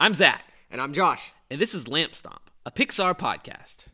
I'm 0.00 0.14
Zach, 0.14 0.44
And 0.70 0.80
I'm 0.80 0.92
Josh. 0.92 1.32
and 1.50 1.60
this 1.60 1.74
is 1.74 1.88
Lamp 1.88 2.14
Stomp, 2.14 2.50
a 2.64 2.70
Pixar 2.70 3.18
podcast. 3.18 3.86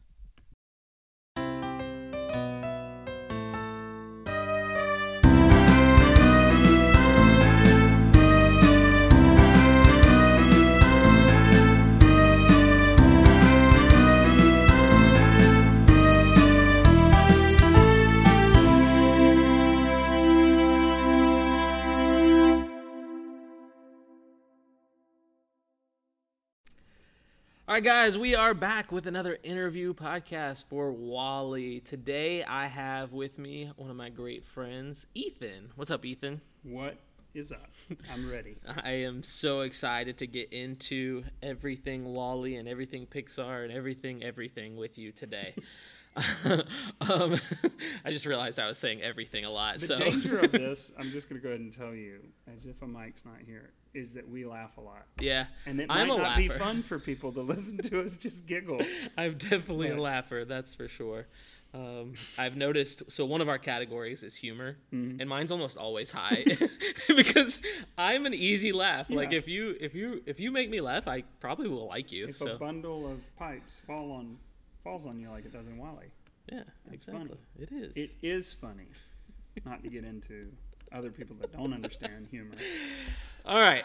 All 27.75 27.79
right, 27.79 27.85
guys, 27.85 28.17
we 28.17 28.37
are 28.37 28.55
back 28.55 28.93
with 28.93 29.09
another 29.09 29.37
interview 29.43 29.95
podcast 29.95 30.67
for 30.67 30.93
Wally. 30.93 31.81
Today, 31.81 32.45
I 32.45 32.69
have 32.69 33.13
with 33.13 33.37
me 33.37 33.69
one 33.75 33.91
of 33.91 33.97
my 33.97 34.11
great 34.11 34.45
friends, 34.45 35.07
Ethan. 35.13 35.71
What's 35.75 35.91
up, 35.91 36.05
Ethan? 36.05 36.41
What 36.63 36.99
is 37.35 37.51
up? 37.51 37.69
I'm 38.13 38.31
ready. 38.31 38.59
I 38.65 38.93
am 38.93 39.25
so 39.25 39.63
excited 39.63 40.19
to 40.19 40.29
get 40.29 40.53
into 40.53 41.25
everything 41.43 42.05
Wally 42.05 42.59
and 42.59 42.69
everything 42.69 43.09
Pixar 43.09 43.65
and 43.65 43.73
everything, 43.73 44.23
everything 44.23 44.77
with 44.77 44.97
you 44.97 45.11
today. 45.11 45.57
um, 47.01 47.41
I 48.05 48.13
just 48.13 48.25
realized 48.25 48.61
I 48.61 48.69
was 48.69 48.79
saying 48.79 49.03
everything 49.03 49.47
a 49.47 49.51
lot. 49.51 49.81
The 49.81 49.87
so 49.89 49.97
danger 49.97 50.39
of 50.39 50.53
this, 50.53 50.93
I'm 50.97 51.11
just 51.11 51.29
going 51.29 51.41
to 51.41 51.43
go 51.43 51.49
ahead 51.49 51.61
and 51.61 51.73
tell 51.73 51.93
you, 51.93 52.21
as 52.47 52.67
if 52.67 52.81
a 52.83 52.87
mic's 52.87 53.25
not 53.25 53.39
here, 53.45 53.73
is 53.95 54.13
that 54.13 54.29
we 54.29 54.45
laugh 54.45 54.77
a 54.77 54.81
lot. 54.81 55.07
yeah, 55.21 55.47
And 55.67 55.81
it 55.81 55.87
I'm 55.89 56.09
might 56.09 56.15
a 56.19 56.23
not 56.23 56.37
be 56.37 56.49
fun 56.49 56.83
for 56.83 56.99
people 57.11 57.33
to 57.33 57.41
listen 57.43 57.79
to 57.79 58.01
us 58.03 58.17
just 58.17 58.47
giggle. 58.47 58.81
I'm 59.19 59.39
definitely 59.39 59.89
a 59.89 59.95
But- 59.95 60.01
laugher, 60.03 60.45
that's 60.45 60.75
for 60.75 60.89
sure. 60.89 61.27
Um, 61.73 62.13
I've 62.39 62.57
noticed. 62.57 63.03
So 63.11 63.25
one 63.27 63.41
of 63.41 63.49
our 63.49 63.59
categories 63.59 64.23
is 64.23 64.37
humor, 64.37 64.77
Mm-hmm. 64.93 65.21
and 65.21 65.29
mine's 65.29 65.51
almost 65.51 65.77
always 65.77 66.11
high 66.13 66.45
because 67.17 67.59
I'm 67.99 68.27
an 68.27 68.35
easy 68.35 68.71
laugh. 68.71 69.11
Like 69.11 69.33
if 69.33 69.49
you 69.49 69.77
if 69.81 69.93
you 69.93 70.23
if 70.25 70.39
you 70.39 70.53
make 70.53 70.71
me 70.71 70.81
laugh, 70.81 71.09
I 71.09 71.25
probably 71.41 71.67
will 71.69 71.89
like 71.89 72.13
you. 72.13 72.29
If 72.29 72.37
so 72.37 72.53
a 72.53 72.59
bundle 72.59 73.11
of 73.11 73.19
pipes 73.37 73.81
fall 73.85 74.13
on 74.13 74.37
falls 74.85 75.05
on 75.05 75.19
you 75.19 75.31
like 75.31 75.47
it 75.47 75.53
does 75.53 75.67
in 75.67 75.77
Wally, 75.77 76.13
yeah, 76.53 76.61
it's 76.93 77.09
exactly. 77.09 77.29
funny. 77.31 77.41
It 77.59 77.73
is. 77.73 77.97
it 77.97 78.11
is 78.23 78.53
funny. 78.53 78.87
Not 79.65 79.83
to 79.83 79.89
get 79.91 80.05
into 80.05 80.53
other 80.95 81.11
people 81.11 81.37
that 81.41 81.53
don't 81.53 81.73
understand 81.73 82.29
humor. 82.31 82.55
All 83.45 83.61
right. 83.61 83.85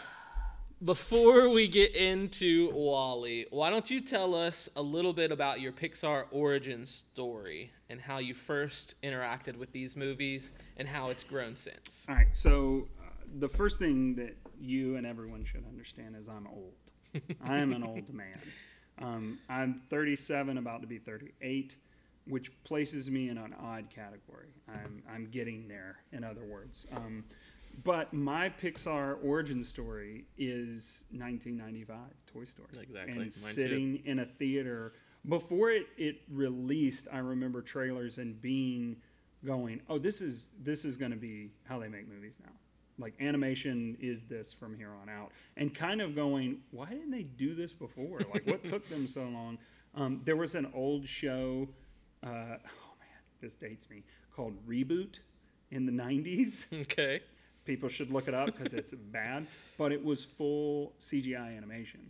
Before 0.82 1.50
we 1.50 1.68
get 1.68 1.94
into 1.94 2.70
Wally, 2.72 3.46
why 3.50 3.68
don't 3.68 3.90
you 3.90 4.00
tell 4.00 4.34
us 4.34 4.70
a 4.76 4.80
little 4.80 5.12
bit 5.12 5.30
about 5.30 5.60
your 5.60 5.72
Pixar 5.72 6.24
origin 6.30 6.86
story 6.86 7.70
and 7.90 8.00
how 8.00 8.16
you 8.16 8.32
first 8.32 8.94
interacted 9.02 9.56
with 9.56 9.72
these 9.72 9.94
movies 9.94 10.52
and 10.78 10.88
how 10.88 11.10
it's 11.10 11.22
grown 11.22 11.54
since? 11.54 12.06
All 12.08 12.14
right, 12.14 12.28
so 12.32 12.88
uh, 12.98 13.10
the 13.40 13.48
first 13.48 13.78
thing 13.78 14.14
that 14.14 14.38
you 14.58 14.96
and 14.96 15.06
everyone 15.06 15.44
should 15.44 15.66
understand 15.68 16.16
is 16.16 16.30
I'm 16.30 16.46
old. 16.46 16.72
I 17.44 17.58
am 17.58 17.74
an 17.74 17.84
old 17.84 18.14
man. 18.14 18.40
Um, 19.02 19.38
I'm 19.50 19.82
37, 19.90 20.56
about 20.56 20.80
to 20.80 20.86
be 20.86 20.98
38, 20.98 21.76
which 22.26 22.50
places 22.64 23.10
me 23.10 23.28
in 23.28 23.38
an 23.38 23.54
odd 23.60 23.90
category. 23.90 24.48
I'm, 24.68 25.02
I'm 25.12 25.26
getting 25.30 25.68
there, 25.68 25.98
in 26.12 26.22
other 26.24 26.44
words. 26.44 26.86
Um, 26.94 27.24
but 27.84 28.12
my 28.12 28.50
Pixar 28.50 29.16
origin 29.24 29.62
story 29.64 30.26
is 30.36 31.04
1995, 31.10 31.98
Toy 32.26 32.44
Story. 32.44 32.68
Exactly, 32.72 32.98
And 33.12 33.16
mine 33.16 33.24
too. 33.26 33.30
sitting 33.30 34.02
in 34.04 34.18
a 34.20 34.26
theater. 34.26 34.92
Before 35.28 35.70
it, 35.70 35.86
it 35.96 36.22
released, 36.30 37.08
I 37.12 37.18
remember 37.18 37.62
trailers 37.62 38.18
and 38.18 38.40
being 38.40 38.96
going, 39.44 39.80
oh, 39.88 39.98
this 39.98 40.20
is 40.20 40.50
this 40.62 40.84
is 40.84 40.96
going 40.96 41.12
to 41.12 41.16
be 41.16 41.50
how 41.64 41.78
they 41.78 41.88
make 41.88 42.08
movies 42.08 42.36
now. 42.42 42.52
Like 42.98 43.14
animation 43.20 43.96
is 44.00 44.24
this 44.24 44.52
from 44.52 44.76
here 44.76 44.92
on 45.00 45.08
out, 45.08 45.30
and 45.56 45.74
kind 45.74 46.02
of 46.02 46.14
going, 46.14 46.58
why 46.70 46.90
didn't 46.90 47.10
they 47.10 47.22
do 47.22 47.54
this 47.54 47.72
before? 47.72 48.20
Like, 48.32 48.46
what 48.46 48.64
took 48.64 48.86
them 48.88 49.06
so 49.06 49.22
long? 49.22 49.58
Um, 49.92 50.20
there 50.24 50.36
was 50.36 50.54
an 50.54 50.70
old 50.72 51.08
show, 51.08 51.68
uh, 52.24 52.28
oh 52.28 52.92
man, 52.98 53.20
this 53.40 53.54
dates 53.54 53.88
me, 53.90 54.02
called 54.34 54.54
Reboot 54.66 55.20
in 55.70 55.86
the 55.86 55.92
'90s. 55.92 56.66
Okay. 56.82 57.20
People 57.66 57.88
should 57.88 58.10
look 58.10 58.26
it 58.26 58.34
up 58.34 58.46
because 58.46 58.74
it's 58.74 58.92
bad, 59.12 59.46
but 59.78 59.92
it 59.92 60.02
was 60.04 60.24
full 60.24 60.94
CGI 60.98 61.56
animation. 61.56 62.00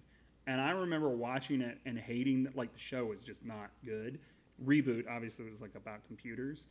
And 0.47 0.61
I 0.61 0.71
remember 0.71 1.11
watching 1.11 1.61
it 1.61 1.79
and 1.85 1.99
hating 1.99 2.45
that, 2.45 2.57
like, 2.57 2.73
the 2.73 2.79
show 2.79 3.05
was 3.07 3.23
just 3.25 3.45
not 3.45 3.71
good. 3.85 4.21
Reboot, 4.65 5.05
obviously, 5.11 5.51
was 5.51 5.61
like 5.61 5.75
about 5.75 6.07
computers, 6.07 6.67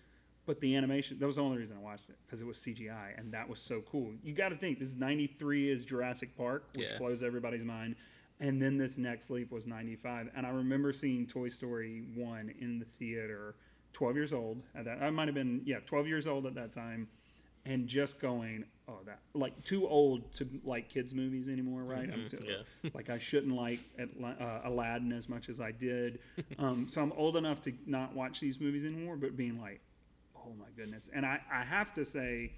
but 0.46 0.60
the 0.62 0.76
animation, 0.76 1.20
that 1.20 1.26
was 1.26 1.36
the 1.36 1.42
only 1.44 1.58
reason 1.58 1.78
I 1.78 1.82
watched 1.82 2.10
it 2.10 2.16
because 2.26 2.42
it 2.42 2.48
was 2.48 2.58
CGI, 2.58 3.18
and 3.18 3.32
that 3.34 3.48
was 3.48 3.60
so 3.60 3.82
cool. 3.82 4.12
You 4.24 4.34
got 4.34 4.50
to 4.50 4.56
think, 4.56 4.80
this 4.80 4.88
is 4.88 4.96
93 4.96 5.70
is 5.70 5.86
Jurassic 5.86 6.36
Park, 6.38 6.64
which 6.74 6.90
Yeah. 6.90 6.98
blows 6.98 7.22
everybody's 7.22 7.66
mind. 7.66 7.96
And 8.40 8.62
then 8.62 8.78
this 8.78 8.98
next 8.98 9.30
leap 9.30 9.52
was 9.52 9.68
95. 9.68 10.30
And 10.36 10.46
I 10.46 10.50
remember 10.50 10.94
seeing 10.94 11.28
Toy 11.28 11.50
Story 11.50 12.04
1 12.16 12.54
in 12.60 12.80
the 12.80 12.86
theater, 12.86 13.56
12 13.94 14.16
years 14.16 14.34
old. 14.34 14.62
At 14.76 14.86
that, 14.86 15.02
I 15.02 15.10
might 15.10 15.28
have 15.28 15.36
been, 15.36 15.62
yeah, 15.66 15.80
12 15.86 16.08
years 16.08 16.26
old 16.28 16.46
at 16.46 16.56
that 16.56 16.72
time 16.72 17.08
and 17.66 17.88
just 17.88 18.20
going, 18.20 18.64
oh, 18.88 19.00
that 19.06 19.20
like 19.34 19.62
too 19.64 19.88
old 19.88 20.32
to 20.34 20.48
like 20.64 20.90
kids 20.90 21.14
movies 21.14 21.48
anymore, 21.50 21.84
right? 21.84 22.10
I'm 22.12 22.30
too, 22.30 22.40
yeah. 22.46 22.90
like 22.94 23.10
I 23.10 23.20
shouldn't 23.20 23.54
like 23.54 23.80
uh, 24.00 24.60
Aladdin 24.64 25.12
as 25.12 25.28
much 25.28 25.50
as 25.50 25.60
I 25.60 25.72
did. 25.72 26.20
Um, 26.58 26.88
so 26.90 27.02
I'm 27.02 27.14
old 27.14 27.38
enough 27.38 27.62
to 27.64 27.74
not 27.86 28.14
watch 28.14 28.42
these 28.42 28.60
movies 28.60 28.84
anymore, 28.84 29.16
but 29.16 29.38
being 29.38 29.62
like, 29.62 29.80
oh 30.36 30.52
my 30.60 30.66
goodness. 30.76 31.10
And 31.14 31.26
I, 31.26 31.40
I 31.52 31.64
have 31.64 31.94
to 31.94 32.04
say, 32.04 32.52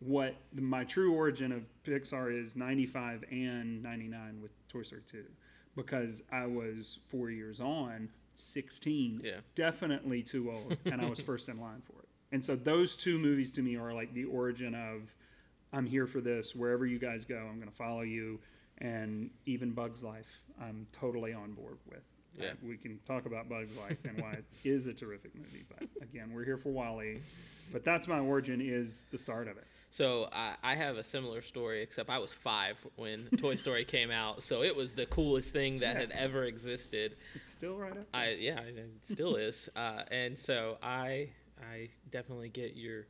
what 0.00 0.34
my 0.54 0.82
true 0.82 1.14
origin 1.14 1.52
of 1.52 1.64
Pixar 1.84 2.36
is 2.36 2.56
95 2.56 3.24
and 3.30 3.82
99 3.82 4.40
with 4.42 4.50
Toy 4.72 4.82
Story 4.82 5.02
2 5.10 5.24
because 5.76 6.22
I 6.32 6.46
was 6.46 6.98
four 7.08 7.30
years 7.30 7.60
on, 7.60 8.08
16, 8.36 9.20
Yeah. 9.24 9.36
definitely 9.54 10.22
too 10.22 10.50
old, 10.50 10.76
and 10.84 11.00
I 11.00 11.08
was 11.08 11.20
first 11.30 11.48
in 11.48 11.60
line 11.60 11.82
for 11.82 11.98
it. 12.02 12.08
And 12.32 12.44
so 12.44 12.56
those 12.56 12.96
two 12.96 13.18
movies 13.18 13.52
to 13.52 13.62
me 13.62 13.76
are 13.76 13.92
like 13.92 14.12
the 14.14 14.24
origin 14.24 14.74
of 14.74 15.02
I'm 15.74 15.86
here 15.86 16.06
for 16.06 16.20
this. 16.20 16.54
Wherever 16.54 16.84
you 16.86 16.98
guys 16.98 17.24
go, 17.24 17.36
I'm 17.38 17.56
going 17.56 17.70
to 17.70 17.74
follow 17.76 18.02
you. 18.02 18.38
And 18.78 19.30
even 19.46 19.70
Bug's 19.72 20.02
Life, 20.02 20.40
I'm 20.60 20.86
totally 20.92 21.32
on 21.32 21.52
board 21.52 21.78
with. 21.88 22.02
Yeah. 22.38 22.48
Uh, 22.50 22.54
we 22.66 22.76
can 22.76 22.98
talk 23.06 23.24
about 23.26 23.48
Bug's 23.48 23.76
Life 23.78 23.98
and 24.04 24.20
why 24.20 24.32
it 24.32 24.44
is 24.64 24.86
a 24.86 24.92
terrific 24.94 25.34
movie. 25.34 25.64
But 25.68 25.88
again, 26.02 26.32
we're 26.34 26.44
here 26.44 26.56
for 26.58 26.70
Wally. 26.70 27.20
But 27.72 27.84
that's 27.84 28.06
my 28.08 28.18
origin 28.18 28.60
is 28.60 29.04
the 29.10 29.18
start 29.18 29.48
of 29.48 29.56
it. 29.56 29.64
So 29.92 30.26
I, 30.32 30.54
I 30.62 30.74
have 30.74 30.96
a 30.96 31.02
similar 31.02 31.42
story, 31.42 31.82
except 31.82 32.08
I 32.08 32.16
was 32.16 32.32
five 32.32 32.78
when 32.96 33.26
Toy 33.36 33.56
Story 33.56 33.84
came 33.84 34.10
out, 34.10 34.42
so 34.42 34.62
it 34.62 34.74
was 34.74 34.94
the 34.94 35.04
coolest 35.04 35.52
thing 35.52 35.80
that 35.80 35.94
Yeah. 35.96 36.00
had 36.00 36.10
ever 36.12 36.44
existed. 36.44 37.16
It's 37.34 37.50
still 37.50 37.76
right 37.76 37.92
up. 37.92 38.06
I 38.14 38.30
yeah, 38.40 38.60
it 38.60 38.90
still 39.02 39.36
is, 39.36 39.68
uh, 39.76 40.04
and 40.10 40.36
so 40.38 40.78
I 40.82 41.28
I 41.60 41.90
definitely 42.10 42.48
get 42.48 42.74
your 42.74 43.06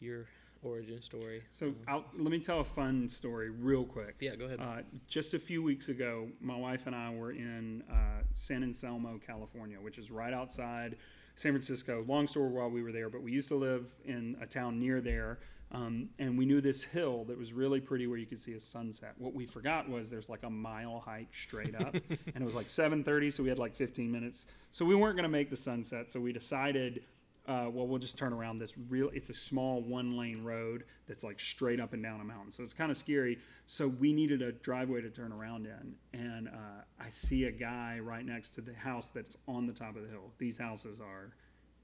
your 0.00 0.24
origin 0.62 1.02
story. 1.02 1.42
So 1.50 1.74
I'll, 1.86 2.06
let 2.14 2.30
me 2.30 2.38
tell 2.38 2.60
a 2.60 2.64
fun 2.64 3.10
story 3.10 3.50
real 3.50 3.84
quick. 3.84 4.16
Yeah, 4.20 4.34
go 4.34 4.46
ahead. 4.46 4.58
Uh, 4.58 4.80
just 5.08 5.34
a 5.34 5.38
few 5.38 5.62
weeks 5.62 5.90
ago, 5.90 6.28
my 6.40 6.56
wife 6.56 6.86
and 6.86 6.96
I 6.96 7.10
were 7.10 7.32
in 7.32 7.82
uh, 7.92 8.22
San 8.34 8.62
Anselmo, 8.62 9.20
California, 9.26 9.76
which 9.78 9.98
is 9.98 10.10
right 10.10 10.32
outside 10.32 10.96
San 11.36 11.52
Francisco. 11.52 12.04
Long 12.08 12.26
story 12.26 12.50
while 12.50 12.70
we 12.70 12.82
were 12.82 12.92
there, 12.92 13.10
but 13.10 13.22
we 13.22 13.32
used 13.32 13.48
to 13.48 13.56
live 13.56 13.84
in 14.06 14.34
a 14.40 14.46
town 14.46 14.78
near 14.80 15.02
there. 15.02 15.40
Um, 15.72 16.10
and 16.18 16.36
we 16.36 16.44
knew 16.44 16.60
this 16.60 16.82
hill 16.82 17.24
that 17.24 17.38
was 17.38 17.54
really 17.54 17.80
pretty 17.80 18.06
where 18.06 18.18
you 18.18 18.26
could 18.26 18.40
see 18.40 18.52
a 18.52 18.60
sunset. 18.60 19.14
What 19.16 19.32
we 19.32 19.46
forgot 19.46 19.88
was 19.88 20.10
there's 20.10 20.28
like 20.28 20.42
a 20.42 20.50
mile 20.50 21.02
hike 21.04 21.34
straight 21.34 21.74
up, 21.74 21.94
and 22.34 22.36
it 22.36 22.44
was 22.44 22.54
like 22.54 22.66
7:30, 22.66 23.32
so 23.32 23.42
we 23.42 23.48
had 23.48 23.58
like 23.58 23.74
15 23.74 24.12
minutes. 24.12 24.46
So 24.70 24.84
we 24.84 24.94
weren't 24.94 25.16
going 25.16 25.24
to 25.24 25.30
make 25.30 25.48
the 25.48 25.56
sunset. 25.56 26.10
So 26.10 26.20
we 26.20 26.32
decided 26.32 27.02
uh, 27.48 27.66
well, 27.72 27.86
we'll 27.88 27.98
just 27.98 28.16
turn 28.16 28.32
around 28.32 28.58
this 28.58 28.74
real. 28.88 29.10
It's 29.12 29.30
a 29.30 29.34
small 29.34 29.80
one 29.80 30.16
lane 30.16 30.44
road 30.44 30.84
that's 31.08 31.24
like 31.24 31.40
straight 31.40 31.80
up 31.80 31.92
and 31.92 32.02
down 32.02 32.20
a 32.20 32.24
mountain, 32.24 32.52
so 32.52 32.62
it's 32.62 32.72
kind 32.72 32.90
of 32.90 32.96
scary. 32.96 33.38
So 33.66 33.88
we 33.88 34.12
needed 34.12 34.42
a 34.42 34.52
driveway 34.52 35.00
to 35.00 35.10
turn 35.10 35.32
around 35.32 35.66
in, 35.66 35.94
and 36.18 36.48
uh, 36.48 36.84
I 37.00 37.08
see 37.08 37.44
a 37.44 37.50
guy 37.50 37.98
right 38.00 38.24
next 38.24 38.50
to 38.54 38.60
the 38.60 38.74
house 38.74 39.10
that's 39.12 39.36
on 39.48 39.66
the 39.66 39.72
top 39.72 39.96
of 39.96 40.02
the 40.02 40.08
hill. 40.08 40.30
These 40.38 40.56
houses 40.56 41.00
are 41.00 41.32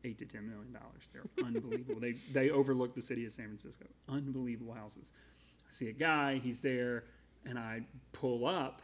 eight 0.04 0.18
to 0.18 0.26
ten 0.26 0.48
million 0.48 0.72
dollars. 0.72 1.08
They're 1.12 1.46
unbelievable. 1.46 2.00
they 2.00 2.12
they 2.32 2.50
overlook 2.50 2.94
the 2.94 3.02
city 3.02 3.26
of 3.26 3.32
San 3.32 3.46
Francisco. 3.46 3.86
Unbelievable 4.08 4.74
houses. 4.74 5.12
I 5.68 5.72
see 5.72 5.88
a 5.88 5.92
guy. 5.92 6.40
He's 6.42 6.60
there, 6.60 7.04
and 7.44 7.58
I 7.58 7.82
pull 8.12 8.46
up, 8.46 8.82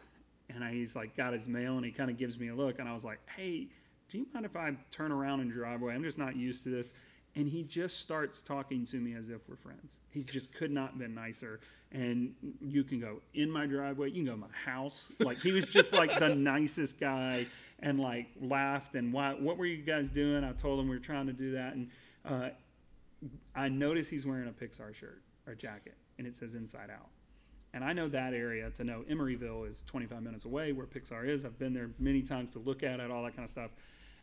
and 0.50 0.62
I, 0.62 0.72
he's 0.72 0.94
like 0.94 1.16
got 1.16 1.32
his 1.32 1.48
mail, 1.48 1.76
and 1.76 1.84
he 1.84 1.92
kind 1.92 2.10
of 2.10 2.18
gives 2.18 2.38
me 2.38 2.48
a 2.48 2.54
look, 2.54 2.78
and 2.78 2.88
I 2.88 2.92
was 2.92 3.04
like, 3.04 3.20
hey 3.36 3.68
do 4.14 4.18
you 4.18 4.26
mind 4.32 4.46
if 4.46 4.54
I 4.56 4.72
turn 4.90 5.12
around 5.12 5.40
and 5.40 5.52
drive 5.52 5.82
away? 5.82 5.94
I'm 5.94 6.04
just 6.04 6.18
not 6.18 6.36
used 6.36 6.62
to 6.64 6.68
this. 6.68 6.92
And 7.36 7.48
he 7.48 7.62
just 7.62 8.00
starts 8.00 8.40
talking 8.42 8.86
to 8.86 8.96
me 8.96 9.14
as 9.14 9.28
if 9.28 9.48
we're 9.48 9.56
friends. 9.56 9.98
He 10.10 10.22
just 10.22 10.52
could 10.52 10.70
not 10.70 10.90
have 10.90 10.98
been 10.98 11.14
nicer. 11.14 11.60
And 11.90 12.34
you 12.60 12.84
can 12.84 13.00
go 13.00 13.20
in 13.34 13.50
my 13.50 13.66
driveway, 13.66 14.08
you 14.08 14.16
can 14.16 14.24
go 14.26 14.30
to 14.32 14.36
my 14.36 14.46
house. 14.64 15.10
Like 15.20 15.38
he 15.38 15.52
was 15.52 15.72
just 15.72 15.92
like 15.92 16.18
the 16.18 16.28
nicest 16.34 16.98
guy, 16.98 17.46
and 17.80 18.00
like 18.00 18.28
laughed 18.40 18.94
and 18.94 19.12
why? 19.12 19.34
What 19.34 19.58
were 19.58 19.66
you 19.66 19.82
guys 19.82 20.10
doing? 20.10 20.44
I 20.44 20.52
told 20.52 20.80
him 20.80 20.88
we 20.88 20.96
were 20.96 21.02
trying 21.02 21.26
to 21.26 21.32
do 21.32 21.52
that, 21.52 21.74
and 21.74 21.90
uh, 22.24 22.48
I 23.54 23.68
notice 23.68 24.08
he's 24.08 24.26
wearing 24.26 24.48
a 24.48 24.52
Pixar 24.52 24.94
shirt 24.94 25.22
or 25.46 25.54
jacket, 25.54 25.94
and 26.18 26.26
it 26.26 26.36
says 26.36 26.54
Inside 26.54 26.90
Out. 26.90 27.08
And 27.74 27.84
I 27.84 27.92
know 27.92 28.08
that 28.08 28.34
area 28.34 28.70
to 28.70 28.84
know 28.84 29.04
Emeryville 29.10 29.68
is 29.68 29.82
25 29.88 30.22
minutes 30.22 30.44
away 30.44 30.72
where 30.72 30.86
Pixar 30.86 31.28
is. 31.28 31.44
I've 31.44 31.58
been 31.58 31.74
there 31.74 31.90
many 31.98 32.22
times 32.22 32.50
to 32.52 32.60
look 32.60 32.84
at 32.84 33.00
it, 33.00 33.10
all 33.10 33.24
that 33.24 33.34
kind 33.34 33.44
of 33.44 33.50
stuff. 33.50 33.72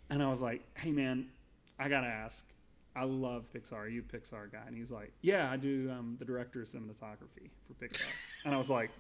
And 0.10 0.24
I 0.24 0.30
was 0.30 0.42
like, 0.42 0.62
hey, 0.78 0.92
man, 0.92 1.28
I 1.78 1.90
got 1.90 2.02
to 2.02 2.08
ask. 2.08 2.46
I 2.96 3.04
love 3.04 3.46
Pixar. 3.54 3.74
Are 3.74 3.88
you 3.88 4.02
a 4.02 4.18
Pixar 4.18 4.52
guy? 4.52 4.64
And 4.68 4.76
he's 4.76 4.92
like, 4.92 5.14
yeah, 5.22 5.50
I 5.50 5.58
do 5.58 5.90
um, 5.92 6.18
the 6.20 6.26
director 6.26 6.62
of 6.62 6.68
cinematography 6.68 7.50
for 7.68 7.74
Pixar. 7.74 8.02
and 8.46 8.54
I 8.54 8.58
was 8.58 8.70
like, 8.70 8.92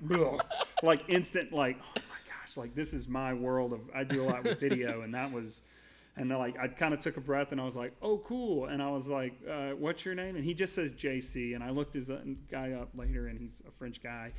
like 0.83 1.03
instant, 1.09 1.51
like, 1.51 1.77
oh 1.97 2.01
my 2.09 2.15
gosh, 2.25 2.57
like 2.57 2.73
this 2.73 2.93
is 2.93 3.07
my 3.07 3.33
world 3.33 3.73
of, 3.73 3.81
I 3.93 4.03
do 4.03 4.23
a 4.23 4.25
lot 4.25 4.43
with 4.43 4.59
video. 4.59 5.01
And 5.03 5.13
that 5.13 5.31
was, 5.31 5.63
and 6.17 6.29
like 6.29 6.57
I 6.59 6.67
kind 6.67 6.93
of 6.93 6.99
took 6.99 7.17
a 7.17 7.21
breath 7.21 7.51
and 7.51 7.59
I 7.61 7.63
was 7.63 7.75
like, 7.75 7.93
"Oh, 8.01 8.17
cool!" 8.19 8.65
And 8.65 8.81
I 8.81 8.89
was 8.89 9.07
like, 9.07 9.33
uh, 9.49 9.71
"What's 9.71 10.03
your 10.03 10.13
name?" 10.13 10.35
And 10.35 10.43
he 10.43 10.53
just 10.53 10.75
says 10.75 10.93
JC. 10.93 11.55
And 11.55 11.63
I 11.63 11.69
looked 11.69 11.93
his 11.93 12.09
uh, 12.09 12.19
guy 12.49 12.73
up 12.73 12.89
later, 12.95 13.27
and 13.27 13.39
he's 13.39 13.61
a 13.67 13.71
French 13.71 14.03
guy. 14.03 14.33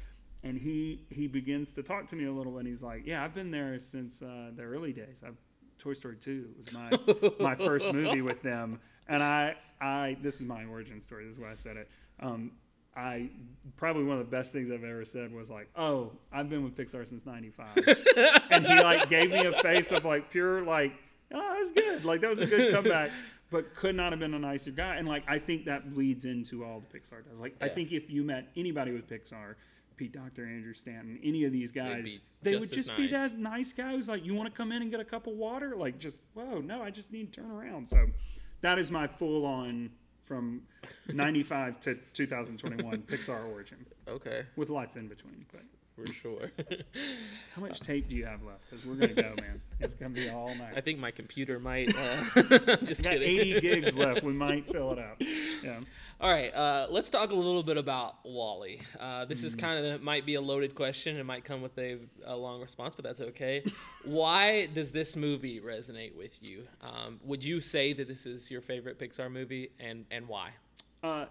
And 0.44 0.58
he 0.58 1.04
he 1.08 1.26
begins 1.26 1.70
to 1.72 1.82
talk 1.82 2.08
to 2.08 2.16
me 2.16 2.26
a 2.26 2.32
little, 2.32 2.58
and 2.58 2.68
he's 2.68 2.82
like, 2.82 3.06
"Yeah, 3.06 3.24
I've 3.24 3.34
been 3.34 3.50
there 3.50 3.78
since 3.78 4.20
uh, 4.20 4.50
the 4.54 4.62
early 4.62 4.92
days. 4.92 5.22
I've, 5.26 5.36
Toy 5.78 5.94
Story 5.94 6.16
2 6.20 6.50
was 6.58 6.72
my 6.72 6.90
my 7.40 7.54
first 7.54 7.90
movie 7.92 8.22
with 8.22 8.42
them." 8.42 8.78
And 9.08 9.22
I 9.22 9.56
I 9.80 10.16
this 10.22 10.36
is 10.36 10.42
my 10.42 10.64
origin 10.64 11.00
story. 11.00 11.26
This 11.26 11.36
is 11.36 11.40
why 11.40 11.50
I 11.50 11.54
said 11.54 11.76
it. 11.76 11.88
Um, 12.20 12.52
I 12.94 13.30
probably 13.76 14.04
one 14.04 14.18
of 14.18 14.24
the 14.24 14.30
best 14.30 14.52
things 14.52 14.70
I've 14.70 14.84
ever 14.84 15.04
said 15.04 15.32
was 15.32 15.50
like, 15.50 15.68
"Oh, 15.76 16.12
I've 16.30 16.50
been 16.50 16.62
with 16.62 16.76
Pixar 16.76 17.08
since 17.08 17.24
'95," 17.24 17.76
and 18.50 18.66
he 18.66 18.74
like 18.74 19.08
gave 19.08 19.30
me 19.30 19.46
a 19.46 19.62
face 19.62 19.92
of 19.92 20.04
like 20.04 20.30
pure 20.30 20.62
like 20.62 20.92
oh, 21.34 21.54
that's 21.58 21.72
good. 21.72 22.04
Like 22.04 22.20
that 22.20 22.30
was 22.30 22.40
a 22.40 22.46
good 22.46 22.72
comeback. 22.72 23.10
But 23.50 23.74
could 23.74 23.94
not 23.94 24.12
have 24.12 24.18
been 24.18 24.32
a 24.32 24.38
nicer 24.38 24.70
guy. 24.70 24.96
And 24.96 25.06
like 25.06 25.24
I 25.28 25.38
think 25.38 25.66
that 25.66 25.92
bleeds 25.92 26.24
into 26.24 26.64
all 26.64 26.80
the 26.80 26.98
Pixar 26.98 27.22
does. 27.28 27.38
Like 27.38 27.54
I 27.60 27.68
think 27.68 27.92
if 27.92 28.10
you 28.10 28.22
met 28.22 28.48
anybody 28.56 28.92
with 28.92 29.06
Pixar, 29.06 29.56
Pete 29.96 30.12
Docter, 30.12 30.46
Andrew 30.46 30.72
Stanton, 30.72 31.18
any 31.22 31.44
of 31.44 31.52
these 31.52 31.70
guys, 31.70 32.22
they 32.40 32.56
would 32.56 32.72
just 32.72 32.96
be 32.96 33.08
that 33.08 33.36
nice 33.36 33.74
guy 33.74 33.92
who's 33.92 34.08
like, 34.08 34.24
You 34.24 34.34
want 34.34 34.50
to 34.50 34.56
come 34.56 34.72
in 34.72 34.80
and 34.80 34.90
get 34.90 35.00
a 35.00 35.04
cup 35.04 35.26
of 35.26 35.34
water? 35.34 35.76
Like 35.76 35.98
just 35.98 36.22
whoa, 36.32 36.60
no, 36.60 36.82
I 36.82 36.90
just 36.90 37.12
need 37.12 37.30
to 37.30 37.42
turn 37.42 37.50
around. 37.50 37.86
So 37.88 38.06
that 38.62 38.78
is 38.78 38.90
my 38.90 39.06
full 39.06 39.44
on 39.44 39.90
from 40.22 40.62
ninety 41.12 41.42
five 41.42 41.78
to 41.80 41.96
two 42.14 42.26
thousand 42.26 42.58
twenty 42.58 42.82
one 42.82 43.02
Pixar 43.10 43.48
origin. 43.48 43.84
Okay, 44.08 44.44
With 44.56 44.70
lots 44.70 44.96
in 44.96 45.08
between. 45.08 45.44
But 45.52 45.62
for 45.94 46.06
sure. 46.06 46.50
how 47.54 47.60
much 47.60 47.80
tape 47.80 48.08
do 48.08 48.16
you 48.16 48.24
have 48.24 48.42
left? 48.42 48.60
Because 48.70 48.86
we're 48.86 48.94
gonna 48.94 49.14
go, 49.14 49.34
man. 49.42 49.60
It's 49.80 49.94
gonna 49.94 50.14
be 50.14 50.28
all 50.30 50.54
night. 50.54 50.72
I 50.76 50.80
think 50.80 50.98
my 50.98 51.10
computer 51.10 51.58
might. 51.58 51.94
Uh, 51.94 52.24
just 52.84 53.02
got 53.02 53.12
kidding. 53.12 53.40
80 53.40 53.60
gigs 53.60 53.96
left. 53.96 54.22
We 54.22 54.32
might 54.32 54.70
fill 54.70 54.92
it 54.92 54.98
up. 54.98 55.16
Yeah. 55.62 55.80
All 56.22 56.30
right, 56.30 56.54
uh, 56.54 56.86
let's 56.88 57.10
talk 57.10 57.32
a 57.32 57.34
little 57.34 57.64
bit 57.64 57.76
about 57.76 58.14
Wally. 58.24 58.80
Uh, 59.00 59.24
this 59.24 59.42
is 59.42 59.56
kind 59.56 59.84
of 59.84 60.02
might 60.02 60.24
be 60.24 60.36
a 60.36 60.40
loaded 60.40 60.72
question. 60.72 61.16
It 61.16 61.26
might 61.26 61.44
come 61.44 61.62
with 61.62 61.76
a, 61.78 61.98
a 62.24 62.36
long 62.36 62.60
response, 62.60 62.94
but 62.94 63.04
that's 63.04 63.20
okay. 63.20 63.64
Why 64.04 64.66
does 64.66 64.92
this 64.92 65.16
movie 65.16 65.60
resonate 65.60 66.16
with 66.16 66.40
you? 66.40 66.68
Um, 66.80 67.18
would 67.24 67.44
you 67.44 67.60
say 67.60 67.92
that 67.94 68.06
this 68.06 68.24
is 68.24 68.52
your 68.52 68.60
favorite 68.60 69.00
Pixar 69.00 69.32
movie, 69.32 69.70
and 69.80 70.04
and 70.12 70.28
why? 70.28 70.50
Uh, 71.02 71.26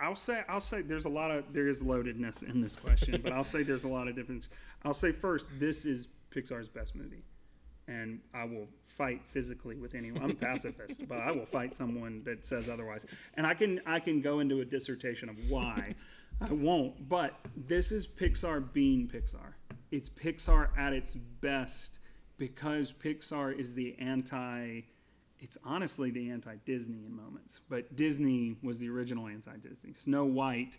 I'll 0.00 0.16
say 0.16 0.42
I'll 0.48 0.58
say 0.58 0.82
there's 0.82 1.04
a 1.04 1.08
lot 1.08 1.30
of 1.30 1.44
there 1.52 1.68
is 1.68 1.82
loadedness 1.82 2.42
in 2.42 2.60
this 2.60 2.74
question, 2.74 3.20
but 3.22 3.32
I'll 3.32 3.44
say 3.44 3.62
there's 3.62 3.84
a 3.84 3.88
lot 3.88 4.08
of 4.08 4.16
difference. 4.16 4.48
I'll 4.84 4.92
say 4.92 5.12
first, 5.12 5.48
this 5.60 5.84
is 5.84 6.08
Pixar's 6.34 6.68
best 6.68 6.96
movie, 6.96 7.22
and 7.90 8.20
I 8.32 8.44
will 8.44 8.68
fight 8.86 9.20
physically 9.26 9.76
with 9.76 9.94
anyone. 9.94 10.22
I'm 10.22 10.30
a 10.30 10.34
pacifist, 10.34 11.06
but 11.08 11.18
I 11.18 11.32
will 11.32 11.44
fight 11.44 11.74
someone 11.74 12.22
that 12.24 12.46
says 12.46 12.68
otherwise. 12.68 13.04
And 13.34 13.46
I 13.46 13.54
can 13.54 13.80
I 13.84 13.98
can 13.98 14.20
go 14.20 14.40
into 14.40 14.60
a 14.60 14.64
dissertation 14.64 15.28
of 15.28 15.36
why. 15.50 15.94
I 16.40 16.52
won't, 16.52 17.08
but 17.08 17.34
this 17.66 17.92
is 17.92 18.06
Pixar 18.06 18.72
being 18.72 19.08
Pixar. 19.08 19.54
It's 19.90 20.08
Pixar 20.08 20.68
at 20.78 20.92
its 20.92 21.16
best 21.40 21.98
because 22.38 22.92
Pixar 22.92 23.58
is 23.58 23.74
the 23.74 23.96
anti 23.98 24.82
it's 25.40 25.56
honestly 25.64 26.10
the 26.10 26.30
anti-Disney 26.30 27.06
in 27.06 27.16
moments, 27.16 27.60
but 27.70 27.96
Disney 27.96 28.56
was 28.62 28.78
the 28.78 28.90
original 28.90 29.26
anti-Disney. 29.26 29.94
Snow 29.94 30.26
White 30.26 30.76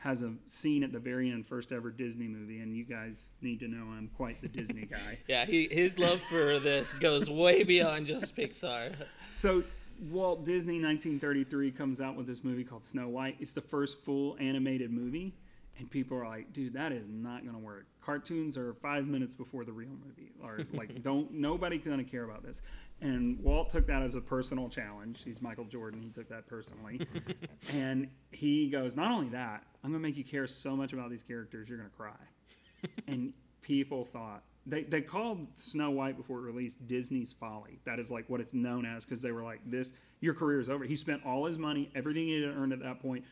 has 0.00 0.22
a 0.22 0.32
scene 0.46 0.82
at 0.82 0.92
the 0.92 0.98
very 0.98 1.30
end, 1.30 1.46
first 1.46 1.72
ever 1.72 1.90
Disney 1.90 2.26
movie, 2.26 2.60
and 2.60 2.74
you 2.74 2.84
guys 2.84 3.30
need 3.42 3.60
to 3.60 3.68
know 3.68 3.84
I'm 3.96 4.10
quite 4.16 4.40
the 4.40 4.48
Disney 4.48 4.86
guy. 4.90 5.18
Yeah, 5.28 5.44
he, 5.44 5.68
his 5.70 5.98
love 5.98 6.20
for 6.22 6.58
this 6.58 6.98
goes 6.98 7.28
way 7.28 7.62
beyond 7.64 8.06
just 8.06 8.34
Pixar. 8.34 8.94
So 9.32 9.62
Walt 10.08 10.44
Disney, 10.44 10.82
1933, 10.82 11.70
comes 11.72 12.00
out 12.00 12.16
with 12.16 12.26
this 12.26 12.42
movie 12.42 12.64
called 12.64 12.82
Snow 12.82 13.08
White. 13.08 13.36
It's 13.40 13.52
the 13.52 13.60
first 13.60 14.02
full 14.02 14.38
animated 14.40 14.90
movie, 14.90 15.34
and 15.78 15.90
people 15.90 16.16
are 16.16 16.26
like, 16.26 16.50
"Dude, 16.54 16.72
that 16.72 16.92
is 16.92 17.06
not 17.10 17.42
going 17.42 17.54
to 17.54 17.60
work." 17.60 17.84
Cartoons 18.02 18.56
are 18.56 18.72
five 18.72 19.06
minutes 19.06 19.34
before 19.34 19.66
the 19.66 19.72
real 19.72 19.90
movie, 20.06 20.32
or 20.42 20.60
like, 20.72 21.02
don't 21.02 21.30
nobody's 21.30 21.84
going 21.84 22.02
to 22.02 22.10
care 22.10 22.24
about 22.24 22.42
this. 22.42 22.62
And 23.02 23.38
Walt 23.42 23.70
took 23.70 23.86
that 23.86 24.02
as 24.02 24.14
a 24.14 24.20
personal 24.20 24.68
challenge. 24.68 25.22
He's 25.24 25.40
Michael 25.40 25.64
Jordan. 25.64 26.02
He 26.02 26.10
took 26.10 26.28
that 26.28 26.46
personally, 26.46 27.00
and 27.72 28.08
he 28.30 28.68
goes, 28.68 28.94
"Not 28.94 29.10
only 29.10 29.28
that, 29.30 29.64
I'm 29.82 29.90
going 29.90 30.02
to 30.02 30.08
make 30.08 30.16
you 30.16 30.24
care 30.24 30.46
so 30.46 30.76
much 30.76 30.92
about 30.92 31.10
these 31.10 31.22
characters, 31.22 31.68
you're 31.68 31.78
going 31.78 31.90
to 31.90 31.96
cry." 31.96 32.90
and 33.06 33.32
people 33.62 34.04
thought 34.04 34.42
they, 34.66 34.82
they 34.82 35.00
called 35.00 35.46
Snow 35.54 35.90
White 35.90 36.16
before 36.16 36.38
it 36.38 36.42
released 36.42 36.86
Disney's 36.86 37.32
Folly. 37.32 37.78
That 37.84 37.98
is 37.98 38.10
like 38.10 38.28
what 38.28 38.40
it's 38.40 38.54
known 38.54 38.84
as 38.84 39.04
because 39.04 39.22
they 39.22 39.32
were 39.32 39.42
like, 39.42 39.60
"This, 39.66 39.92
your 40.20 40.34
career 40.34 40.60
is 40.60 40.68
over." 40.68 40.84
He 40.84 40.96
spent 40.96 41.24
all 41.24 41.46
his 41.46 41.58
money, 41.58 41.90
everything 41.94 42.26
he 42.26 42.42
had 42.42 42.54
earned 42.54 42.72
at 42.72 42.80
that 42.80 43.00
point, 43.00 43.24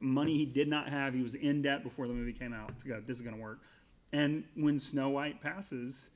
money 0.00 0.36
he 0.36 0.46
did 0.46 0.68
not 0.68 0.88
have. 0.88 1.12
He 1.14 1.22
was 1.22 1.34
in 1.34 1.62
debt 1.62 1.82
before 1.82 2.08
the 2.08 2.14
movie 2.14 2.32
came 2.32 2.52
out 2.52 2.78
to 2.80 2.88
go, 2.88 3.00
"This 3.06 3.16
is 3.16 3.22
going 3.22 3.36
to 3.36 3.42
work." 3.42 3.60
And 4.12 4.44
when 4.56 4.78
Snow 4.78 5.10
White 5.10 5.40
passes, 5.40 6.10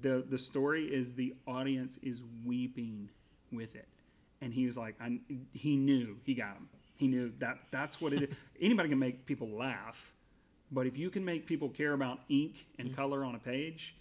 the 0.00 0.24
the 0.28 0.38
story 0.38 0.86
is 0.86 1.14
the 1.14 1.34
audience 1.46 1.98
is 2.02 2.20
weeping 2.44 3.10
with 3.50 3.74
it, 3.76 3.88
and 4.40 4.52
he 4.52 4.66
was 4.66 4.76
like, 4.78 4.96
I, 5.00 5.18
he 5.52 5.76
knew 5.76 6.16
he 6.24 6.34
got 6.34 6.54
him. 6.54 6.68
He 6.96 7.08
knew 7.08 7.32
that 7.38 7.58
that's 7.70 8.00
what 8.00 8.12
it 8.12 8.22
is. 8.22 8.36
Anybody 8.60 8.88
can 8.88 8.98
make 8.98 9.26
people 9.26 9.48
laugh, 9.48 10.12
but 10.70 10.86
if 10.86 10.96
you 10.96 11.10
can 11.10 11.24
make 11.24 11.46
people 11.46 11.68
care 11.68 11.92
about 11.92 12.20
ink 12.28 12.66
and 12.78 12.94
color 12.94 13.24
on 13.24 13.34
a 13.34 13.38
page, 13.38 13.96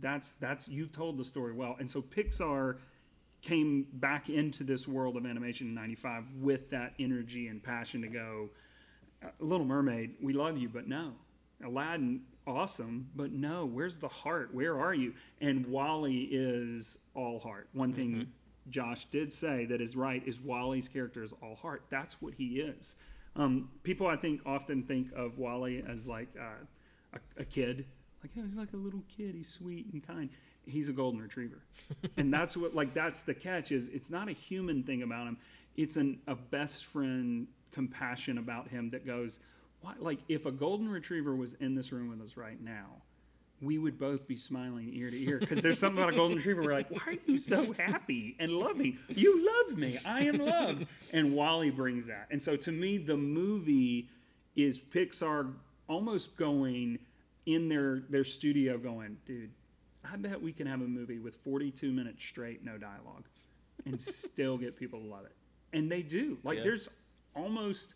that's 0.00 0.32
that's 0.34 0.68
you've 0.68 0.92
told 0.92 1.18
the 1.18 1.24
story 1.24 1.52
well. 1.52 1.76
And 1.78 1.90
so 1.90 2.02
Pixar 2.02 2.76
came 3.42 3.86
back 3.94 4.30
into 4.30 4.64
this 4.64 4.86
world 4.86 5.16
of 5.16 5.26
animation 5.26 5.66
in 5.66 5.74
95 5.74 6.24
with 6.40 6.70
that 6.70 6.94
energy 6.98 7.48
and 7.48 7.62
passion 7.62 8.00
to 8.02 8.08
go 8.08 8.48
"Uh, 9.22 9.28
little 9.40 9.66
mermaid 9.66 10.14
we 10.22 10.32
love 10.32 10.56
you 10.56 10.68
but 10.68 10.86
no 10.86 11.12
aladdin 11.64 12.22
awesome 12.46 13.08
but 13.14 13.32
no 13.32 13.64
where's 13.64 13.98
the 13.98 14.08
heart? 14.08 14.54
Where 14.54 14.78
are 14.78 14.94
you? 14.94 15.14
And 15.40 15.66
wally 15.66 16.28
is 16.30 16.98
all 17.14 17.38
heart. 17.38 17.68
One 17.72 17.92
thing 17.92 18.28
josh 18.68 19.06
did 19.06 19.32
say 19.32 19.64
that 19.66 19.80
is 19.80 19.96
right 19.96 20.22
is 20.26 20.40
wally's 20.40 20.88
character 20.88 21.22
is 21.22 21.32
all 21.42 21.56
heart. 21.56 21.84
That's 21.90 22.20
what 22.20 22.34
he 22.34 22.60
is. 22.60 22.96
Um, 23.34 23.70
people 23.82 24.06
i 24.06 24.16
think 24.16 24.40
often 24.44 24.82
think 24.82 25.08
of 25.14 25.38
wally 25.38 25.84
as 25.88 26.06
like 26.06 26.28
uh, 26.38 26.64
a, 27.14 27.42
a 27.42 27.44
kid. 27.44 27.86
Like 28.22 28.30
oh, 28.38 28.42
he's 28.44 28.56
like 28.56 28.72
a 28.72 28.76
little 28.76 29.02
kid. 29.08 29.34
He's 29.34 29.48
sweet 29.48 29.92
and 29.92 30.06
kind. 30.06 30.30
He's 30.64 30.88
a 30.88 30.92
golden 30.92 31.20
retriever. 31.20 31.62
And 32.16 32.32
that's 32.32 32.56
what 32.56 32.74
like 32.74 32.94
that's 32.94 33.20
the 33.20 33.34
catch 33.34 33.72
is 33.72 33.88
it's 33.88 34.10
not 34.10 34.28
a 34.28 34.32
human 34.32 34.82
thing 34.82 35.02
about 35.02 35.26
him. 35.26 35.38
It's 35.76 35.96
an 35.96 36.18
a 36.26 36.34
best 36.34 36.84
friend 36.86 37.46
compassion 37.72 38.38
about 38.38 38.68
him 38.68 38.90
that 38.90 39.06
goes 39.06 39.38
what 39.82 40.02
like 40.02 40.18
if 40.28 40.46
a 40.46 40.52
golden 40.52 40.88
retriever 40.88 41.34
was 41.36 41.54
in 41.54 41.74
this 41.74 41.92
room 41.92 42.08
with 42.08 42.20
us 42.20 42.36
right 42.36 42.60
now 42.62 42.86
we 43.60 43.78
would 43.78 43.96
both 43.98 44.26
be 44.26 44.36
smiling 44.36 44.90
ear 44.92 45.10
to 45.10 45.16
ear 45.24 45.38
because 45.38 45.60
there's 45.60 45.78
something 45.78 46.02
about 46.02 46.12
a 46.12 46.16
golden 46.16 46.36
retriever 46.36 46.62
we're 46.62 46.72
like 46.72 46.90
why 46.90 47.00
are 47.06 47.14
you 47.26 47.38
so 47.38 47.72
happy 47.74 48.34
and 48.40 48.50
loving 48.52 48.98
you 49.08 49.46
love 49.68 49.78
me 49.78 49.98
i 50.04 50.22
am 50.22 50.38
loved 50.38 50.86
and 51.12 51.32
wally 51.34 51.70
brings 51.70 52.06
that 52.06 52.26
and 52.30 52.42
so 52.42 52.56
to 52.56 52.72
me 52.72 52.98
the 52.98 53.16
movie 53.16 54.08
is 54.56 54.80
pixar 54.80 55.52
almost 55.88 56.36
going 56.36 56.98
in 57.46 57.68
their 57.68 58.00
their 58.08 58.24
studio 58.24 58.78
going 58.78 59.16
dude 59.26 59.50
I 60.04 60.16
bet 60.16 60.42
we 60.42 60.52
can 60.52 60.66
have 60.66 60.80
a 60.80 60.84
movie 60.86 61.20
with 61.20 61.36
42 61.44 61.92
minutes 61.92 62.24
straight, 62.24 62.64
no 62.64 62.76
dialogue, 62.76 63.22
and 63.86 64.00
still 64.00 64.58
get 64.58 64.76
people 64.76 64.98
to 64.98 65.06
love 65.06 65.24
it. 65.26 65.36
And 65.72 65.88
they 65.90 66.02
do. 66.02 66.38
Like, 66.42 66.58
Yeah. 66.58 66.64
there's 66.64 66.88
almost, 67.36 67.94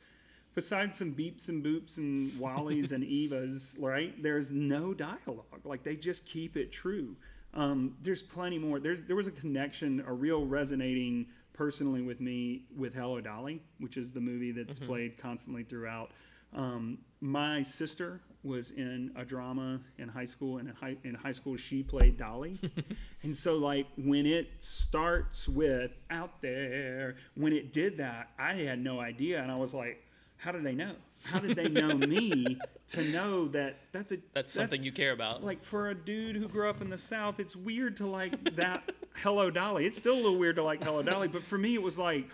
besides 0.57 0.97
some 0.97 1.13
beeps 1.13 1.49
and 1.49 1.63
boops 1.63 1.99
and 1.99 2.33
Wallies 2.33 2.91
and 2.91 3.05
Evas, 3.05 3.81
right? 3.81 4.21
There's 4.21 4.51
no 4.51 4.95
dialogue. 4.95 5.61
Like, 5.65 5.85
they 5.85 5.95
just 5.95 6.27
keep 6.27 6.57
it 6.57 6.73
true. 6.73 7.15
Um, 7.55 7.95
there's 8.03 8.23
plenty 8.23 8.59
more. 8.59 8.81
There's, 8.81 9.03
there 9.03 9.17
was 9.17 9.27
a 9.27 9.33
connection, 9.33 10.03
a 10.07 10.13
real 10.13 10.47
resonating 10.47 11.27
personally 11.53 12.01
with 12.01 12.21
me 12.21 12.65
with 12.75 12.95
Hello 12.95 13.21
Dolly, 13.21 13.63
which 13.79 13.99
is 13.99 14.11
the 14.11 14.21
movie 14.21 14.51
that's 14.51 14.79
played 14.79 15.19
constantly 15.19 15.63
throughout. 15.63 16.11
Um, 16.55 16.99
my 17.21 17.63
sister 17.63 18.21
was 18.43 18.71
in 18.71 19.11
a 19.17 19.25
drama 19.25 19.81
in 19.99 20.09
high 20.09 20.25
school, 20.25 20.59
and 20.59 20.69
in 20.69 20.75
high, 20.75 20.97
in 21.05 21.15
high 21.15 21.33
school 21.33 21.57
she 21.57 21.83
played 21.83 22.17
Dolly. 22.17 22.59
and 23.23 23.37
so, 23.37 23.57
like 23.57 23.87
when 23.97 24.27
it 24.27 24.49
starts 24.61 25.49
with 25.49 25.91
"out 26.11 26.41
there," 26.41 27.17
when 27.35 27.53
it 27.53 27.73
did 27.73 27.99
that, 27.99 28.31
I 28.39 28.55
had 28.55 28.79
no 28.79 29.01
idea, 29.01 29.43
and 29.43 29.51
I 29.51 29.57
was 29.57 29.75
like, 29.75 30.06
"How 30.39 30.53
did 30.53 30.65
they 30.65 30.75
know? 30.75 30.93
How 31.25 31.39
did 31.39 31.57
they 31.57 31.69
know 31.69 31.97
me 31.97 32.59
to 32.89 33.03
know 33.03 33.49
that 33.49 33.79
that's 33.93 34.13
a 34.13 34.19
That's 34.35 34.53
something 34.53 34.83
you 34.83 34.93
care 34.93 35.13
about. 35.13 35.43
like 35.43 35.63
for 35.65 35.91
a 35.91 35.95
dude 35.95 36.37
who 36.37 36.49
grew 36.49 36.69
up 36.69 36.81
in 36.81 36.91
the 36.91 36.99
South, 36.99 37.41
it's 37.41 37.57
weird 37.57 37.97
to 37.99 38.07
like 38.07 38.57
that 38.57 38.93
Hello 39.23 39.51
Dolly. 39.51 39.87
It's 39.87 39.97
still 39.97 40.15
a 40.15 40.23
little 40.23 40.39
weird 40.39 40.57
to 40.57 40.63
like 40.63 40.83
Hello 40.83 41.03
Dolly, 41.03 41.29
but 41.29 41.45
for 41.45 41.59
me, 41.59 41.75
it 41.75 41.83
was 41.83 41.99
like, 41.99 42.29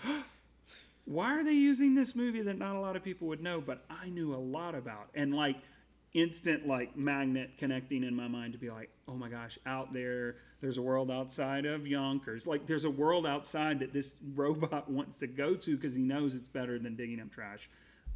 why 1.05 1.39
are 1.39 1.45
they 1.45 1.53
using 1.53 1.95
this 1.95 2.15
movie 2.15 2.43
that 2.43 2.59
not 2.59 2.77
a 2.77 2.81
lot 2.81 2.97
of 2.97 3.03
people 3.03 3.29
would 3.29 3.43
know, 3.43 3.61
but 3.61 3.85
I 3.89 4.09
knew 4.09 4.35
a 4.35 4.37
lot 4.37 4.75
about? 4.75 5.09
And 5.15 5.35
like 5.35 5.57
instant 6.15 6.67
like 6.67 6.95
magnet 6.97 7.51
connecting 7.59 8.05
in 8.05 8.15
my 8.15 8.29
mind 8.29 8.53
to 8.53 8.59
be 8.59 8.71
like, 8.71 8.91
oh 9.09 9.15
my 9.15 9.29
gosh, 9.29 9.59
out 9.65 9.93
there, 9.93 10.37
there's 10.61 10.79
a 10.79 10.83
world 10.83 11.11
outside 11.11 11.65
of 11.65 11.87
Yonkers. 11.87 12.47
Like 12.47 12.67
there's 12.67 12.85
a 12.85 12.91
world 12.91 13.27
outside 13.27 13.81
that 13.81 13.93
this 13.93 14.15
robot 14.35 14.91
wants 14.91 15.17
to 15.19 15.27
go 15.27 15.55
to 15.55 15.77
because 15.77 15.95
he 15.95 16.03
knows 16.03 16.35
it's 16.35 16.49
better 16.49 16.79
than 16.79 16.97
digging 16.97 17.21
up 17.21 17.31
trash. 17.31 17.69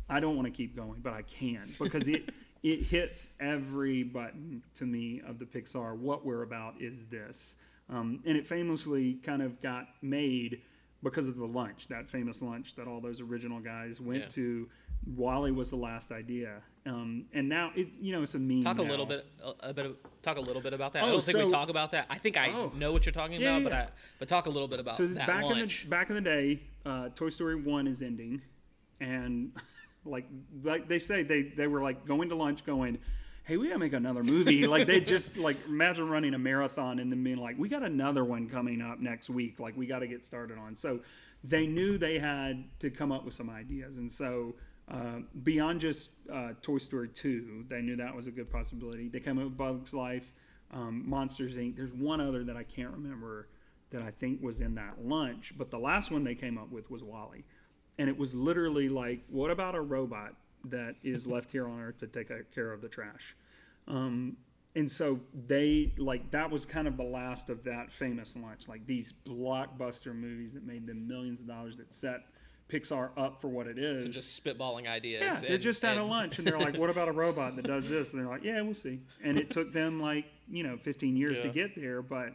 I 0.08 0.20
don't 0.20 0.36
want 0.36 0.46
to 0.46 0.52
keep 0.52 0.76
going, 0.76 1.00
but 1.02 1.12
I 1.12 1.22
can 1.22 1.68
because 1.78 2.08
it 2.08 2.30
it 2.62 2.82
hits 2.82 3.28
every 3.40 4.02
button 4.02 4.62
to 4.76 4.84
me 4.84 5.20
of 5.26 5.38
the 5.38 5.44
Pixar. 5.44 5.96
What 5.96 6.24
we're 6.24 6.42
about 6.42 6.74
is 6.80 7.04
this, 7.10 7.56
um, 7.90 8.20
and 8.24 8.36
it 8.36 8.46
famously 8.46 9.14
kind 9.24 9.42
of 9.42 9.60
got 9.62 9.88
made 10.02 10.62
because 11.02 11.28
of 11.28 11.36
the 11.36 11.44
lunch, 11.46 11.88
that 11.88 12.08
famous 12.08 12.40
lunch 12.42 12.74
that 12.74 12.88
all 12.88 13.00
those 13.00 13.20
original 13.20 13.60
guys 13.60 14.00
went 14.00 14.22
Yeah. 14.22 14.28
to. 14.28 14.68
Wally 15.14 15.52
was 15.52 15.70
the 15.70 15.76
last 15.76 16.10
idea, 16.10 16.62
um, 16.86 17.26
and 17.34 17.48
now 17.48 17.70
it 17.76 17.88
you 18.00 18.12
know 18.12 18.22
it's 18.22 18.34
a 18.34 18.38
meme. 18.38 18.62
Talk 18.62 18.78
a 18.78 18.82
now. 18.82 18.90
little 18.90 19.06
bit, 19.06 19.26
a, 19.44 19.68
a 19.68 19.72
bit 19.74 19.86
of, 19.86 19.96
talk 20.22 20.36
a 20.38 20.40
little 20.40 20.62
bit 20.62 20.72
about 20.72 20.94
that. 20.94 21.04
I 21.04 21.06
Oh, 21.08 21.12
don't 21.12 21.22
think 21.24 21.38
we 21.38 21.48
talk 21.50 21.68
about 21.68 21.92
that. 21.92 22.06
I 22.10 22.16
think 22.18 22.36
I 22.36 22.50
Oh. 22.50 22.72
know 22.74 22.92
what 22.92 23.04
you're 23.04 23.12
talking 23.12 23.40
Yeah, 23.40 23.56
about, 23.56 23.58
yeah, 23.58 23.64
but. 23.64 23.72
I, 23.72 23.88
but 24.18 24.28
talk 24.28 24.46
a 24.46 24.50
little 24.50 24.66
bit 24.66 24.80
about 24.80 24.96
So 24.96 25.06
that 25.08 25.26
back 25.26 25.44
lunch. 25.44 25.84
in 25.84 25.90
the 25.90 25.90
back 25.90 26.08
in 26.08 26.14
the 26.16 26.22
day, 26.22 26.60
uh, 26.86 27.10
Toy 27.14 27.28
Story 27.28 27.56
one 27.56 27.86
is 27.86 28.00
ending, 28.02 28.40
and 29.00 29.52
like 30.06 30.26
like 30.62 30.88
they 30.88 30.98
say 30.98 31.22
they 31.22 31.42
they 31.42 31.66
were 31.66 31.82
like 31.82 32.06
going 32.06 32.28
to 32.28 32.34
lunch, 32.34 32.64
going, 32.64 32.98
"Hey, 33.44 33.56
we 33.56 33.68
gotta 33.68 33.78
make 33.78 33.92
another 33.92 34.22
movie." 34.22 34.66
like 34.66 34.86
they 34.86 35.00
just 35.00 35.36
like 35.36 35.56
imagine 35.66 36.08
running 36.08 36.34
a 36.34 36.38
marathon 36.38 36.98
and 36.98 37.10
then 37.10 37.22
being 37.22 37.38
like, 37.38 37.58
"We 37.58 37.68
got 37.68 37.82
another 37.82 38.24
one 38.24 38.48
coming 38.48 38.80
up 38.80 39.00
next 39.00 39.30
week. 39.30 39.60
Like 39.60 39.76
we 39.76 39.86
got 39.86 40.00
to 40.00 40.06
get 40.06 40.24
started 40.24 40.58
on." 40.58 40.74
So 40.74 41.00
they 41.44 41.66
knew 41.66 41.98
they 41.98 42.18
had 42.18 42.64
to 42.80 42.90
come 42.90 43.12
up 43.12 43.24
with 43.24 43.34
some 43.34 43.50
ideas, 43.50 43.98
and 43.98 44.10
so. 44.10 44.54
Uh, 44.88 45.18
beyond 45.42 45.80
just 45.80 46.10
uh, 46.32 46.50
Toy 46.62 46.78
Story 46.78 47.08
2, 47.08 47.64
they 47.68 47.82
knew 47.82 47.96
that 47.96 48.14
was 48.14 48.28
a 48.28 48.30
good 48.30 48.48
possibility. 48.48 49.08
They 49.08 49.18
came 49.18 49.36
up 49.36 49.42
with 49.42 49.56
Bugs 49.56 49.92
Life, 49.92 50.32
um, 50.70 51.02
Monsters 51.04 51.56
Inc. 51.56 51.74
There's 51.74 51.92
one 51.92 52.20
other 52.20 52.44
that 52.44 52.56
I 52.56 52.62
can't 52.62 52.92
remember 52.92 53.48
that 53.90 54.02
I 54.02 54.10
think 54.10 54.42
was 54.42 54.60
in 54.60 54.74
that 54.74 55.04
lunch, 55.04 55.54
but 55.56 55.70
the 55.70 55.78
last 55.78 56.10
one 56.10 56.24
they 56.24 56.34
came 56.34 56.58
up 56.58 56.70
with 56.70 56.90
was 56.90 57.02
Wally. 57.02 57.44
And 57.98 58.08
it 58.08 58.18
was 58.18 58.34
literally 58.34 58.88
like, 58.88 59.20
what 59.28 59.50
about 59.50 59.74
a 59.74 59.80
robot 59.80 60.34
that 60.66 60.96
is 61.02 61.26
left 61.26 61.50
here 61.50 61.66
on 61.66 61.80
Earth 61.80 61.98
to 61.98 62.06
take 62.06 62.28
care 62.54 62.72
of 62.72 62.80
the 62.82 62.88
trash? 62.88 63.36
Um, 63.88 64.36
and 64.74 64.90
so 64.90 65.20
they 65.32 65.94
like 65.96 66.30
that 66.32 66.50
was 66.50 66.66
kind 66.66 66.86
of 66.86 66.98
the 66.98 67.02
last 67.02 67.48
of 67.48 67.64
that 67.64 67.90
famous 67.90 68.36
lunch, 68.36 68.68
like 68.68 68.86
these 68.86 69.14
blockbuster 69.26 70.14
movies 70.14 70.52
that 70.52 70.66
made 70.66 70.86
them 70.86 71.08
millions 71.08 71.40
of 71.40 71.46
dollars 71.46 71.78
that 71.78 71.94
set 71.94 72.26
Pixar 72.68 73.10
up 73.16 73.40
for 73.40 73.48
what 73.48 73.66
it 73.66 73.78
is. 73.78 74.02
so 74.02 74.08
just 74.10 74.44
spitballing 74.44 74.86
ideas. 74.86 75.22
Yeah, 75.22 75.40
they're 75.40 75.52
and- 75.52 75.62
just 75.62 75.82
at 75.84 75.96
a 75.96 76.02
lunch 76.02 76.38
and 76.38 76.46
they're 76.46 76.58
like, 76.58 76.76
"What 76.76 76.90
about 76.90 77.08
a 77.08 77.12
robot 77.12 77.56
that 77.56 77.64
does 77.66 77.88
this?" 77.88 78.12
And 78.12 78.20
they're 78.20 78.28
like, 78.28 78.44
"Yeah, 78.44 78.60
we'll 78.60 78.74
see." 78.74 79.00
And 79.22 79.38
it 79.38 79.48
took 79.48 79.72
them 79.72 80.00
like 80.00 80.26
you 80.48 80.62
know 80.62 80.76
15 80.76 81.16
years 81.16 81.40
to 81.40 81.48
get 81.48 81.74
there, 81.74 82.02
but 82.02 82.34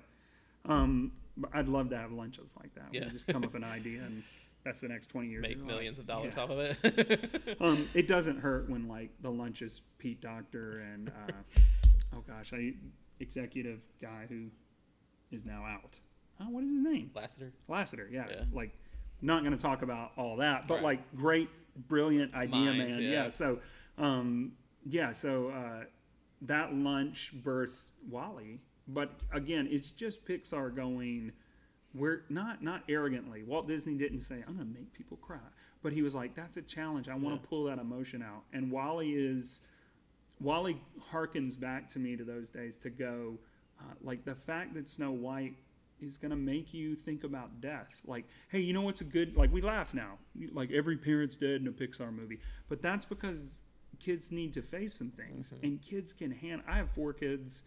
um, 0.65 1.11
I'd 1.53 1.67
love 1.67 1.89
to 1.89 1.97
have 1.97 2.11
lunches 2.11 2.53
like 2.59 2.73
that. 2.75 2.87
Yeah. 2.91 3.05
We 3.05 3.11
just 3.11 3.27
come 3.27 3.43
up 3.43 3.53
with 3.53 3.63
an 3.63 3.69
idea 3.69 4.01
and 4.01 4.23
that's 4.63 4.81
the 4.81 4.87
next 4.87 5.07
20 5.07 5.27
years. 5.27 5.41
Make 5.41 5.63
millions 5.63 5.99
of 5.99 6.05
dollars 6.07 6.35
Yeah. 6.37 6.43
off 6.43 6.49
of 6.51 6.59
it. 6.59 7.57
Um, 7.61 7.87
it 7.93 8.07
doesn't 8.07 8.39
hurt 8.39 8.69
when 8.69 8.87
like 8.87 9.09
the 9.21 9.29
lunch 9.29 9.61
is 9.61 9.81
Pete 9.99 10.19
Docter 10.21 10.79
and 10.93 11.09
uh, 11.09 11.31
oh 12.15 12.23
gosh, 12.27 12.53
I 12.53 12.73
executive 13.19 13.79
guy 14.01 14.25
who 14.29 14.45
is 15.31 15.45
now 15.45 15.63
out. 15.65 15.99
Oh, 16.39 16.49
what 16.49 16.63
is 16.63 16.69
his 16.71 16.79
name? 16.83 17.11
Lasseter. 17.15 17.51
Lasseter, 17.69 18.11
yeah. 18.11 18.25
Yeah. 18.29 18.43
Like, 18.51 18.71
not 19.21 19.43
going 19.43 19.55
to 19.55 19.61
talk 19.61 19.83
about 19.83 20.11
all 20.17 20.37
that, 20.37 20.67
but 20.67 20.75
Right. 20.75 20.83
like, 20.83 21.15
great, 21.15 21.49
brilliant 21.87 22.33
idea, 22.33 22.55
Minds, 22.73 22.95
man. 22.97 23.01
yeah. 23.03 23.09
Yeah. 23.25 23.29
So, 23.29 23.59
um, 23.99 24.53
yeah. 24.83 25.11
So 25.11 25.49
uh, 25.49 25.83
that 26.41 26.73
lunch 26.73 27.31
birthed 27.43 27.91
Wally, 28.09 28.59
but 28.87 29.11
again, 29.31 29.67
it's 29.69 29.91
just 29.91 30.25
Pixar 30.25 30.75
going. 30.75 31.31
We're 31.93 32.23
not 32.29 32.63
not 32.63 32.83
arrogantly. 32.87 33.43
Walt 33.43 33.67
Disney 33.67 33.95
didn't 33.95 34.21
say, 34.21 34.43
"I'm 34.47 34.55
going 34.55 34.67
to 34.73 34.73
make 34.79 34.93
people 34.93 35.17
cry," 35.17 35.39
but 35.83 35.91
he 35.93 36.01
was 36.01 36.15
like, 36.15 36.35
"That's 36.35 36.57
a 36.57 36.61
challenge. 36.61 37.09
I 37.09 37.15
want 37.15 37.35
Yeah. 37.35 37.41
to 37.41 37.47
pull 37.47 37.63
that 37.65 37.79
emotion 37.79 38.21
out." 38.21 38.43
And 38.53 38.71
Wally 38.71 39.13
is. 39.13 39.61
Wally 40.39 40.81
harkens 41.11 41.59
back 41.59 41.87
to 41.89 41.99
me 41.99 42.15
to 42.15 42.23
those 42.23 42.49
days 42.49 42.75
to 42.79 42.89
go, 42.89 43.37
uh, 43.79 43.93
like 44.01 44.25
the 44.25 44.33
fact 44.33 44.73
that 44.73 44.89
Snow 44.89 45.11
White 45.11 45.55
is 45.99 46.17
going 46.17 46.31
to 46.31 46.35
make 46.35 46.73
you 46.73 46.95
think 46.95 47.23
about 47.23 47.61
death. 47.61 47.93
Like, 48.07 48.25
hey, 48.49 48.59
you 48.59 48.73
know 48.73 48.81
what's 48.81 49.01
a 49.01 49.03
good, 49.03 49.37
like, 49.37 49.53
we 49.53 49.61
laugh 49.61 49.93
now. 49.93 50.17
Like, 50.51 50.71
every 50.71 50.97
parent's 50.97 51.37
dead 51.37 51.61
in 51.61 51.67
a 51.67 51.71
Pixar 51.71 52.11
movie. 52.11 52.39
But 52.69 52.81
that's 52.81 53.05
because 53.05 53.59
kids 53.99 54.31
need 54.31 54.51
to 54.53 54.63
face 54.63 54.95
some 54.95 55.11
things. 55.11 55.53
And 55.61 55.79
kids 55.79 56.11
can 56.11 56.31
handle, 56.31 56.65
I 56.67 56.77
have 56.77 56.89
four 56.89 57.13
kids 57.13 57.61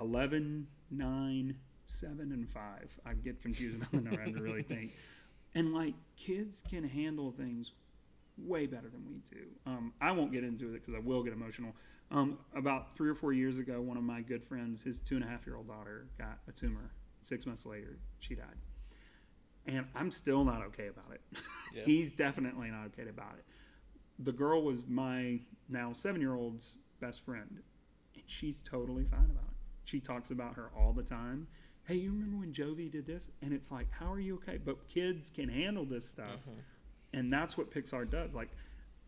11, 0.00 0.68
9, 0.92 1.56
7, 1.86 2.32
and 2.32 2.48
5. 2.48 2.62
I 3.06 3.14
get 3.14 3.40
confused 3.40 3.82
on 3.82 3.88
the 3.92 4.10
number, 4.10 4.20
I 4.20 4.24
have 4.26 4.36
to 4.36 4.42
really 4.42 4.62
think. 4.74 4.92
And, 5.54 5.74
like, 5.74 5.94
kids 6.16 6.62
can 6.68 6.84
handle 6.84 7.32
things 7.32 7.72
way 8.36 8.66
better 8.66 8.88
than 8.88 9.04
we 9.08 9.20
do. 9.30 9.46
Um, 9.66 9.92
I 10.00 10.12
won't 10.12 10.32
get 10.32 10.44
into 10.44 10.70
it 10.74 10.80
because 10.80 10.94
I 10.94 10.98
will 10.98 11.22
get 11.22 11.32
emotional. 11.32 11.74
Um, 12.10 12.38
about 12.54 12.96
three 12.96 13.08
or 13.08 13.14
four 13.14 13.32
years 13.32 13.58
ago, 13.58 13.80
one 13.80 13.96
of 13.96 14.02
my 14.02 14.20
good 14.20 14.44
friends, 14.44 14.82
his 14.82 15.00
two 15.00 15.16
and 15.16 15.24
a 15.24 15.28
half 15.28 15.46
year 15.46 15.56
old 15.56 15.68
daughter, 15.68 16.06
got 16.18 16.38
a 16.48 16.52
tumor. 16.52 16.90
Six 17.22 17.46
months 17.46 17.64
later, 17.64 17.98
she 18.18 18.34
died. 18.34 18.56
And 19.66 19.86
I'm 19.94 20.10
still 20.10 20.44
not 20.44 20.62
okay 20.66 20.88
about 20.88 21.12
it. 21.12 21.22
Yeah. 21.74 21.82
He's 21.86 22.14
definitely 22.14 22.70
not 22.70 22.86
okay 22.86 23.08
about 23.08 23.34
it. 23.38 23.44
The 24.18 24.32
girl 24.32 24.62
was 24.62 24.86
my 24.86 25.40
now 25.68 25.92
seven 25.92 26.20
year 26.20 26.34
old's 26.34 26.76
best 27.00 27.24
friend, 27.24 27.48
and 28.14 28.22
she's 28.26 28.60
totally 28.60 29.04
fine 29.04 29.30
about 29.30 29.48
it. 29.48 29.56
She 29.84 30.00
talks 30.00 30.30
about 30.30 30.54
her 30.56 30.70
all 30.78 30.92
the 30.92 31.02
time. 31.02 31.46
Hey, 31.86 31.96
you 31.96 32.10
remember 32.12 32.38
when 32.38 32.52
Jovi 32.52 32.90
did 32.90 33.06
this? 33.06 33.28
And 33.42 33.52
it's 33.52 33.70
like, 33.70 33.86
how 33.90 34.10
are 34.12 34.20
you 34.20 34.36
okay? 34.36 34.58
But 34.64 34.88
kids 34.88 35.30
can 35.30 35.48
handle 35.48 35.84
this 35.84 36.06
stuff. 36.08 36.40
Mm-hmm. 36.48 36.60
And 37.18 37.32
that's 37.32 37.58
what 37.58 37.70
Pixar 37.70 38.10
does. 38.10 38.34
Like, 38.34 38.48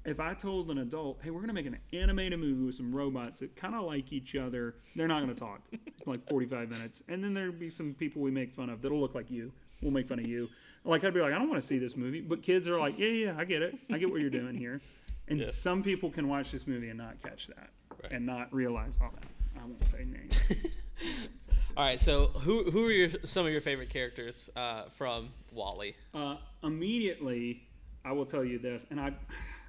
if 0.04 0.20
I 0.20 0.34
told 0.34 0.70
an 0.70 0.78
adult, 0.78 1.18
hey, 1.22 1.30
we're 1.30 1.40
going 1.40 1.48
to 1.48 1.54
make 1.54 1.66
an 1.66 1.78
animated 1.92 2.38
movie 2.38 2.62
with 2.64 2.74
some 2.74 2.94
robots 2.94 3.40
that 3.40 3.56
kind 3.56 3.74
of 3.74 3.84
like 3.84 4.12
each 4.12 4.36
other, 4.36 4.74
they're 4.94 5.08
not 5.08 5.22
going 5.22 5.34
to 5.34 5.40
talk 5.40 5.62
like 6.06 6.28
45 6.28 6.68
minutes. 6.68 7.02
And 7.08 7.24
then 7.24 7.32
there'll 7.34 7.50
be 7.52 7.70
some 7.70 7.94
people 7.94 8.20
we 8.22 8.30
make 8.30 8.52
fun 8.52 8.68
of 8.70 8.82
that'll 8.82 9.00
look 9.00 9.14
like 9.14 9.30
you. 9.30 9.52
We'll 9.82 9.92
make 9.92 10.06
fun 10.06 10.18
of 10.18 10.26
you. 10.26 10.48
Like, 10.84 11.02
I'd 11.02 11.14
be 11.14 11.20
like, 11.20 11.32
I 11.32 11.38
don't 11.38 11.48
want 11.48 11.60
to 11.60 11.66
see 11.66 11.78
this 11.78 11.96
movie. 11.96 12.20
But 12.20 12.42
kids 12.42 12.68
are 12.68 12.78
like, 12.78 12.98
yeah, 12.98 13.08
yeah, 13.08 13.34
I 13.36 13.44
get 13.44 13.62
it. 13.62 13.74
I 13.90 13.98
get 13.98 14.10
what 14.10 14.20
you're 14.20 14.30
doing 14.30 14.54
here. 14.54 14.80
And 15.28 15.40
Yeah. 15.40 15.50
some 15.50 15.82
people 15.82 16.08
can 16.08 16.28
watch 16.28 16.52
this 16.52 16.68
movie 16.68 16.88
and 16.88 16.96
not 16.96 17.20
catch 17.20 17.48
that 17.48 17.70
Right. 18.00 18.12
and 18.12 18.24
not 18.24 18.54
realize 18.54 18.96
all 19.02 19.10
that. 19.12 19.24
I 19.60 19.64
won't 19.66 19.82
say 19.88 20.04
names. 20.04 20.36
All 21.76 21.84
right. 21.84 22.00
So 22.00 22.28
who 22.28 22.70
who 22.70 22.86
are 22.86 22.90
your 22.92 23.10
some 23.24 23.46
of 23.46 23.52
your 23.52 23.60
favorite 23.60 23.90
characters 23.90 24.48
uh, 24.56 24.84
from 24.94 25.30
Wally? 25.52 25.94
Uh, 26.14 26.36
immediately, 26.62 27.62
I 28.04 28.12
will 28.12 28.26
tell 28.26 28.44
you 28.44 28.58
this, 28.58 28.86
and 28.90 29.00
I, 29.00 29.12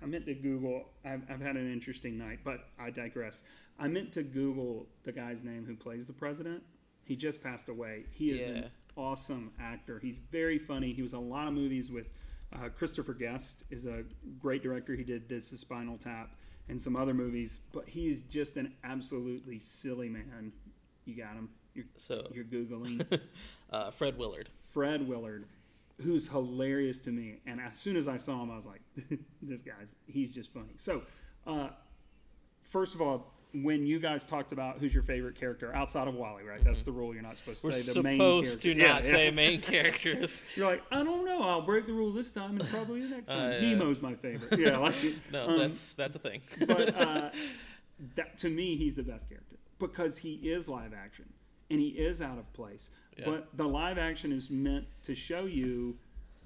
I 0.01 0.05
meant 0.05 0.25
to 0.27 0.33
Google. 0.33 0.85
I've, 1.05 1.21
I've 1.29 1.41
had 1.41 1.55
an 1.57 1.71
interesting 1.71 2.17
night, 2.17 2.39
but 2.43 2.67
I 2.79 2.89
digress. 2.91 3.43
I 3.79 3.87
meant 3.87 4.11
to 4.13 4.23
Google 4.23 4.87
the 5.03 5.11
guy's 5.11 5.43
name 5.43 5.65
who 5.65 5.75
plays 5.75 6.07
the 6.07 6.13
president. 6.13 6.63
He 7.03 7.15
just 7.15 7.41
passed 7.41 7.69
away. 7.69 8.05
He 8.11 8.31
is 8.31 8.47
Yeah. 8.47 8.53
an 8.55 8.71
awesome 8.95 9.51
actor. 9.59 9.99
He's 9.99 10.17
very 10.31 10.57
funny. 10.57 10.93
He 10.93 11.01
was 11.01 11.13
in 11.13 11.19
a 11.19 11.21
lot 11.21 11.47
of 11.47 11.53
movies 11.53 11.89
with 11.91 12.07
uh, 12.53 12.69
Christopher 12.69 13.13
Guest. 13.13 13.63
is 13.69 13.85
a 13.85 14.03
great 14.39 14.63
director. 14.63 14.95
He 14.95 15.03
did 15.03 15.29
This 15.29 15.51
is 15.53 15.59
Spinal 15.61 15.97
Tap 15.97 16.35
and 16.69 16.81
some 16.81 16.95
other 16.97 17.13
movies, 17.13 17.59
but 17.71 17.87
he's 17.87 18.23
just 18.23 18.57
an 18.57 18.73
absolutely 18.83 19.59
silly 19.59 20.09
man. 20.09 20.51
You 21.07 21.15
got 21.15 21.35
him. 21.35 21.49
You're, 21.73 21.85
So 21.95 22.27
you're 22.33 22.43
googling. 22.43 23.19
uh, 23.71 23.91
Fred 23.91 24.17
Willard. 24.17 24.49
Fred 24.73 25.07
Willard, 25.07 25.45
who's 26.01 26.27
hilarious 26.27 26.99
to 27.01 27.11
me. 27.11 27.39
And 27.47 27.61
as 27.61 27.77
soon 27.77 27.95
as 27.95 28.07
I 28.07 28.17
saw 28.17 28.43
him, 28.43 28.51
I 28.51 28.55
was 28.55 28.65
like, 28.65 28.81
this 29.41 29.61
guy's, 29.61 29.95
he's 30.05 30.33
just 30.33 30.53
funny. 30.53 30.73
So, 30.77 31.01
uh, 31.45 31.69
first 32.61 32.93
of 32.93 33.01
all, 33.01 33.33
when 33.53 33.85
you 33.85 33.99
guys 33.99 34.25
talked 34.25 34.51
about 34.51 34.79
who's 34.79 34.93
your 34.93 35.03
favorite 35.03 35.35
character 35.39 35.73
outside 35.73 36.09
of 36.09 36.15
Wally, 36.15 36.43
right? 36.43 36.61
That's 36.63 36.83
the 36.83 36.91
rule. 36.91 37.13
You're 37.13 37.23
not 37.23 37.37
supposed 37.37 37.61
to 37.61 37.67
We're 37.67 37.73
say 37.73 37.93
the 37.93 38.03
main 38.03 38.17
supposed 38.17 38.61
to 38.61 38.75
not 38.75 39.03
yeah. 39.03 39.09
say 39.09 39.31
main 39.31 39.61
characters. 39.61 40.43
You're 40.55 40.67
like, 40.67 40.83
I 40.91 41.03
don't 41.03 41.23
know. 41.25 41.41
I'll 41.43 41.61
break 41.61 41.87
the 41.87 41.93
rule 41.93 42.11
this 42.11 42.33
time 42.33 42.59
and 42.59 42.69
probably 42.69 43.01
the 43.03 43.07
next 43.07 43.27
time. 43.27 43.39
Uh, 43.39 43.49
yeah. 43.53 43.61
Nemo's 43.61 44.01
my 44.01 44.15
favorite. 44.15 44.59
Yeah, 44.59 44.77
like 44.77 44.95
No, 45.31 45.47
um, 45.47 45.59
that's 45.59 45.93
that's 45.93 46.17
a 46.17 46.19
thing. 46.19 46.41
but 46.67 46.93
uh, 46.93 47.29
that 48.15 48.37
to 48.39 48.49
me, 48.49 48.75
he's 48.75 48.97
the 48.97 49.03
best 49.03 49.29
character 49.29 49.56
because 49.79 50.17
he 50.17 50.33
is 50.35 50.67
live 50.67 50.93
action 50.93 51.25
and 51.69 51.79
he 51.79 51.89
is 51.89 52.21
out 52.21 52.37
of 52.37 52.51
place. 52.53 52.91
Yeah. 53.17 53.25
But 53.25 53.57
the 53.57 53.67
live 53.67 53.97
action 53.97 54.31
is 54.31 54.49
meant 54.49 54.85
to 55.03 55.15
show 55.15 55.45
you 55.45 55.97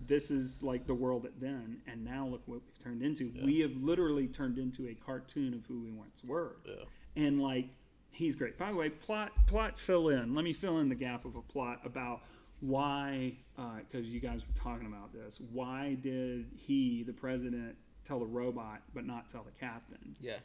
this 0.07 0.31
is 0.31 0.63
like 0.63 0.88
the 0.88 0.93
world 0.93 1.25
at 1.25 1.39
then, 1.39 1.81
and 1.88 2.03
now 2.03 2.25
look 2.25 2.41
what 2.47 2.61
we've 2.65 2.83
turned 2.83 3.03
into. 3.03 3.31
We 3.43 3.59
have 3.59 3.75
literally 3.75 4.27
turned 4.27 4.57
into 4.57 4.88
a 4.88 4.95
cartoon 4.95 5.53
of 5.53 5.65
who 5.67 5.81
we 5.81 5.91
once 5.91 6.23
were. 6.23 6.57
Yeah. 6.65 7.23
And 7.23 7.41
like, 7.41 7.67
he's 8.11 8.35
great. 8.35 8.57
By 8.57 8.71
the 8.71 8.77
way, 8.77 8.89
plot 8.89 9.31
plot 9.47 9.77
fill 9.77 10.09
in. 10.09 10.33
Let 10.33 10.43
me 10.43 10.53
fill 10.53 10.79
in 10.79 10.89
the 10.89 10.95
gap 10.95 11.25
of 11.25 11.35
a 11.35 11.41
plot 11.41 11.81
about 11.85 12.21
why, 12.61 13.33
uh, 13.57 13.79
because 13.89 14.07
you 14.07 14.19
guys 14.19 14.41
were 14.41 14.59
talking 14.59 14.88
about 14.88 15.13
this. 15.13 15.39
Why 15.51 15.97
did 16.01 16.47
he, 16.55 17.03
the 17.03 17.13
president, 17.13 17.75
tell 18.05 18.19
the 18.19 18.25
robot 18.25 18.81
but 18.93 19.05
not 19.05 19.29
tell 19.29 19.43
the 19.43 19.51
captain? 19.59 20.15
Yeah. 20.19 20.38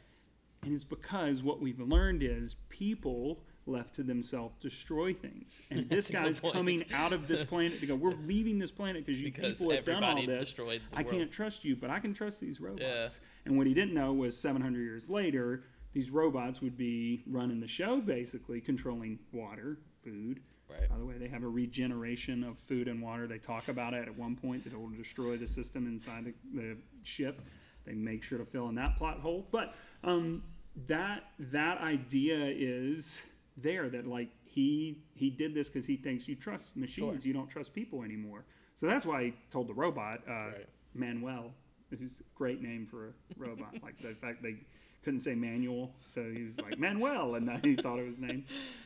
And 0.63 0.73
it's 0.73 0.83
because 0.83 1.43
what 1.43 1.61
we've 1.61 1.79
learned 1.79 2.23
is 2.23 2.55
people 2.69 3.39
left 3.67 3.95
to 3.95 4.03
themselves 4.03 4.55
destroy 4.61 5.13
things. 5.13 5.61
And 5.69 5.79
this 5.89 6.07
That's 6.07 6.09
a 6.09 6.11
good 6.13 6.41
guy's 6.41 6.53
coming 6.53 6.83
out 6.93 7.13
of 7.13 7.27
this 7.27 7.43
planet 7.43 7.79
to 7.81 7.85
go, 7.85 7.95
we're 7.95 8.11
leaving 8.25 8.59
this 8.59 8.71
planet 8.71 9.05
because 9.05 9.19
you 9.19 9.31
Because 9.31 9.59
people 9.59 9.73
have 9.73 9.85
done 9.85 10.03
all 10.03 10.25
this. 10.25 10.57
I 10.59 11.01
world." 11.01 11.11
can't 11.11 11.31
trust 11.31 11.65
you, 11.65 11.75
but 11.75 11.89
I 11.89 11.99
can 11.99 12.13
trust 12.13 12.39
these 12.39 12.59
robots. 12.59 13.19
And 13.45 13.57
what 13.57 13.67
he 13.67 13.73
didn't 13.73 13.93
know 13.93 14.13
was 14.13 14.37
700 14.37 14.79
years 14.79 15.09
later, 15.09 15.63
these 15.93 16.09
robots 16.11 16.61
would 16.61 16.77
be 16.77 17.23
running 17.27 17.59
the 17.59 17.67
show, 17.67 18.01
basically 18.01 18.61
controlling 18.61 19.19
water, 19.31 19.79
food. 20.03 20.41
Right. 20.69 20.89
By 20.89 20.97
the 20.97 21.05
way, 21.05 21.15
they 21.17 21.29
have 21.29 21.43
a 21.43 21.47
regeneration 21.47 22.43
of 22.43 22.59
food 22.59 22.89
and 22.89 23.01
water. 23.01 23.25
They 23.25 23.37
talk 23.37 23.69
about 23.69 23.93
it 23.93 24.05
at 24.05 24.17
one 24.17 24.35
point 24.35 24.65
that 24.65 24.73
it 24.73 24.79
will 24.79 24.89
destroy 24.89 25.37
the 25.37 25.47
system 25.47 25.87
inside 25.87 26.25
the, 26.25 26.33
the 26.53 26.77
ship. 27.03 27.41
They 27.87 27.93
make 27.93 28.21
sure 28.21 28.37
to 28.37 28.45
fill 28.45 28.67
in 28.69 28.75
that 28.75 28.97
plot 28.97 29.19
hole. 29.19 29.47
But 29.51 29.73
um, 30.03 30.43
that 30.87 31.23
that 31.39 31.79
idea 31.79 32.35
is 32.55 33.21
there 33.55 33.89
that 33.89 34.05
like 34.05 34.29
he 34.43 35.01
he 35.15 35.29
did 35.29 35.53
this 35.53 35.69
because 35.69 35.85
he 35.87 35.95
thinks 35.95 36.27
you 36.27 36.35
trust 36.35 36.75
machines, 36.75 37.21
Sure. 37.23 37.27
you 37.27 37.33
don't 37.33 37.49
trust 37.49 37.73
people 37.73 38.03
anymore. 38.03 38.43
So 38.75 38.85
that's 38.85 39.05
why 39.05 39.23
he 39.25 39.33
told 39.49 39.67
the 39.67 39.73
robot 39.73 40.19
uh, 40.27 40.31
Right. 40.31 40.69
Manuel, 40.93 41.51
who's 41.97 42.19
a 42.19 42.23
great 42.37 42.61
name 42.61 42.85
for 42.85 43.07
a 43.07 43.11
robot. 43.37 43.73
like 43.83 43.97
the 43.99 44.09
fact 44.09 44.43
they 44.43 44.57
couldn't 45.03 45.21
say 45.21 45.35
manual, 45.35 45.89
so 46.05 46.21
he 46.29 46.43
was 46.43 46.59
like 46.59 46.77
Manuel, 46.77 47.35
and 47.35 47.47
then 47.47 47.61
he 47.63 47.77
thought 47.77 47.97
it 47.97 48.03
was 48.05 48.15
his 48.17 48.19
name. 48.19 48.43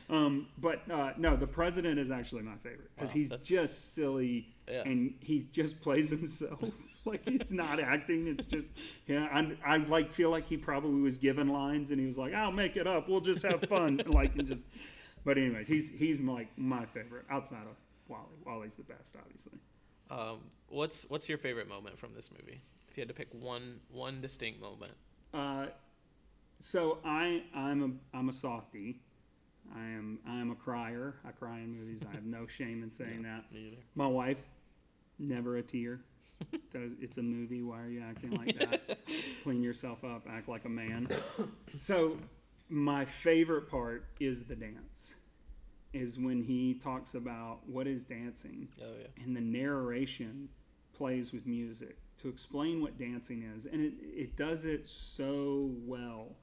Um, 0.08 0.46
but 0.58 0.88
uh, 0.88 1.12
no, 1.16 1.36
the 1.36 1.48
president 1.48 1.98
is 1.98 2.12
actually 2.12 2.42
my 2.42 2.54
favorite 2.62 2.90
because 2.94 3.10
Wow, 3.10 3.14
he's 3.14 3.28
that's- 3.30 3.48
just 3.48 3.94
silly 3.94 4.46
Yeah. 4.68 4.82
and 4.86 5.14
he 5.20 5.40
just 5.52 5.80
plays 5.80 6.10
himself. 6.10 6.62
like 7.04 7.22
it's 7.26 7.50
not 7.50 7.80
acting; 7.80 8.28
it's 8.28 8.46
just 8.46 8.68
yeah. 9.06 9.28
I, 9.32 9.56
I 9.74 9.76
like 9.78 10.12
feel 10.12 10.30
like 10.30 10.46
he 10.46 10.56
probably 10.56 11.00
was 11.00 11.16
given 11.16 11.48
lines 11.48 11.90
and 11.90 11.98
he 11.98 12.06
was 12.06 12.18
like, 12.18 12.32
"I'll 12.34 12.52
make 12.52 12.76
it 12.76 12.86
up. 12.86 13.08
We'll 13.08 13.20
just 13.20 13.42
have 13.44 13.62
fun." 13.64 14.00
like 14.06 14.36
and 14.36 14.46
just. 14.46 14.64
But 15.24 15.38
anyways, 15.38 15.68
he's 15.68 15.90
he's 15.90 16.20
like 16.20 16.48
my 16.56 16.84
favorite 16.86 17.24
outside 17.30 17.62
of 17.62 17.76
Wally. 18.08 18.24
Wally's 18.44 18.74
the 18.74 18.84
best, 18.84 19.16
obviously. 19.16 19.58
Um, 20.10 20.40
what's 20.68 21.06
what's 21.08 21.28
your 21.28 21.38
favorite 21.38 21.68
moment 21.68 21.98
from 21.98 22.14
this 22.14 22.30
movie? 22.30 22.60
If 22.88 22.96
you 22.96 23.00
had 23.00 23.08
to 23.08 23.14
pick 23.14 23.28
one 23.32 23.80
one 23.90 24.20
distinct 24.20 24.60
moment. 24.60 24.92
Uh, 25.32 25.66
so 26.60 26.98
I 27.04 27.42
I'm 27.54 28.00
a 28.12 28.16
I'm 28.16 28.28
a 28.28 28.32
softie. 28.32 29.00
I 29.74 29.80
am 29.80 30.18
I 30.26 30.40
am 30.40 30.50
a 30.50 30.54
crier. 30.54 31.16
I 31.26 31.30
cry 31.30 31.58
in 31.58 31.72
movies. 31.72 32.00
I 32.08 32.14
have 32.14 32.24
no 32.24 32.46
shame 32.46 32.82
in 32.82 32.92
saying 32.92 33.22
that. 33.22 33.50
Me 33.52 33.68
either. 33.68 33.82
My 33.94 34.06
wife, 34.06 34.42
never 35.18 35.56
a 35.56 35.62
tear. 35.62 36.00
Does 36.72 36.92
it's 37.00 37.18
a 37.18 37.22
movie? 37.22 37.62
Why 37.62 37.80
are 37.82 37.88
you 37.88 38.02
acting 38.02 38.30
like 38.36 38.58
that? 38.58 38.98
Clean 39.42 39.62
yourself 39.62 40.04
up. 40.04 40.26
Act 40.30 40.48
like 40.48 40.64
a 40.64 40.68
man. 40.68 41.08
So 41.78 42.16
my 42.68 43.04
favorite 43.04 43.68
part 43.70 44.04
is 44.20 44.44
the 44.44 44.56
dance. 44.56 45.14
Is 45.92 46.18
when 46.18 46.42
he 46.42 46.74
talks 46.74 47.14
about 47.14 47.58
what 47.66 47.86
is 47.86 48.02
dancing 48.04 48.66
Oh 48.80 48.84
yeah. 48.98 49.24
and 49.24 49.36
the 49.36 49.42
narration 49.42 50.48
plays 50.94 51.32
with 51.32 51.46
music 51.46 51.98
to 52.18 52.28
explain 52.28 52.80
what 52.80 52.98
dancing 52.98 53.42
is 53.56 53.66
and 53.66 53.84
it, 53.84 53.92
it 54.02 54.36
does 54.36 54.64
it 54.64 54.86
so 54.86 55.70
well 55.84 56.36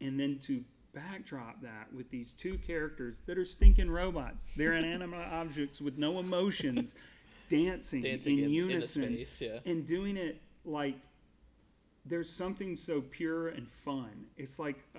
and 0.00 0.18
then 0.18 0.38
to 0.44 0.62
backdrop 0.94 1.60
that 1.60 1.92
with 1.94 2.08
these 2.10 2.32
two 2.32 2.56
characters 2.58 3.20
that 3.26 3.36
are 3.36 3.44
stinking 3.44 3.90
robots 3.90 4.46
they're 4.56 4.74
inanimate 4.74 5.26
objects 5.32 5.80
with 5.82 5.98
no 5.98 6.18
emotions 6.18 6.94
dancing, 7.54 8.02
Dancing 8.02 8.38
in, 8.38 8.44
in, 8.44 8.50
in 8.50 8.54
unison 8.54 9.14
space. 9.14 9.40
Yeah. 9.40 9.58
and 9.64 9.86
doing 9.86 10.16
it 10.16 10.40
like 10.64 10.96
there's 12.06 12.30
something 12.30 12.76
so 12.76 13.00
pure 13.00 13.48
and 13.48 13.66
fun. 13.66 14.26
It's 14.36 14.58
like, 14.58 14.76
uh, 14.94 14.98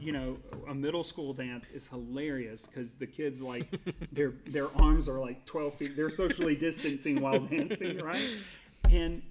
you 0.00 0.12
know, 0.12 0.36
a 0.68 0.74
middle 0.74 1.02
school 1.02 1.32
dance 1.32 1.68
is 1.70 1.88
hilarious 1.88 2.66
because 2.66 2.92
the 2.92 3.06
kids 3.06 3.42
like 3.42 3.66
their 4.12 4.34
their 4.46 4.68
arms 4.76 5.08
are 5.08 5.18
like 5.18 5.44
12 5.46 5.74
feet. 5.74 5.96
They're 5.96 6.10
socially 6.10 6.54
distancing 6.68 7.20
while 7.20 7.40
dancing, 7.40 7.98
right? 7.98 8.28
And 8.90 9.22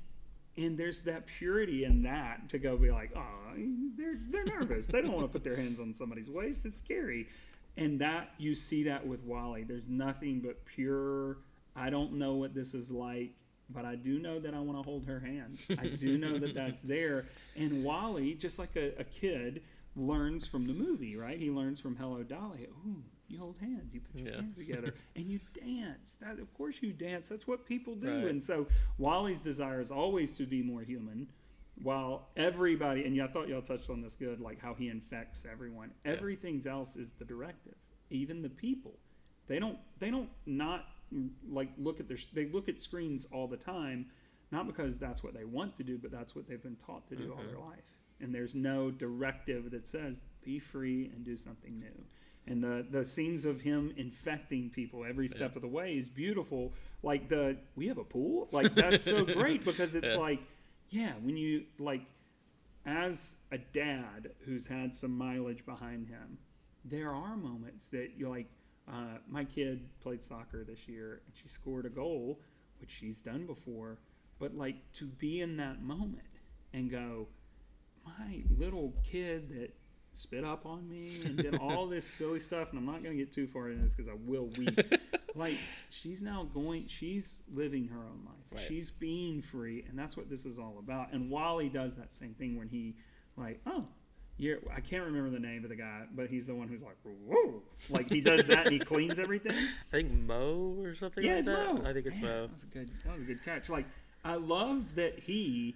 and 0.58 0.78
there's 0.78 1.00
that 1.02 1.26
purity 1.26 1.86
in 1.86 2.04
that 2.04 2.50
to 2.50 2.60
go 2.60 2.78
be 2.78 2.92
like, 2.92 3.12
oh, 3.16 3.54
they're 3.98 4.18
they're 4.30 4.46
nervous. 4.46 4.88
They 4.88 5.02
don't 5.02 5.14
want 5.14 5.26
to 5.26 5.32
put 5.32 5.44
their 5.44 5.56
hands 5.56 5.80
on 5.80 5.96
somebody's 5.96 6.30
waist. 6.30 6.66
It's 6.66 6.78
scary. 6.78 7.28
And 7.78 8.00
that 8.02 8.34
you 8.38 8.54
see 8.54 8.84
that 8.84 9.06
with 9.08 9.24
Wally. 9.24 9.64
There's 9.64 9.88
nothing 9.88 10.42
but 10.42 10.64
pure. 10.66 11.38
I 11.76 11.90
don't 11.90 12.14
know 12.14 12.36
what 12.36 12.54
this 12.54 12.74
is 12.74 12.92
like, 12.92 13.32
but 13.70 13.86
I 13.86 13.96
do 13.96 14.20
know 14.20 14.40
that 14.40 14.54
I 14.54 14.60
want 14.60 14.78
to 14.78 14.84
hold 14.90 15.06
her 15.06 15.20
hand. 15.20 15.58
I 15.80 15.88
do 15.88 16.18
know 16.18 16.38
that 16.38 16.54
that's 16.54 16.80
there. 16.84 17.26
And 17.56 17.84
Wally, 17.84 18.34
just 18.36 18.60
like 18.60 18.76
a, 18.76 18.94
a 19.00 19.04
kid, 19.04 19.64
learns 19.96 20.46
from 20.46 20.66
the 20.68 20.74
movie, 20.74 21.16
right? 21.16 21.38
He 21.40 21.50
learns 21.50 21.80
from 21.80 21.96
Hello 21.96 22.24
Dolly. 22.24 22.68
Ooh, 22.86 23.04
you 23.28 23.40
hold 23.40 23.56
hands, 23.60 23.94
you 23.94 24.02
put 24.02 24.20
your 24.22 24.30
Yeah. 24.30 24.42
hands 24.42 24.58
together, 24.58 24.94
and 25.16 25.26
you 25.26 25.40
dance. 25.54 26.18
That, 26.22 26.40
of 26.40 26.54
course, 26.54 26.78
you 26.82 26.94
dance. 26.94 27.30
That's 27.30 27.48
what 27.48 27.66
people 27.66 27.96
do. 27.96 28.08
Right. 28.08 28.26
And 28.28 28.44
so 28.44 28.68
Wally's 28.98 29.42
desire 29.42 29.82
is 29.82 29.92
always 29.92 30.36
to 30.38 30.46
be 30.46 30.62
more 30.62 30.82
human. 30.82 31.28
While 31.82 32.28
everybody, 32.38 33.04
and 33.04 33.20
I 33.20 33.26
thought 33.26 33.48
y'all 33.48 33.64
touched 33.64 33.90
on 33.90 34.00
this 34.00 34.14
good, 34.14 34.40
like 34.40 34.60
how 34.62 34.76
he 34.76 34.90
infects 34.90 35.44
everyone. 35.52 35.90
Everything 36.06 36.62
else 36.68 36.96
is 36.96 37.14
the 37.14 37.26
directive. 37.26 37.74
Even 38.12 38.44
the 38.44 38.50
people, 38.50 38.94
they 39.48 39.58
don't, 39.58 39.80
they 39.98 40.12
don't 40.12 40.30
not 40.46 40.86
like 41.50 41.70
look 41.78 42.00
at 42.00 42.08
their, 42.08 42.18
they 42.34 42.48
look 42.48 42.70
at 42.70 42.80
screens 42.80 43.26
all 43.32 43.48
the 43.48 43.58
time, 43.58 44.08
not 44.52 44.68
because 44.68 44.98
that's 44.98 45.24
what 45.24 45.34
they 45.34 45.46
want 45.46 45.76
to 45.76 45.84
do, 45.84 45.98
but 45.98 46.12
that's 46.12 46.36
what 46.36 46.48
they've 46.48 46.62
been 46.62 46.78
taught 46.78 47.08
to 47.08 47.16
do 47.16 47.32
all 47.32 47.44
their 47.44 47.56
mm-hmm. 47.56 47.70
life. 47.70 47.84
And 48.20 48.34
there's 48.34 48.56
no 48.56 48.92
directive 48.92 49.72
that 49.72 49.88
says 49.88 50.22
be 50.44 50.60
free 50.60 51.12
and 51.14 51.26
do 51.26 51.38
something 51.38 51.80
new. 51.80 52.06
And 52.46 52.64
the 52.64 52.86
the 52.90 53.06
scenes 53.06 53.46
of 53.46 53.62
him 53.62 53.94
infecting 53.96 54.70
people 54.70 55.06
every 55.06 55.28
step 55.28 55.56
of 55.56 55.62
the 55.62 55.68
way 55.68 55.94
is 55.94 56.08
beautiful. 56.08 56.74
Like 57.02 57.30
the 57.30 57.58
we 57.76 57.88
have 57.88 57.98
a 57.98 58.04
pool, 58.04 58.50
like 58.52 58.76
that's 58.76 59.04
so 59.04 59.24
great 59.40 59.64
because 59.64 59.96
it's 59.96 60.14
Yeah. 60.14 60.18
like, 60.20 60.40
yeah, 60.90 61.14
when 61.22 61.38
you 61.38 61.64
like, 61.80 62.02
as 62.86 63.36
a 63.52 63.58
dad 63.58 64.32
who's 64.46 64.68
had 64.68 64.96
some 64.96 65.18
mileage 65.18 65.66
behind 65.66 66.08
him, 66.08 66.38
there 66.84 67.12
are 67.12 67.38
moments 67.38 67.88
that 67.90 68.12
you're 68.18 68.30
like, 68.30 68.48
uh, 68.88 69.18
my 69.28 69.44
kid 69.44 69.88
played 70.02 70.24
soccer 70.24 70.64
this 70.64 70.88
year 70.88 71.22
and 71.26 71.36
she 71.36 71.48
scored 71.48 71.86
a 71.86 71.90
goal, 71.90 72.40
which 72.80 72.92
she's 72.92 73.22
done 73.22 73.46
before, 73.46 73.98
but 74.40 74.56
like 74.56 74.76
to 74.94 75.06
be 75.06 75.42
in 75.42 75.58
that 75.58 75.82
moment 75.82 76.24
and 76.74 76.90
go, 76.92 77.28
my 78.06 78.42
little 78.58 78.94
kid 79.04 79.50
that 79.50 79.74
spit 80.16 80.44
up 80.44 80.66
on 80.66 80.88
me 80.88 81.22
and 81.26 81.38
did 81.38 81.56
all 81.62 81.88
this 81.88 82.06
silly 82.06 82.40
stuff, 82.40 82.70
and 82.72 82.80
I'm 82.80 82.86
not 82.86 83.04
going 83.04 83.18
to 83.18 83.24
get 83.24 83.34
too 83.34 83.48
far 83.48 83.70
into 83.70 83.84
this 83.84 83.94
because 83.94 84.12
I 84.12 84.18
will 84.26 84.50
weep. 84.58 84.80
like 85.36 85.58
she's 85.90 86.22
now 86.22 86.48
going, 86.54 86.88
she's 86.88 87.38
living 87.54 87.88
her 87.88 88.00
own 88.00 88.22
life. 88.26 88.36
Right. 88.52 88.64
She's 88.68 88.92
being 88.92 89.42
free, 89.42 89.86
and 89.88 89.98
that's 89.98 90.18
what 90.18 90.30
this 90.30 90.46
is 90.46 90.60
all 90.60 90.78
about. 90.80 91.14
And 91.14 91.30
Wally 91.30 91.70
does 91.70 91.96
that 91.96 92.14
same 92.14 92.34
thing 92.34 92.58
when 92.58 92.68
he, 92.68 92.96
like, 93.38 93.62
oh. 93.66 93.86
You're, 94.38 94.58
I 94.76 94.80
can't 94.82 95.06
remember 95.06 95.30
the 95.30 95.40
name 95.40 95.64
of 95.64 95.70
the 95.70 95.76
guy, 95.76 96.04
but 96.16 96.28
he's 96.28 96.48
the 96.48 96.56
one 96.56 96.68
who's 96.68 96.82
like, 96.82 96.98
whoa, 97.28 97.62
like 97.90 98.10
he 98.10 98.20
does 98.20 98.46
that 98.48 98.66
and 98.66 98.74
he 98.74 98.80
cleans 98.80 99.20
everything. 99.20 99.52
I 99.90 99.92
think 99.92 100.12
Mo 100.12 100.76
or 100.82 100.96
something 100.96 101.24
Yeah, 101.24 101.32
like 101.32 101.40
it's 101.40 101.48
that. 101.50 101.76
Mo. 101.76 101.82
I 101.90 101.94
think 101.94 102.06
it's 102.08 102.20
Man, 102.20 102.30
Mo. 102.32 102.42
That 102.48 102.52
was 102.52 102.64
a 102.64 102.68
good. 102.68 102.92
That 103.06 103.14
was 103.14 103.22
a 103.22 103.26
good 103.26 103.44
catch. 103.46 103.70
Like, 103.70 103.86
I 104.26 104.36
love 104.36 104.96
that 104.96 105.20
he 105.20 105.76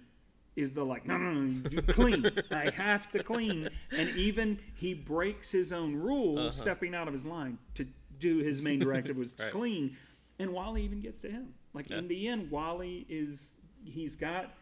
is 0.56 0.72
the 0.72 0.84
like, 0.84 1.06
no, 1.06 1.16
no, 1.16 1.30
no, 1.32 1.70
you 1.70 1.82
clean. 1.82 2.28
I 2.50 2.70
have 2.70 3.08
to 3.12 3.22
clean, 3.22 3.68
and 3.96 4.08
even 4.10 4.58
he 4.74 4.92
breaks 4.92 5.52
his 5.52 5.72
own 5.72 5.94
rule, 5.94 6.36
Uh-huh. 6.40 6.50
stepping 6.50 6.96
out 6.96 7.06
of 7.06 7.14
his 7.14 7.24
line 7.24 7.58
to 7.76 7.86
do 8.18 8.38
his 8.38 8.60
main 8.60 8.80
directive 8.80 9.16
was 9.16 9.32
to 9.34 9.42
Right. 9.44 9.52
clean, 9.52 9.96
and 10.40 10.50
Wally 10.52 10.82
even 10.82 11.00
gets 11.00 11.20
to 11.20 11.30
him. 11.30 11.54
Like 11.74 11.88
Yeah. 11.90 11.98
in 11.98 12.08
the 12.08 12.26
end, 12.26 12.50
Wally 12.50 13.06
is 13.08 13.52
he's 13.84 14.16
got 14.16 14.52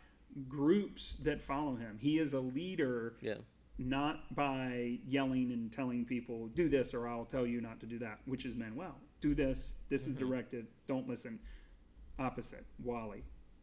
groups 0.49 1.15
that 1.23 1.41
follow 1.41 1.77
him. 1.77 1.99
He 1.99 2.19
is 2.19 2.35
a 2.35 2.41
leader 2.41 3.15
Yeah. 3.23 3.37
Not 3.79 4.35
by 4.35 4.99
yelling 5.07 5.53
and 5.53 5.73
telling 5.73 6.05
people 6.05 6.49
do 6.49 6.69
this 6.69 6.95
or 6.95 7.09
I'll 7.09 7.25
tell 7.25 7.47
you 7.47 7.61
not 7.61 7.81
to 7.81 7.87
do 7.87 7.99
that, 7.99 8.21
which 8.25 8.45
is 8.45 8.57
Manuel. 8.57 8.95
Do 9.21 9.35
this. 9.35 9.75
This 9.89 10.07
is 10.07 10.15
mm-hmm. 10.15 10.27
directed. 10.27 10.67
Don't 10.87 11.09
listen. 11.09 11.39
Opposite. 12.19 12.65
Wally. 12.83 13.23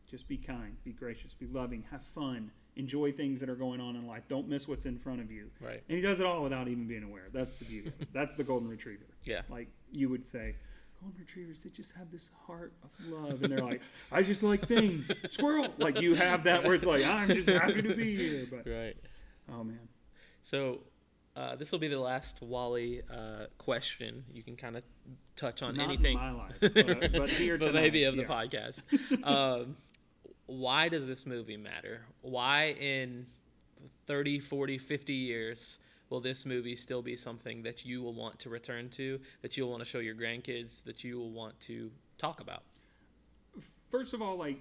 Just 0.10 0.28
be 0.28 0.38
kind. 0.38 0.76
Be 0.84 0.92
gracious. 0.92 1.34
Be 1.34 1.48
loving. 1.48 1.84
Have 1.90 2.04
fun. 2.04 2.52
Enjoy 2.76 3.12
things 3.12 3.40
that 3.40 3.50
are 3.50 3.56
going 3.56 3.80
on 3.80 3.96
in 3.96 4.08
life. 4.08 4.24
Don't 4.28 4.48
miss 4.48 4.68
what's 4.68 4.86
in 4.86 4.98
front 4.98 5.22
of 5.22 5.32
you. 5.32 5.50
Right. 5.60 5.82
And 5.88 5.96
he 5.96 6.02
does 6.02 6.20
it 6.20 6.26
all 6.26 6.44
without 6.44 6.68
even 6.68 6.88
being 6.88 7.04
aware. 7.04 7.30
That's 7.32 7.54
the 7.54 7.66
beauty. 7.66 7.92
That's 8.14 8.36
the 8.36 8.44
golden 8.44 8.68
retriever. 8.68 9.06
Yeah. 9.26 9.42
Like 9.50 9.68
you 9.92 10.10
would 10.10 10.28
say, 10.28 10.56
golden 11.02 11.20
retrievers, 11.20 11.60
they 11.60 11.70
just 11.70 11.92
have 11.96 12.12
this 12.12 12.30
heart 12.48 12.74
of 12.84 13.08
love, 13.08 13.44
and 13.44 13.52
they're 13.52 13.64
like, 13.64 13.82
I 14.12 14.24
just 14.24 14.44
like 14.44 14.68
things. 14.68 15.12
Squirrel. 15.32 15.68
Like 15.78 16.02
you 16.02 16.16
have 16.16 16.44
that 16.46 16.64
where 16.64 16.76
it's 16.76 16.86
like, 16.86 17.04
I'm 17.04 17.30
just 17.30 17.50
happy 17.50 17.82
to 17.82 17.96
be 17.96 18.16
here. 18.16 18.48
But 18.50 18.70
Right. 18.70 18.96
oh 19.52 19.64
man, 19.64 19.80
So 20.44 20.82
uh, 21.36 21.56
this 21.56 21.72
will 21.72 21.80
be 21.80 21.88
the 21.88 22.00
last 22.00 22.42
Wally 22.42 23.02
uh, 23.12 23.46
question. 23.58 24.24
You 24.32 24.44
can 24.44 24.56
kind 24.56 24.76
of 24.76 24.84
touch 25.36 25.64
on 25.64 25.76
not 25.76 25.86
anything, 25.86 26.18
in 26.18 26.20
my 26.20 26.32
life, 26.32 26.56
but, 26.62 27.12
but 27.14 27.30
here 27.30 27.58
but 27.58 27.68
tonight, 27.68 27.82
maybe 27.82 28.04
of 28.04 28.16
the 28.16 28.26
podcast. 28.26 28.84
um, 29.24 29.76
why 30.46 30.90
does 30.90 31.08
this 31.08 31.26
movie 31.26 31.58
matter? 31.58 32.02
Why 32.22 32.76
in 32.80 33.26
30, 34.06 34.40
40, 34.40 34.78
50 34.78 35.14
years 35.14 35.80
will 36.10 36.22
this 36.22 36.46
movie 36.46 36.76
still 36.76 37.02
be 37.02 37.16
something 37.16 37.64
that 37.64 37.86
you 37.86 38.04
will 38.04 38.14
want 38.14 38.38
to 38.40 38.50
return 38.50 38.90
to, 38.90 39.20
that 39.42 39.58
you'll 39.58 39.72
want 39.72 39.82
to 39.82 39.90
show 39.90 40.00
your 40.00 40.16
grandkids, 40.16 40.84
that 40.84 41.04
you 41.04 41.18
will 41.18 41.32
want 41.32 41.60
to 41.62 41.90
talk 42.18 42.42
about? 42.42 42.64
First 43.90 44.14
of 44.14 44.22
all, 44.22 44.38
like 44.38 44.60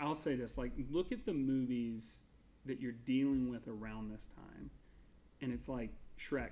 I'll 0.00 0.14
say 0.14 0.34
this: 0.34 0.58
like 0.58 0.72
look 0.90 1.12
at 1.12 1.24
the 1.24 1.32
movies 1.32 2.20
that 2.66 2.80
you're 2.80 2.92
dealing 2.92 3.50
with 3.50 3.66
around 3.68 4.10
this 4.10 4.28
time, 4.36 4.70
and 5.42 5.52
it's 5.52 5.68
like 5.68 5.90
Shrek 6.18 6.50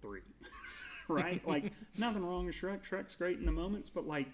three, 0.00 0.20
right? 1.08 1.46
like 1.48 1.72
nothing 1.98 2.24
wrong 2.24 2.46
with 2.46 2.54
Shrek. 2.54 2.80
Shrek's 2.88 3.16
great 3.16 3.38
in 3.38 3.46
the 3.46 3.52
moments, 3.52 3.90
but 3.90 4.06
like 4.06 4.28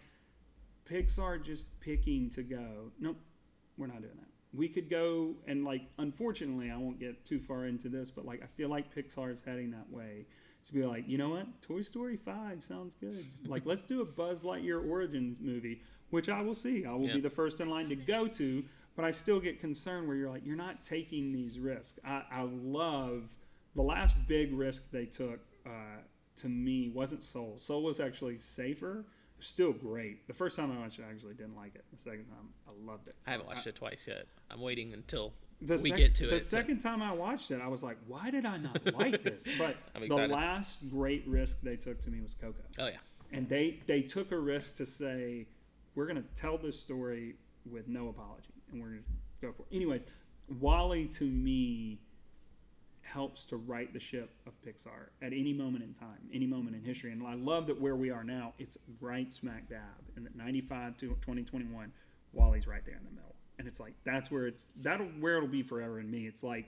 Pixar 0.91 1.43
just 1.43 1.65
picking 1.81 2.29
to 2.31 2.43
go. 2.43 2.91
Nope, 3.01 3.17
we're 3.79 3.87
not 3.87 4.01
doing 4.03 4.15
that. 4.19 4.27
We 4.55 4.69
could 4.69 4.91
go 4.91 5.35
and 5.47 5.65
like, 5.65 5.83
unfortunately, 5.99 6.71
I 6.71 6.77
won't 6.77 7.01
get 7.01 7.25
too 7.25 7.41
far 7.41 7.67
into 7.67 7.89
this, 7.89 8.11
but 8.11 8.27
like 8.27 8.43
I 8.43 8.47
feel 8.47 8.69
like 8.69 8.95
Pixar 8.95 9.31
is 9.33 9.41
heading 9.45 9.71
that 9.71 9.91
way 9.91 10.27
to 10.67 10.73
be 10.75 10.85
like, 10.85 11.09
you 11.09 11.19
know 11.19 11.31
what, 11.31 11.47
Toy 11.63 11.83
Story 11.83 12.17
five 12.17 12.63
sounds 12.63 12.95
good. 13.01 13.25
like 13.47 13.63
let's 13.65 13.85
do 13.85 14.03
a 14.03 14.05
Buzz 14.05 14.43
Lightyear 14.43 14.87
origins 14.89 15.39
movie, 15.41 15.81
which 16.11 16.29
I 16.29 16.43
will 16.43 16.55
see. 16.55 16.85
I 16.85 16.93
will 16.93 17.07
Yeah. 17.07 17.15
be 17.15 17.21
the 17.21 17.31
first 17.31 17.61
in 17.61 17.71
line 17.71 17.89
to 17.89 17.97
go 17.97 18.27
to. 18.27 18.63
But 18.95 19.07
I 19.07 19.11
still 19.11 19.41
get 19.41 19.59
concerned 19.59 20.07
where 20.07 20.19
you're 20.19 20.29
like, 20.29 20.45
you're 20.45 20.55
not 20.55 20.85
taking 20.85 21.33
these 21.33 21.59
risks. 21.59 21.99
I, 22.05 22.25
I 22.31 22.43
love 22.43 23.23
the 23.75 23.83
last 23.83 24.15
big 24.27 24.53
risk 24.53 24.91
they 24.91 25.07
took. 25.07 25.41
Uh, 25.67 25.71
to 26.37 26.49
me, 26.49 26.89
wasn't 26.95 27.25
Soul. 27.25 27.57
Soul 27.61 27.83
was 27.83 28.01
actually 28.01 28.39
safer. 28.39 29.05
Still 29.39 29.73
great. 29.73 30.27
The 30.29 30.33
first 30.33 30.57
time 30.57 30.71
I 30.73 30.79
watched 30.81 30.99
it, 30.99 31.05
I 31.09 31.11
actually 31.13 31.35
didn't 31.35 31.57
like 31.57 31.75
it. 31.75 31.85
The 31.93 31.99
second 31.99 32.27
time, 32.27 32.49
I 32.67 32.71
loved 32.91 33.09
it. 33.09 33.17
I 33.27 33.31
haven't 33.33 33.47
watched 33.49 33.67
it 33.67 33.75
twice 33.75 34.07
yet. 34.09 34.27
I'm 34.51 34.61
waiting 34.61 34.93
until 34.95 35.35
The 35.61 35.75
we 35.79 35.91
sec- 35.91 35.99
get 35.99 36.15
to 36.17 36.27
it. 36.29 36.31
the 36.31 36.37
it. 36.37 36.41
second 36.41 36.79
time 36.79 37.03
I 37.03 37.13
watched 37.13 37.51
it, 37.51 37.61
I 37.61 37.67
was 37.69 37.83
like, 37.83 37.99
why 38.07 38.31
did 38.31 38.47
I 38.47 38.57
not 38.57 38.95
like 38.95 39.23
this? 39.23 39.45
But 39.59 39.77
the 40.09 40.29
last 40.29 40.89
great 40.89 41.27
risk 41.27 41.59
they 41.63 41.77
took 41.77 42.01
to 42.03 42.11
me 42.11 42.21
was 42.21 42.35
Coco 42.35 42.55
Oh 42.79 42.87
yeah, 42.87 42.97
and 43.33 43.49
they 43.49 43.81
they 43.87 44.01
took 44.03 44.31
a 44.33 44.39
risk 44.39 44.77
to 44.77 44.87
say 44.87 45.47
we're 45.97 46.07
going 46.07 46.23
to 46.23 46.29
tell 46.41 46.57
this 46.57 46.79
story 46.79 47.35
with 47.71 47.89
no 47.89 48.09
apology 48.09 48.49
and 48.71 48.81
we're 48.81 48.89
going 48.89 49.03
to 49.41 49.47
go 49.47 49.53
for 49.53 49.63
it. 49.71 49.75
anyways 49.77 50.05
wally 50.61 51.07
to 51.07 51.25
me 51.25 51.99
helps 53.03 53.45
to 53.45 53.57
right 53.57 53.93
the 53.93 54.01
ship 54.01 54.31
of 54.47 54.53
pixar 54.63 55.11
at 55.21 55.33
any 55.33 55.53
moment 55.53 55.85
in 55.85 55.93
time 55.95 56.19
any 56.33 56.47
moment 56.47 56.77
in 56.77 56.83
history. 56.83 57.13
And 57.13 57.27
i 57.27 57.35
love 57.35 57.67
that 57.67 57.81
where 57.81 57.97
we 57.97 58.11
are 58.11 58.25
now 58.25 58.55
it's 58.59 58.79
right 59.01 59.33
smack 59.33 59.69
dab 59.69 59.81
in 60.17 60.25
that 60.25 60.37
95 60.37 60.97
to 60.99 61.09
2021 61.09 61.93
wally's 62.33 62.67
right 62.67 62.85
there 62.85 62.97
in 62.97 63.05
the 63.05 63.11
middle. 63.11 63.35
And 63.59 63.69
it's 63.69 63.81
like 63.81 63.95
that's 64.05 64.31
where 64.31 64.47
it's 64.47 64.67
that'll 64.81 65.07
where 65.21 65.37
it'll 65.37 65.49
be 65.49 65.63
forever 65.63 66.01
in 66.01 66.11
me. 66.11 66.27
It's 66.27 66.43
like 66.43 66.67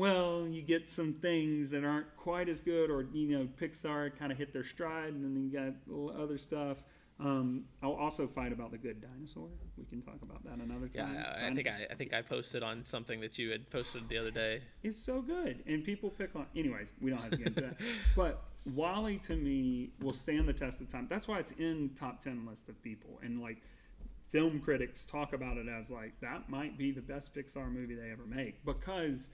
well, 0.00 0.46
you 0.48 0.62
get 0.62 0.88
some 0.88 1.12
things 1.12 1.68
that 1.70 1.84
aren't 1.84 2.16
quite 2.16 2.48
as 2.48 2.60
good, 2.60 2.90
or 2.90 3.02
you 3.12 3.36
know, 3.36 3.46
Pixar 3.60 4.16
kind 4.18 4.32
of 4.32 4.38
hit 4.38 4.50
their 4.50 4.64
stride, 4.64 5.12
and 5.12 5.22
then 5.22 5.42
you 5.42 5.50
got 5.50 6.18
other 6.18 6.38
stuff. 6.38 6.78
Um, 7.20 7.64
I'll 7.82 7.92
also 7.92 8.26
fight 8.26 8.50
about 8.50 8.70
the 8.70 8.78
good 8.78 9.02
dinosaur. 9.02 9.48
We 9.76 9.84
can 9.84 10.00
talk 10.00 10.22
about 10.22 10.42
that 10.44 10.54
another 10.54 10.88
yeah. 10.92 11.02
time. 11.02 11.16
I, 11.16 11.48
I 11.48 11.54
think 11.54 11.68
I, 11.68 11.86
I 11.90 11.94
think 11.94 12.14
I 12.14 12.22
posted 12.22 12.62
on 12.62 12.84
something 12.84 13.20
that 13.20 13.38
you 13.38 13.50
had 13.50 13.68
posted 13.68 14.08
the 14.08 14.16
other 14.16 14.30
day. 14.30 14.62
it's 14.82 14.98
so 14.98 15.20
good, 15.20 15.62
and 15.66 15.84
people 15.84 16.08
pick 16.08 16.34
on. 16.34 16.46
Anyways, 16.56 16.92
we 17.00 17.10
don't 17.10 17.20
have 17.20 17.32
to 17.32 17.36
get 17.36 17.48
into 17.48 17.60
that. 17.60 17.76
But 18.16 18.42
Wally 18.74 19.18
to 19.18 19.36
me 19.36 19.90
will 20.00 20.14
stand 20.14 20.48
the 20.48 20.52
test 20.54 20.80
of 20.80 20.88
time. 20.88 21.06
That's 21.10 21.28
why 21.28 21.38
it's 21.38 21.52
in 21.52 21.90
top 21.94 22.22
ten 22.22 22.46
list 22.46 22.68
of 22.70 22.82
people, 22.82 23.20
and 23.22 23.42
like 23.42 23.58
film 24.30 24.60
critics 24.60 25.04
talk 25.04 25.32
about 25.34 25.58
it 25.58 25.66
as 25.68 25.90
like 25.90 26.12
that 26.20 26.48
might 26.48 26.78
be 26.78 26.90
the 26.90 27.00
best 27.02 27.34
Pixar 27.34 27.70
movie 27.70 27.96
they 27.96 28.10
ever 28.10 28.24
make 28.26 28.64
because 28.64 29.28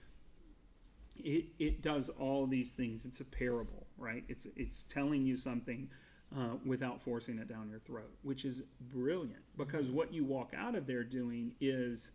it, 1.15 1.45
it 1.59 1.81
does 1.81 2.09
all 2.09 2.47
these 2.47 2.73
things. 2.73 3.05
It's 3.05 3.21
a 3.21 3.25
parable, 3.25 3.87
right? 3.97 4.23
It's 4.27 4.45
it's 4.57 4.83
telling 4.83 5.25
you 5.25 5.37
something 5.37 5.87
uh, 6.35 6.55
without 6.65 7.01
forcing 7.01 7.39
it 7.39 7.47
down 7.47 7.69
your 7.69 7.79
throat, 7.79 8.11
which 8.23 8.45
is 8.45 8.63
brilliant. 8.93 9.43
Because 9.57 9.89
what 9.89 10.13
you 10.13 10.23
walk 10.23 10.53
out 10.57 10.75
of 10.75 10.85
there 10.85 11.03
doing 11.03 11.51
is, 11.61 12.11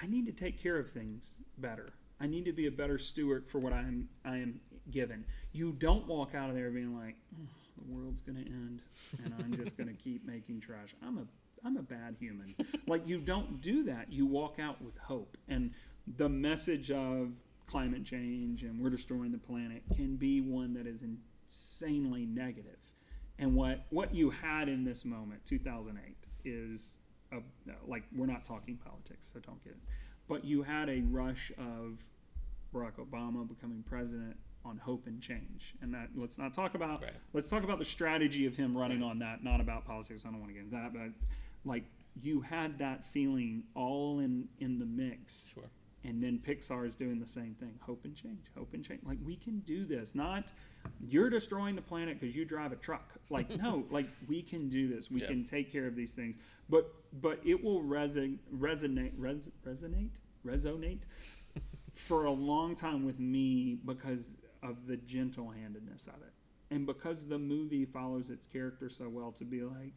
I 0.00 0.06
need 0.06 0.26
to 0.26 0.32
take 0.32 0.62
care 0.62 0.78
of 0.78 0.90
things 0.90 1.38
better. 1.58 1.88
I 2.20 2.26
need 2.26 2.44
to 2.44 2.52
be 2.52 2.66
a 2.66 2.70
better 2.70 2.98
steward 2.98 3.46
for 3.48 3.58
what 3.58 3.72
I'm 3.72 4.08
I 4.24 4.36
am 4.36 4.60
given. 4.90 5.24
You 5.52 5.72
don't 5.72 6.06
walk 6.06 6.34
out 6.34 6.50
of 6.50 6.54
there 6.54 6.70
being 6.70 6.96
like, 6.96 7.16
"Oh, 7.34 7.48
the 7.78 7.92
world's 7.92 8.20
going 8.20 8.44
to 8.44 8.48
end, 8.50 8.80
and 9.24 9.34
I'm 9.38 9.56
just 9.56 9.76
going 9.76 9.88
to 9.96 10.02
keep 10.02 10.26
making 10.26 10.60
trash. 10.60 10.94
I'm 11.04 11.18
a 11.18 11.26
I'm 11.64 11.76
a 11.76 11.82
bad 11.82 12.16
human. 12.18 12.54
like 12.86 13.06
you 13.06 13.18
don't 13.18 13.60
do 13.60 13.84
that. 13.84 14.12
You 14.12 14.26
walk 14.26 14.58
out 14.60 14.80
with 14.82 14.96
hope, 14.98 15.36
and 15.48 15.72
the 16.16 16.28
message 16.28 16.90
of 16.90 17.30
climate 17.66 18.04
change 18.04 18.64
and 18.64 18.78
we're 18.80 18.90
destroying 18.90 19.32
the 19.32 19.38
planet 19.38 19.82
can 19.96 20.16
be 20.16 20.40
one 20.40 20.74
that 20.74 20.86
is 20.86 21.00
insanely 21.02 22.26
negative. 22.26 22.76
And 23.42 23.56
what 23.56 23.80
what 23.90 24.14
you 24.14 24.30
had 24.30 24.68
in 24.68 24.84
this 24.84 25.04
moment, 25.04 25.44
2008, 25.46 26.14
is 26.44 26.94
a, 27.32 27.38
uh, 27.38 27.40
like 27.88 28.04
we're 28.14 28.26
not 28.26 28.44
talking 28.44 28.76
politics, 28.76 29.30
so 29.32 29.40
don't 29.40 29.62
get 29.64 29.72
it. 29.72 29.80
But 30.28 30.44
you 30.44 30.62
had 30.62 30.88
a 30.88 31.00
rush 31.10 31.50
of 31.58 31.98
Barack 32.72 33.00
Obama 33.00 33.46
becoming 33.46 33.82
president 33.82 34.36
on 34.64 34.76
hope 34.76 35.08
and 35.08 35.20
change, 35.20 35.74
and 35.82 35.92
that 35.92 36.10
let's 36.14 36.38
not 36.38 36.54
talk 36.54 36.76
about. 36.76 37.02
Right. 37.02 37.14
Let's 37.32 37.48
talk 37.48 37.64
about 37.64 37.80
the 37.80 37.84
strategy 37.84 38.46
of 38.46 38.54
him 38.54 38.78
running 38.78 39.02
on 39.02 39.18
that, 39.18 39.42
not 39.42 39.60
about 39.60 39.84
politics. 39.84 40.22
I 40.24 40.30
don't 40.30 40.38
want 40.38 40.50
to 40.50 40.54
get 40.54 40.62
into 40.62 40.76
that, 40.76 40.92
but 40.92 41.10
like 41.64 41.82
you 42.22 42.42
had 42.42 42.78
that 42.78 43.04
feeling 43.06 43.64
all 43.74 44.20
in 44.20 44.46
in 44.60 44.78
the 44.78 44.86
mix 44.86 45.50
Sure. 45.52 45.64
And 46.04 46.22
then 46.22 46.40
Pixar 46.44 46.86
is 46.86 46.96
doing 46.96 47.18
the 47.20 47.26
same 47.26 47.54
thing. 47.54 47.74
Hope 47.80 48.04
and 48.04 48.14
change, 48.16 48.46
hope 48.56 48.74
and 48.74 48.84
change. 48.84 49.00
Like 49.04 49.18
we 49.24 49.36
can 49.36 49.60
do 49.60 49.84
this. 49.84 50.14
Not 50.14 50.52
you're 51.00 51.30
destroying 51.30 51.76
the 51.76 51.82
planet 51.82 52.18
because 52.18 52.34
you 52.34 52.44
drive 52.44 52.72
a 52.72 52.76
truck. 52.76 53.12
Like 53.30 53.50
no, 53.56 53.84
like 53.90 54.06
we 54.28 54.42
can 54.42 54.68
do 54.68 54.88
this. 54.88 55.10
We 55.10 55.20
Yeah. 55.20 55.28
can 55.28 55.44
take 55.44 55.70
care 55.72 55.86
of 55.86 55.94
these 55.96 56.12
things. 56.14 56.36
But 56.68 56.92
but 57.20 57.40
it 57.44 57.62
will 57.62 57.82
reson, 57.82 58.38
resonate 58.54 59.12
res, 59.16 59.48
resonate 59.66 60.10
resonate 60.44 61.02
for 61.94 62.24
a 62.24 62.30
long 62.30 62.74
time 62.74 63.04
with 63.04 63.20
me 63.20 63.78
because 63.86 64.34
of 64.62 64.86
the 64.86 64.96
gentle 64.96 65.50
handedness 65.50 66.06
of 66.06 66.22
it, 66.22 66.32
and 66.74 66.86
because 66.86 67.26
the 67.28 67.38
movie 67.38 67.84
follows 67.84 68.30
its 68.30 68.46
character 68.46 68.88
so 68.88 69.08
well 69.08 69.32
to 69.32 69.44
be 69.44 69.62
like. 69.62 69.92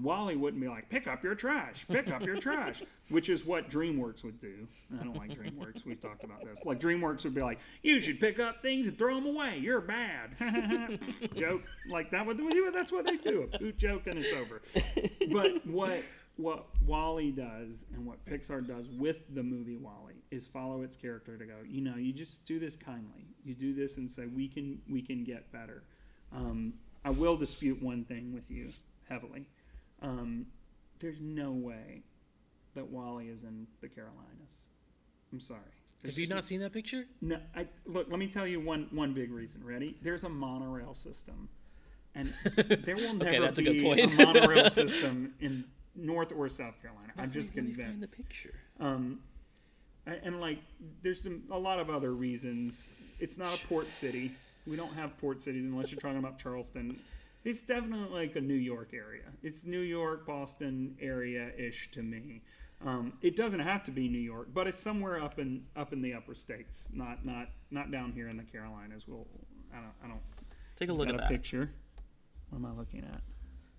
Wally 0.00 0.36
wouldn't 0.36 0.62
be 0.62 0.68
like, 0.68 0.88
pick 0.90 1.06
up 1.06 1.22
your 1.24 1.34
trash, 1.34 1.86
pick 1.88 2.08
up 2.08 2.22
your 2.22 2.36
trash, 2.36 2.82
which 3.08 3.28
is 3.28 3.46
what 3.46 3.70
DreamWorks 3.70 4.24
would 4.24 4.38
do. 4.40 4.66
I 5.00 5.04
don't 5.04 5.16
like 5.16 5.30
DreamWorks. 5.30 5.84
We've 5.86 6.00
talked 6.00 6.22
about 6.22 6.44
this. 6.44 6.64
Like, 6.64 6.80
DreamWorks 6.80 7.24
would 7.24 7.34
be 7.34 7.42
like, 7.42 7.58
you 7.82 8.00
should 8.00 8.20
pick 8.20 8.38
up 8.38 8.62
things 8.62 8.86
and 8.86 8.98
throw 8.98 9.14
them 9.14 9.26
away. 9.26 9.58
You're 9.58 9.80
bad. 9.80 10.30
joke. 11.36 11.62
Like, 11.88 12.10
that 12.10 12.26
would 12.26 12.36
do. 12.36 12.70
That's 12.74 12.92
what 12.92 13.04
they 13.06 13.16
do. 13.16 13.48
A 13.52 13.58
poot 13.58 13.78
joke 13.78 14.06
and 14.06 14.18
it's 14.18 14.32
over. 14.34 14.60
But 15.32 15.66
what 15.66 16.02
what 16.36 16.66
Wally 16.86 17.30
does 17.30 17.86
and 17.94 18.04
what 18.04 18.24
Pixar 18.26 18.66
does 18.66 18.88
with 18.90 19.16
the 19.34 19.42
movie 19.42 19.76
Wally 19.76 20.14
is 20.30 20.46
follow 20.46 20.82
its 20.82 20.96
character 20.96 21.36
to 21.38 21.44
go, 21.44 21.54
you 21.66 21.80
know, 21.80 21.96
you 21.96 22.12
just 22.12 22.44
do 22.44 22.58
this 22.58 22.76
kindly. 22.76 23.24
You 23.44 23.54
do 23.54 23.74
this 23.74 23.96
and 23.96 24.12
say, 24.12 24.26
we 24.26 24.48
can 24.48 24.78
we 24.90 25.00
can 25.00 25.24
get 25.24 25.50
better. 25.50 25.82
Um, 26.34 26.74
I 27.04 27.10
will 27.10 27.36
dispute 27.36 27.82
one 27.82 28.04
thing 28.04 28.34
with 28.34 28.50
you 28.50 28.68
heavily. 29.08 29.46
Um, 30.02 30.46
there's 30.98 31.20
no 31.20 31.52
way 31.52 32.02
that 32.74 32.86
Wally 32.88 33.28
is 33.28 33.42
in 33.44 33.66
the 33.80 33.88
Carolinas. 33.88 34.66
I'm 35.32 35.40
sorry. 35.40 35.60
There's 36.02 36.14
Have 36.14 36.18
you 36.18 36.26
not 36.28 36.44
seen 36.44 36.60
that 36.60 36.72
picture? 36.72 37.04
No, 37.22 37.38
I, 37.56 37.66
look. 37.86 38.06
Let 38.10 38.18
me 38.18 38.28
tell 38.28 38.46
you 38.46 38.60
one 38.60 38.86
one 38.90 39.12
big 39.14 39.30
reason. 39.32 39.64
Ready? 39.64 39.96
There's 40.02 40.24
a 40.24 40.28
monorail 40.28 40.94
system, 40.94 41.48
and 42.14 42.32
there 42.84 42.96
will 42.96 43.14
never 43.14 43.28
Okay, 43.30 43.38
that's 43.40 43.58
a 43.58 43.62
be 43.62 43.74
good 43.78 43.82
point. 43.82 44.12
a 44.12 44.16
monorail 44.26 44.70
system 44.70 45.32
in 45.40 45.64
North 45.94 46.32
or 46.36 46.48
South 46.48 46.80
Carolina. 46.82 47.12
I'm 47.18 47.32
just 47.32 47.54
me 47.56 47.62
find 47.62 47.76
convinced. 47.76 48.10
the 48.10 48.22
picture. 48.22 48.54
Um, 48.78 49.20
and, 50.06 50.20
and 50.22 50.40
like 50.40 50.58
there's 51.02 51.22
a 51.50 51.58
lot 51.58 51.80
of 51.80 51.88
other 51.90 52.12
reasons. 52.14 52.88
It's 53.18 53.38
not 53.38 53.54
a 53.54 53.66
port 53.66 53.92
city. 53.92 54.32
We 54.66 54.76
don't 54.76 54.92
have 54.94 55.16
port 55.18 55.42
cities 55.42 55.64
unless 55.64 55.90
you're 55.90 56.00
talking 56.00 56.18
about 56.18 56.38
Charleston. 56.38 56.98
It's 57.46 57.62
definitely 57.62 58.12
like 58.12 58.34
a 58.34 58.40
New 58.40 58.54
York 58.54 58.90
area. 58.92 59.22
It's 59.40 59.64
New 59.64 59.80
York, 59.80 60.26
Boston 60.26 60.96
area 61.00 61.52
ish 61.56 61.92
to 61.92 62.02
me. 62.02 62.42
Um, 62.84 63.12
it 63.22 63.36
doesn't 63.36 63.60
have 63.60 63.84
to 63.84 63.92
be 63.92 64.08
New 64.08 64.18
York, 64.18 64.48
but 64.52 64.66
it's 64.66 64.80
somewhere 64.80 65.22
up 65.22 65.38
in 65.38 65.62
up 65.76 65.92
in 65.92 66.02
the 66.02 66.12
upper 66.12 66.34
states, 66.34 66.88
not 66.92 67.24
not 67.24 67.50
not 67.70 67.92
down 67.92 68.10
here 68.10 68.28
in 68.28 68.36
the 68.36 68.42
Carolinas. 68.42 69.04
We'll 69.06 69.28
I 69.72 69.76
don't 69.76 69.92
I 70.04 70.08
don't 70.08 70.20
Take 70.74 70.88
a 70.88 70.92
look 70.92 71.08
at 71.08 71.14
a 71.14 71.18
that. 71.18 71.28
picture. 71.28 71.70
What 72.50 72.58
am 72.58 72.66
I 72.66 72.72
looking 72.72 73.04
at? 73.04 73.20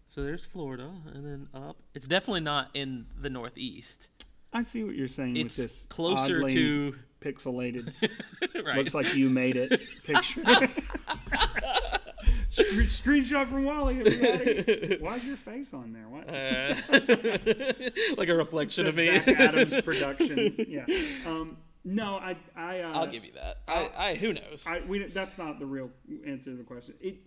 So 0.07 0.23
there's 0.23 0.45
Florida, 0.45 0.89
and 1.13 1.25
then 1.25 1.49
up. 1.53 1.75
It's 1.93 2.07
definitely 2.07 2.41
not 2.41 2.69
in 2.73 3.07
the 3.19 3.29
Northeast. 3.29 4.07
I 4.53 4.63
see 4.63 4.85
what 4.85 4.95
you're 4.95 5.09
saying 5.09 5.35
It's 5.35 5.57
with 5.57 5.65
this 5.65 5.85
closer 5.89 6.47
to 6.47 6.95
pixelated. 7.19 7.91
right. 8.65 8.77
Looks 8.77 8.93
like 8.93 9.13
you 9.13 9.29
made 9.29 9.57
it 9.57 9.81
picture. 10.05 10.41
Scre- 12.49 12.87
screenshot 12.87 13.49
from 13.49 13.65
Wally. 13.65 13.99
Everybody. 13.99 14.97
Why's 15.01 15.25
your 15.25 15.35
face 15.35 15.73
on 15.73 15.93
there? 15.93 16.07
What? 16.07 16.29
Uh, 16.29 16.75
like 18.17 18.29
a 18.29 18.35
reflection 18.35 18.87
of 18.87 18.95
me. 18.95 19.05
Zach 19.05 19.27
Adams 19.27 19.81
production. 19.83 20.55
Yeah. 20.67 20.85
Um, 21.25 21.57
no, 21.83 22.15
I. 22.15 22.37
I 22.55 22.79
uh, 22.81 22.91
I'll 22.93 23.07
give 23.07 23.25
you 23.25 23.33
that. 23.33 23.57
I, 23.67 23.89
I 23.97 24.15
who 24.15 24.33
knows? 24.33 24.65
I, 24.67 24.81
we, 24.87 25.05
that's 25.07 25.37
not 25.37 25.59
the 25.59 25.65
real 25.65 25.89
answer 26.25 26.51
to 26.51 26.57
the 26.57 26.63
question. 26.63 26.95
It 27.01 27.17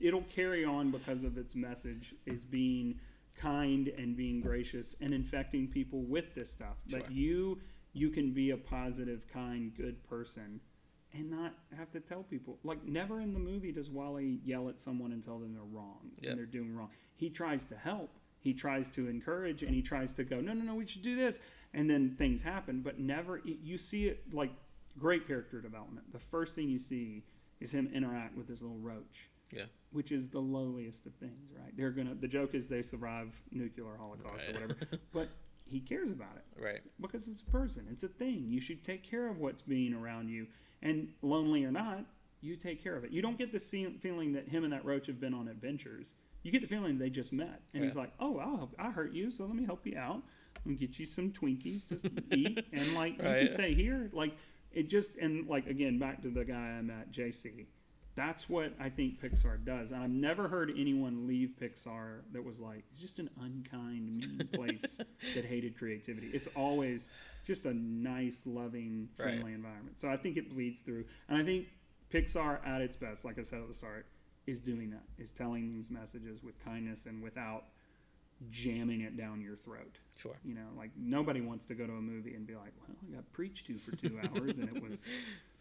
it'll 0.00 0.22
carry 0.22 0.64
on 0.64 0.90
because 0.90 1.24
of 1.24 1.36
its 1.38 1.54
message 1.54 2.14
is 2.26 2.42
being 2.42 2.98
kind 3.36 3.88
and 3.98 4.16
being 4.16 4.40
gracious 4.40 4.96
and 5.00 5.14
infecting 5.14 5.68
people 5.68 6.02
with 6.02 6.34
this 6.34 6.50
stuff. 6.50 6.76
Sure. 6.88 7.00
That 7.00 7.12
you 7.12 7.60
you 7.92 8.10
can 8.10 8.32
be 8.32 8.50
a 8.50 8.56
positive, 8.56 9.26
kind, 9.32 9.72
good 9.76 10.02
person 10.08 10.60
and 11.14 11.30
not 11.30 11.54
have 11.76 11.90
to 11.92 12.00
tell 12.00 12.22
people. 12.22 12.58
Like 12.64 12.84
never 12.84 13.20
in 13.20 13.32
the 13.32 13.38
movie 13.40 13.72
does 13.72 13.90
Wally 13.90 14.40
yell 14.44 14.68
at 14.68 14.80
someone 14.80 15.12
and 15.12 15.22
tell 15.24 15.38
them 15.38 15.52
they're 15.52 15.62
wrong 15.62 16.10
Yep. 16.20 16.30
and 16.30 16.38
they're 16.38 16.46
doing 16.46 16.74
wrong. 16.74 16.90
He 17.16 17.30
tries 17.30 17.64
to 17.66 17.76
help. 17.76 18.10
He 18.38 18.54
tries 18.54 18.88
to 18.90 19.08
encourage 19.08 19.62
and 19.62 19.74
he 19.74 19.82
tries 19.82 20.14
to 20.14 20.24
go, 20.24 20.40
no, 20.40 20.52
no, 20.52 20.64
no, 20.64 20.74
we 20.74 20.86
should 20.86 21.02
do 21.02 21.16
this. 21.16 21.40
And 21.74 21.88
then 21.90 22.14
things 22.16 22.42
happen, 22.42 22.80
but 22.80 22.98
never, 22.98 23.40
you 23.44 23.76
see 23.78 24.06
it 24.06 24.22
like 24.32 24.50
great 24.98 25.26
character 25.26 25.60
development. 25.60 26.10
The 26.12 26.18
first 26.18 26.54
thing 26.54 26.68
you 26.68 26.78
see 26.78 27.22
is 27.60 27.72
him 27.72 27.90
interact 27.92 28.36
with 28.36 28.48
this 28.48 28.62
little 28.62 28.78
roach 28.78 29.28
yeah. 29.52 29.64
which 29.92 30.12
is 30.12 30.28
the 30.28 30.38
lowliest 30.38 31.06
of 31.06 31.14
things, 31.16 31.50
right? 31.60 31.76
They're 31.76 31.90
gonna. 31.90 32.14
The 32.14 32.28
joke 32.28 32.54
is 32.54 32.68
they 32.68 32.82
survive 32.82 33.40
nuclear 33.50 33.96
holocaust 33.98 34.44
Right. 34.46 34.48
or 34.50 34.52
whatever, 34.68 34.76
but 35.12 35.28
he 35.66 35.80
cares 35.80 36.10
about 36.12 36.36
it 36.36 36.62
Right. 36.62 36.80
because 37.00 37.26
it's 37.28 37.40
a 37.42 37.50
person. 37.50 37.86
It's 37.90 38.04
a 38.04 38.08
thing. 38.08 38.44
You 38.48 38.60
should 38.60 38.84
take 38.84 39.02
care 39.02 39.28
of 39.28 39.38
what's 39.38 39.60
being 39.62 39.92
around 39.92 40.28
you, 40.28 40.46
and 40.82 41.08
lonely 41.22 41.64
or 41.64 41.70
not, 41.72 42.04
you 42.40 42.56
take 42.56 42.82
care 42.82 42.96
of 42.96 43.04
it. 43.04 43.10
You 43.10 43.20
don't 43.22 43.36
get 43.38 43.52
the 43.52 43.58
feeling 43.58 44.32
that 44.32 44.48
him 44.48 44.64
and 44.64 44.72
that 44.72 44.84
roach 44.84 45.06
have 45.08 45.20
been 45.20 45.34
on 45.34 45.48
adventures. 45.48 46.14
You 46.42 46.50
get 46.50 46.62
the 46.62 46.66
feeling 46.68 46.98
they 46.98 47.10
just 47.10 47.32
met, 47.34 47.60
and 47.74 47.84
he's 47.84 47.96
like, 47.96 48.12
"Oh, 48.18 48.38
I'll 48.38 48.56
help. 48.56 48.74
I 48.78 48.90
hurt 48.90 49.12
you, 49.12 49.30
so 49.30 49.44
let 49.44 49.54
me 49.54 49.64
help 49.66 49.86
you 49.86 49.98
out. 49.98 50.22
and 50.66 50.78
get 50.78 50.98
you 50.98 51.06
some 51.06 51.30
Twinkies 51.32 51.86
to 51.88 52.36
eat, 52.36 52.66
and 52.72 52.94
like 52.94 53.16
you 53.18 53.24
Right. 53.24 53.38
can 53.40 53.48
stay 53.50 53.72
here. 53.74 54.10
Like 54.12 54.36
it 54.72 54.88
just 54.88 55.16
and 55.16 55.46
like 55.48 55.66
again 55.66 55.98
back 55.98 56.20
to 56.22 56.28
the 56.30 56.44
guy 56.44 56.54
I 56.78 56.82
met, 56.82 57.10
JC. 57.12 57.66
That's 58.20 58.50
what 58.50 58.74
I 58.78 58.90
think 58.90 59.18
Pixar 59.18 59.64
does. 59.64 59.92
And 59.92 60.02
I've 60.02 60.10
never 60.10 60.46
heard 60.46 60.70
anyone 60.76 61.26
leave 61.26 61.54
Pixar 61.58 62.18
that 62.32 62.44
was 62.44 62.60
like, 62.60 62.84
it's 62.92 63.00
just 63.00 63.18
an 63.18 63.30
unkind, 63.40 64.06
mean 64.06 64.48
place 64.52 64.98
that 65.34 65.46
hated 65.46 65.78
creativity. 65.78 66.26
It's 66.34 66.48
always 66.54 67.08
just 67.46 67.64
a 67.64 67.72
nice, 67.72 68.42
loving, 68.44 69.08
Right. 69.16 69.24
friendly 69.24 69.54
environment. 69.54 69.98
So 69.98 70.10
I 70.10 70.18
think 70.18 70.36
it 70.36 70.50
bleeds 70.50 70.82
through. 70.82 71.06
And 71.30 71.38
I 71.38 71.42
think 71.42 71.68
Pixar 72.12 72.58
at 72.66 72.82
its 72.82 72.94
best, 72.94 73.24
like 73.24 73.38
I 73.38 73.42
said 73.42 73.62
at 73.62 73.68
the 73.68 73.72
start, 73.74 74.04
is 74.46 74.60
doing 74.60 74.90
that, 74.90 75.04
is 75.16 75.30
telling 75.30 75.72
these 75.72 75.90
messages 75.90 76.42
with 76.42 76.62
kindness 76.62 77.06
and 77.06 77.22
without 77.22 77.64
jamming 78.50 79.00
it 79.00 79.16
down 79.16 79.40
your 79.40 79.56
throat. 79.56 79.96
Sure. 80.16 80.36
You 80.44 80.54
know, 80.56 80.66
like 80.76 80.90
nobody 80.94 81.40
wants 81.40 81.64
to 81.66 81.74
go 81.74 81.86
to 81.86 81.92
a 81.94 82.00
movie 82.02 82.34
and 82.34 82.46
be 82.46 82.54
like, 82.54 82.72
well, 82.86 82.94
I 83.10 83.14
got 83.14 83.32
preached 83.32 83.66
to 83.68 83.78
for 83.78 83.96
two 83.96 84.18
hours 84.36 84.58
and 84.58 84.68
it 84.76 84.82
was 84.82 85.04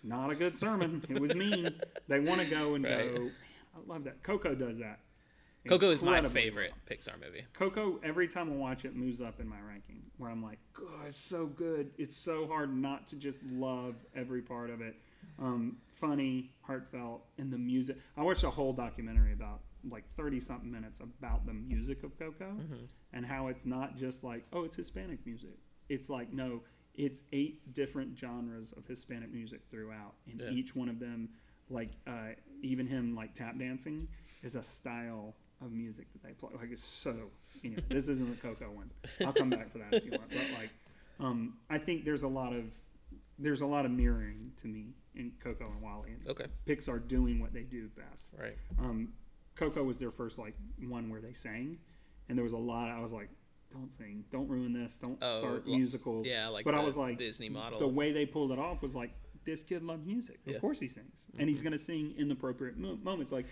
not 0.03 0.29
a 0.31 0.35
good 0.35 0.55
sermon. 0.57 1.03
It 1.09 1.19
was 1.19 1.35
mean. 1.35 1.73
They 2.07 2.19
want 2.19 2.41
to 2.41 2.47
go 2.47 2.75
and 2.75 2.83
Right. 2.85 3.15
go, 3.15 3.29
I 3.75 3.79
love 3.91 4.03
that. 4.05 4.23
Coco 4.23 4.55
does 4.55 4.77
that. 4.79 4.99
Coco 5.67 5.91
is 5.91 6.01
my 6.01 6.21
favorite 6.21 6.71
well. 6.71 6.97
Pixar 6.97 7.19
movie. 7.23 7.43
Coco, 7.53 7.99
every 8.03 8.27
time 8.27 8.49
I 8.51 8.55
watch 8.55 8.85
it, 8.85 8.95
moves 8.95 9.21
up 9.21 9.39
in 9.39 9.47
my 9.47 9.59
ranking. 9.59 10.01
Where 10.17 10.29
I'm 10.31 10.41
like, 10.41 10.57
God, 10.73 11.07
it's 11.07 11.17
so 11.17 11.45
good. 11.47 11.91
It's 11.97 12.15
so 12.15 12.47
hard 12.47 12.75
not 12.75 13.07
to 13.09 13.15
just 13.17 13.43
love 13.51 13.95
every 14.15 14.41
part 14.41 14.69
of 14.69 14.81
it. 14.81 14.95
Um, 15.37 15.77
funny, 15.91 16.51
heartfelt, 16.61 17.25
and 17.37 17.51
the 17.51 17.57
music. 17.57 17.97
I 18.17 18.23
watched 18.23 18.43
a 18.43 18.49
whole 18.49 18.73
documentary 18.73 19.33
about 19.33 19.59
like 19.89 20.03
30 20.17 20.39
something 20.39 20.71
minutes 20.71 20.99
about 21.01 21.45
the 21.45 21.53
music 21.53 22.03
of 22.03 22.17
Coco 22.17 22.45
Mm-hmm. 22.51 22.85
and 23.13 23.25
how 23.25 23.47
it's 23.47 23.65
not 23.65 23.95
just 23.97 24.23
like, 24.23 24.45
oh, 24.53 24.63
it's 24.63 24.75
Hispanic 24.75 25.25
music. 25.25 25.57
It's 25.89 26.09
like, 26.09 26.31
no, 26.33 26.61
it's 26.99 27.23
eight 27.31 27.73
different 27.73 28.17
genres 28.17 28.73
of 28.73 28.85
Hispanic 28.85 29.31
music 29.33 29.61
throughout, 29.71 30.15
and 30.29 30.39
Yeah. 30.41 30.51
each 30.51 30.75
one 30.75 30.89
of 30.89 30.99
them, 30.99 31.29
like 31.69 31.91
uh, 32.05 32.29
even 32.61 32.85
him 32.85 33.15
like 33.15 33.33
tap 33.33 33.57
dancing, 33.57 34.07
is 34.43 34.55
a 34.55 34.61
style 34.61 35.33
of 35.61 35.71
music 35.71 36.07
that 36.13 36.21
they 36.21 36.33
play. 36.33 36.51
Like 36.59 36.71
it's 36.71 36.85
so. 36.85 37.31
Anyway, 37.63 37.83
this 37.89 38.09
isn't 38.09 38.29
the 38.29 38.35
Coco 38.35 38.69
one. 38.71 38.91
I'll 39.25 39.33
come 39.33 39.49
back 39.49 39.71
for 39.71 39.77
that 39.79 39.93
if 39.93 40.05
you 40.05 40.11
want. 40.11 40.33
But 40.33 40.51
like, 40.53 40.69
um, 41.19 41.57
I 41.69 41.77
think 41.77 42.03
there's 42.05 42.23
a 42.23 42.27
lot 42.27 42.53
of 42.53 42.65
there's 43.37 43.61
a 43.61 43.65
lot 43.65 43.85
of 43.85 43.91
mirroring 43.91 44.51
to 44.57 44.67
me 44.67 44.93
in 45.15 45.31
Coco 45.41 45.65
and 45.71 45.81
Wally, 45.81 46.11
and 46.11 46.27
Okay. 46.27 46.45
Pixar 46.67 47.07
doing 47.07 47.39
what 47.39 47.53
they 47.53 47.63
do 47.63 47.87
best. 47.95 48.31
Right. 48.37 48.57
Um, 48.77 49.13
Coco 49.55 49.83
was 49.83 49.99
their 49.99 50.11
first 50.11 50.37
like 50.37 50.55
one 50.87 51.09
where 51.09 51.21
they 51.21 51.33
sang, 51.33 51.77
and 52.27 52.37
there 52.37 52.43
was 52.43 52.53
a 52.53 52.57
lot. 52.57 52.89
I 52.89 52.99
was 52.99 53.13
like, 53.13 53.29
don't 53.71 53.91
sing, 53.93 54.23
don't 54.31 54.47
ruin 54.47 54.73
this, 54.73 54.97
don't 54.97 55.17
Oh, 55.21 55.39
start 55.39 55.67
lo- 55.67 55.75
musicals. 55.77 56.27
Yeah, 56.27 56.47
like 56.47 56.65
but 56.65 56.73
I 56.75 56.83
was 56.83 56.97
like, 56.97 57.17
Disney 57.17 57.49
model. 57.49 57.79
the 57.79 57.87
way 57.87 58.11
they 58.11 58.25
pulled 58.25 58.51
it 58.51 58.59
off 58.59 58.81
was 58.81 58.95
like, 58.95 59.11
this 59.45 59.63
kid 59.63 59.83
loves 59.83 60.05
music. 60.05 60.35
Of 60.35 60.41
Yeah. 60.45 60.53
Mm-hmm. 60.53 60.61
course 60.61 60.79
he 60.79 60.87
sings, 60.87 61.27
and 61.37 61.47
he's 61.49 61.61
gonna 61.61 61.77
sing 61.79 62.13
in 62.17 62.27
the 62.27 62.33
appropriate 62.33 62.77
mo- 62.77 62.97
moments. 63.03 63.31
Like 63.31 63.45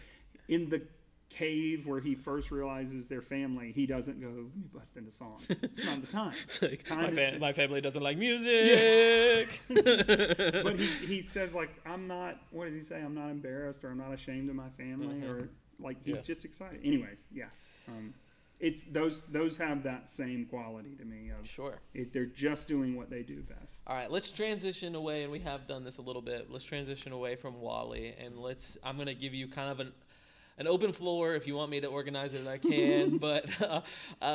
in 0.47 0.69
the 0.69 0.81
cave 1.29 1.85
where 1.85 1.99
he 1.99 2.15
first 2.15 2.51
realizes 2.51 3.07
their 3.07 3.21
family, 3.21 3.71
he 3.73 3.85
doesn't 3.85 4.19
go, 4.21 4.27
let 4.27 4.55
me 4.55 4.63
bust 4.73 4.95
into 4.97 5.11
song. 5.11 5.41
It's 5.49 5.85
not 5.85 6.01
the 6.01 6.07
time. 6.11 6.33
Like, 6.61 6.83
Time 6.85 7.01
my, 7.01 7.09
to- 7.31 7.39
my 7.39 7.53
family 7.53 7.81
doesn't 7.81 8.01
like 8.01 8.17
music. 8.17 9.61
but 9.69 10.75
he, 10.77 10.87
he 11.05 11.21
says 11.21 11.53
like 11.53 11.69
I'm 11.85 12.07
not 12.07 12.39
what 12.51 12.65
does 12.65 12.73
he 12.75 12.81
say 12.81 13.01
I'm 13.01 13.13
not 13.15 13.29
embarrassed 13.29 13.83
or 13.83 13.89
I'm 13.91 13.97
not 13.97 14.13
ashamed 14.13 14.49
of 14.49 14.55
my 14.55 14.69
family 14.77 15.21
or 15.25 15.49
like 15.79 15.97
he's 16.03 16.15
Yeah. 16.15 16.21
just 16.21 16.45
excited 16.45 16.79
anyways 16.83 17.27
yeah 17.31 17.45
um, 17.87 18.13
it's 18.59 18.83
those 18.83 19.21
those 19.31 19.55
have 19.57 19.83
that 19.83 20.09
same 20.09 20.45
quality 20.45 20.95
to 20.95 21.05
me 21.05 21.29
of 21.29 21.47
sure. 21.47 21.79
it, 21.93 22.11
they're 22.11 22.25
just 22.25 22.67
doing 22.67 22.95
what 22.95 23.09
they 23.09 23.21
do 23.21 23.41
best 23.43 23.81
All 23.85 23.95
right, 23.95 24.09
let's 24.09 24.31
transition 24.31 24.95
away, 24.95 25.23
and 25.23 25.31
we 25.31 25.39
have 25.39 25.67
done 25.67 25.83
this 25.83 25.97
a 25.99 26.01
little 26.01 26.21
bit. 26.23 26.49
Let's 26.51 26.65
transition 26.65 27.11
away 27.11 27.35
from 27.35 27.61
Wally, 27.61 28.15
and 28.19 28.37
let's. 28.39 28.77
I'm 28.83 28.97
gonna 28.97 29.13
give 29.13 29.33
you 29.33 29.47
kind 29.47 29.69
of 29.69 29.79
an 29.79 29.91
an 30.57 30.67
open 30.67 30.91
floor. 30.91 31.35
If 31.35 31.45
you 31.45 31.55
want 31.55 31.69
me 31.69 31.79
to 31.81 31.87
organize 31.87 32.33
it, 32.33 32.47
I 32.47 32.57
can. 32.71 33.17
but 33.19 33.45
uh, 33.61 33.81
uh, 34.21 34.25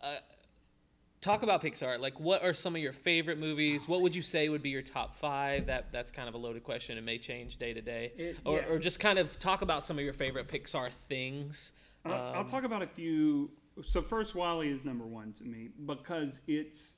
uh, 0.00 0.16
talk 1.20 1.42
about 1.42 1.60
Pixar. 1.62 1.98
Like, 1.98 2.20
what 2.20 2.44
are 2.44 2.54
some 2.54 2.76
of 2.76 2.82
your 2.82 2.92
favorite 2.92 3.38
movies? 3.38 3.88
What 3.88 4.00
would 4.02 4.14
you 4.14 4.22
say 4.22 4.48
would 4.48 4.62
be 4.62 4.70
your 4.70 4.82
top 4.82 5.16
five? 5.16 5.66
That 5.66 5.90
that's 5.90 6.12
kind 6.12 6.28
of 6.28 6.34
a 6.36 6.38
loaded 6.38 6.62
question. 6.62 6.98
It 6.98 7.04
may 7.04 7.18
change 7.18 7.56
day 7.56 7.72
to 7.72 7.80
day, 7.80 8.12
It- 8.16 8.38
or 8.44 8.58
yeah. 8.58 8.66
or 8.68 8.78
just 8.78 9.00
kind 9.00 9.18
of 9.18 9.38
talk 9.40 9.62
about 9.62 9.82
some 9.84 9.98
of 9.98 10.04
your 10.04 10.14
favorite 10.14 10.46
Pixar 10.46 10.90
things. 11.08 11.72
I'll, 12.04 12.12
I'll 12.12 12.36
Um, 12.42 12.46
talk 12.48 12.62
about 12.64 12.82
a 12.82 12.86
few 12.86 13.50
so 13.82 14.02
first 14.02 14.34
Wally 14.34 14.68
is 14.70 14.84
number 14.84 15.06
one 15.06 15.32
to 15.34 15.44
me 15.44 15.68
because 15.86 16.40
it's 16.46 16.96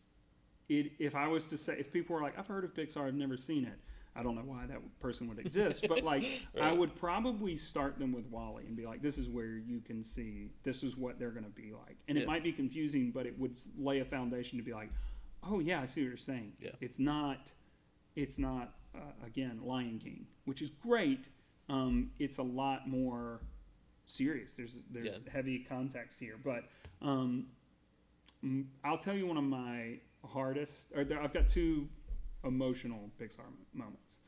it 0.69 0.93
if 0.99 1.15
I 1.15 1.29
was 1.29 1.45
to 1.47 1.57
say 1.57 1.77
if 1.79 1.93
people 1.93 2.17
were 2.17 2.23
like 2.23 2.39
I've 2.39 2.47
heard 2.47 2.65
of 2.65 2.75
Pixar 2.75 3.07
I've 3.07 3.15
never 3.15 3.37
seen 3.37 3.65
it 3.65 3.79
I 4.17 4.23
don't 4.23 4.35
know 4.37 4.43
why 4.43 4.67
that 4.67 4.79
person 5.01 5.29
would 5.29 5.39
exist 5.39 5.87
but 5.89 6.03
like 6.05 6.25
I 6.61 6.73
would 6.73 6.95
probably 6.97 7.57
start 7.57 7.99
them 7.99 8.13
with 8.13 8.27
Wally 8.27 8.65
and 8.67 8.77
be 8.77 8.87
like 8.87 9.03
this 9.03 9.19
is 9.19 9.29
where 9.29 9.57
you 9.59 9.81
can 9.81 10.03
see 10.05 10.51
this 10.63 10.83
is 10.83 10.97
what 10.97 11.19
they're 11.19 11.31
going 11.31 11.45
to 11.45 11.51
be 11.51 11.73
like 11.73 11.97
and 12.09 12.17
Yeah. 12.17 12.23
it 12.25 12.27
might 12.27 12.43
be 12.43 12.53
confusing 12.53 13.11
but 13.13 13.27
it 13.27 13.39
would 13.39 13.61
lay 13.79 14.01
a 14.01 14.05
foundation 14.05 14.59
to 14.59 14.65
be 14.65 14.73
like 14.73 14.91
oh 15.43 15.61
yeah 15.61 15.81
I 15.81 15.87
see 15.87 16.03
what 16.03 16.09
you're 16.09 16.17
saying 16.17 16.53
Yeah. 16.61 16.71
it's 16.81 16.99
not 16.99 17.51
it's 18.17 18.39
not 18.39 18.75
uh, 18.95 19.27
again 19.27 19.61
Lion 19.63 19.99
King 20.03 20.27
which 20.45 20.63
is 20.63 20.71
great 20.71 21.29
um, 21.69 22.11
it's 22.19 22.39
a 22.39 22.43
lot 22.43 22.89
more 22.89 23.41
serious 24.07 24.55
there's 24.55 24.79
there's 24.91 25.05
Yeah. 25.25 25.33
heavy 25.33 25.61
context 25.69 26.19
here 26.21 26.37
but 26.43 26.65
um, 27.03 27.47
I'll 28.85 28.99
tell 28.99 29.15
you 29.15 29.27
one 29.27 29.37
of 29.39 29.45
my 29.45 29.99
hardest 30.25 30.87
or 30.95 31.05
there, 31.05 31.21
I've 31.21 31.33
got 31.33 31.49
two 31.49 31.89
emotional 32.45 33.11
Pixar 33.21 33.45
moments 33.73 34.19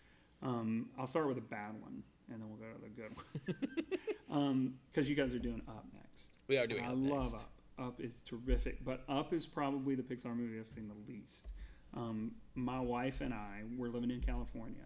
um, 0.43 0.89
I'll 0.99 1.07
start 1.07 1.29
with 1.29 1.39
a 1.39 1.43
bad 1.43 1.75
one 1.81 2.03
and 2.31 2.41
then 2.41 2.49
we'll 2.49 2.59
go 2.59 2.73
to 2.75 2.83
the 2.83 2.89
good 2.89 3.13
one 4.29 4.73
because 4.93 5.09
you 5.09 5.15
guys 5.15 5.35
are 5.35 5.39
doing 5.39 5.63
Up 5.69 5.85
next 5.95 6.31
We 6.49 6.57
are 6.59 6.67
doing. 6.67 6.85
I 6.85 6.91
love 6.93 7.33
Next. 7.33 7.35
Up. 7.35 7.53
Up 7.79 8.01
is 8.01 8.23
terrific, 8.25 8.83
but 8.85 9.03
Up 9.09 9.35
is 9.35 9.47
probably 9.47 9.95
the 9.95 10.03
Pixar 10.03 10.35
movie 10.35 10.59
I've 10.59 10.69
seen 10.69 10.89
the 10.89 11.13
least. 11.13 11.49
Um, 11.95 12.33
my 12.55 12.81
wife 12.81 13.21
and 13.21 13.35
I 13.35 13.61
were 13.77 13.89
living 13.91 14.11
in 14.11 14.21
California, 14.23 14.81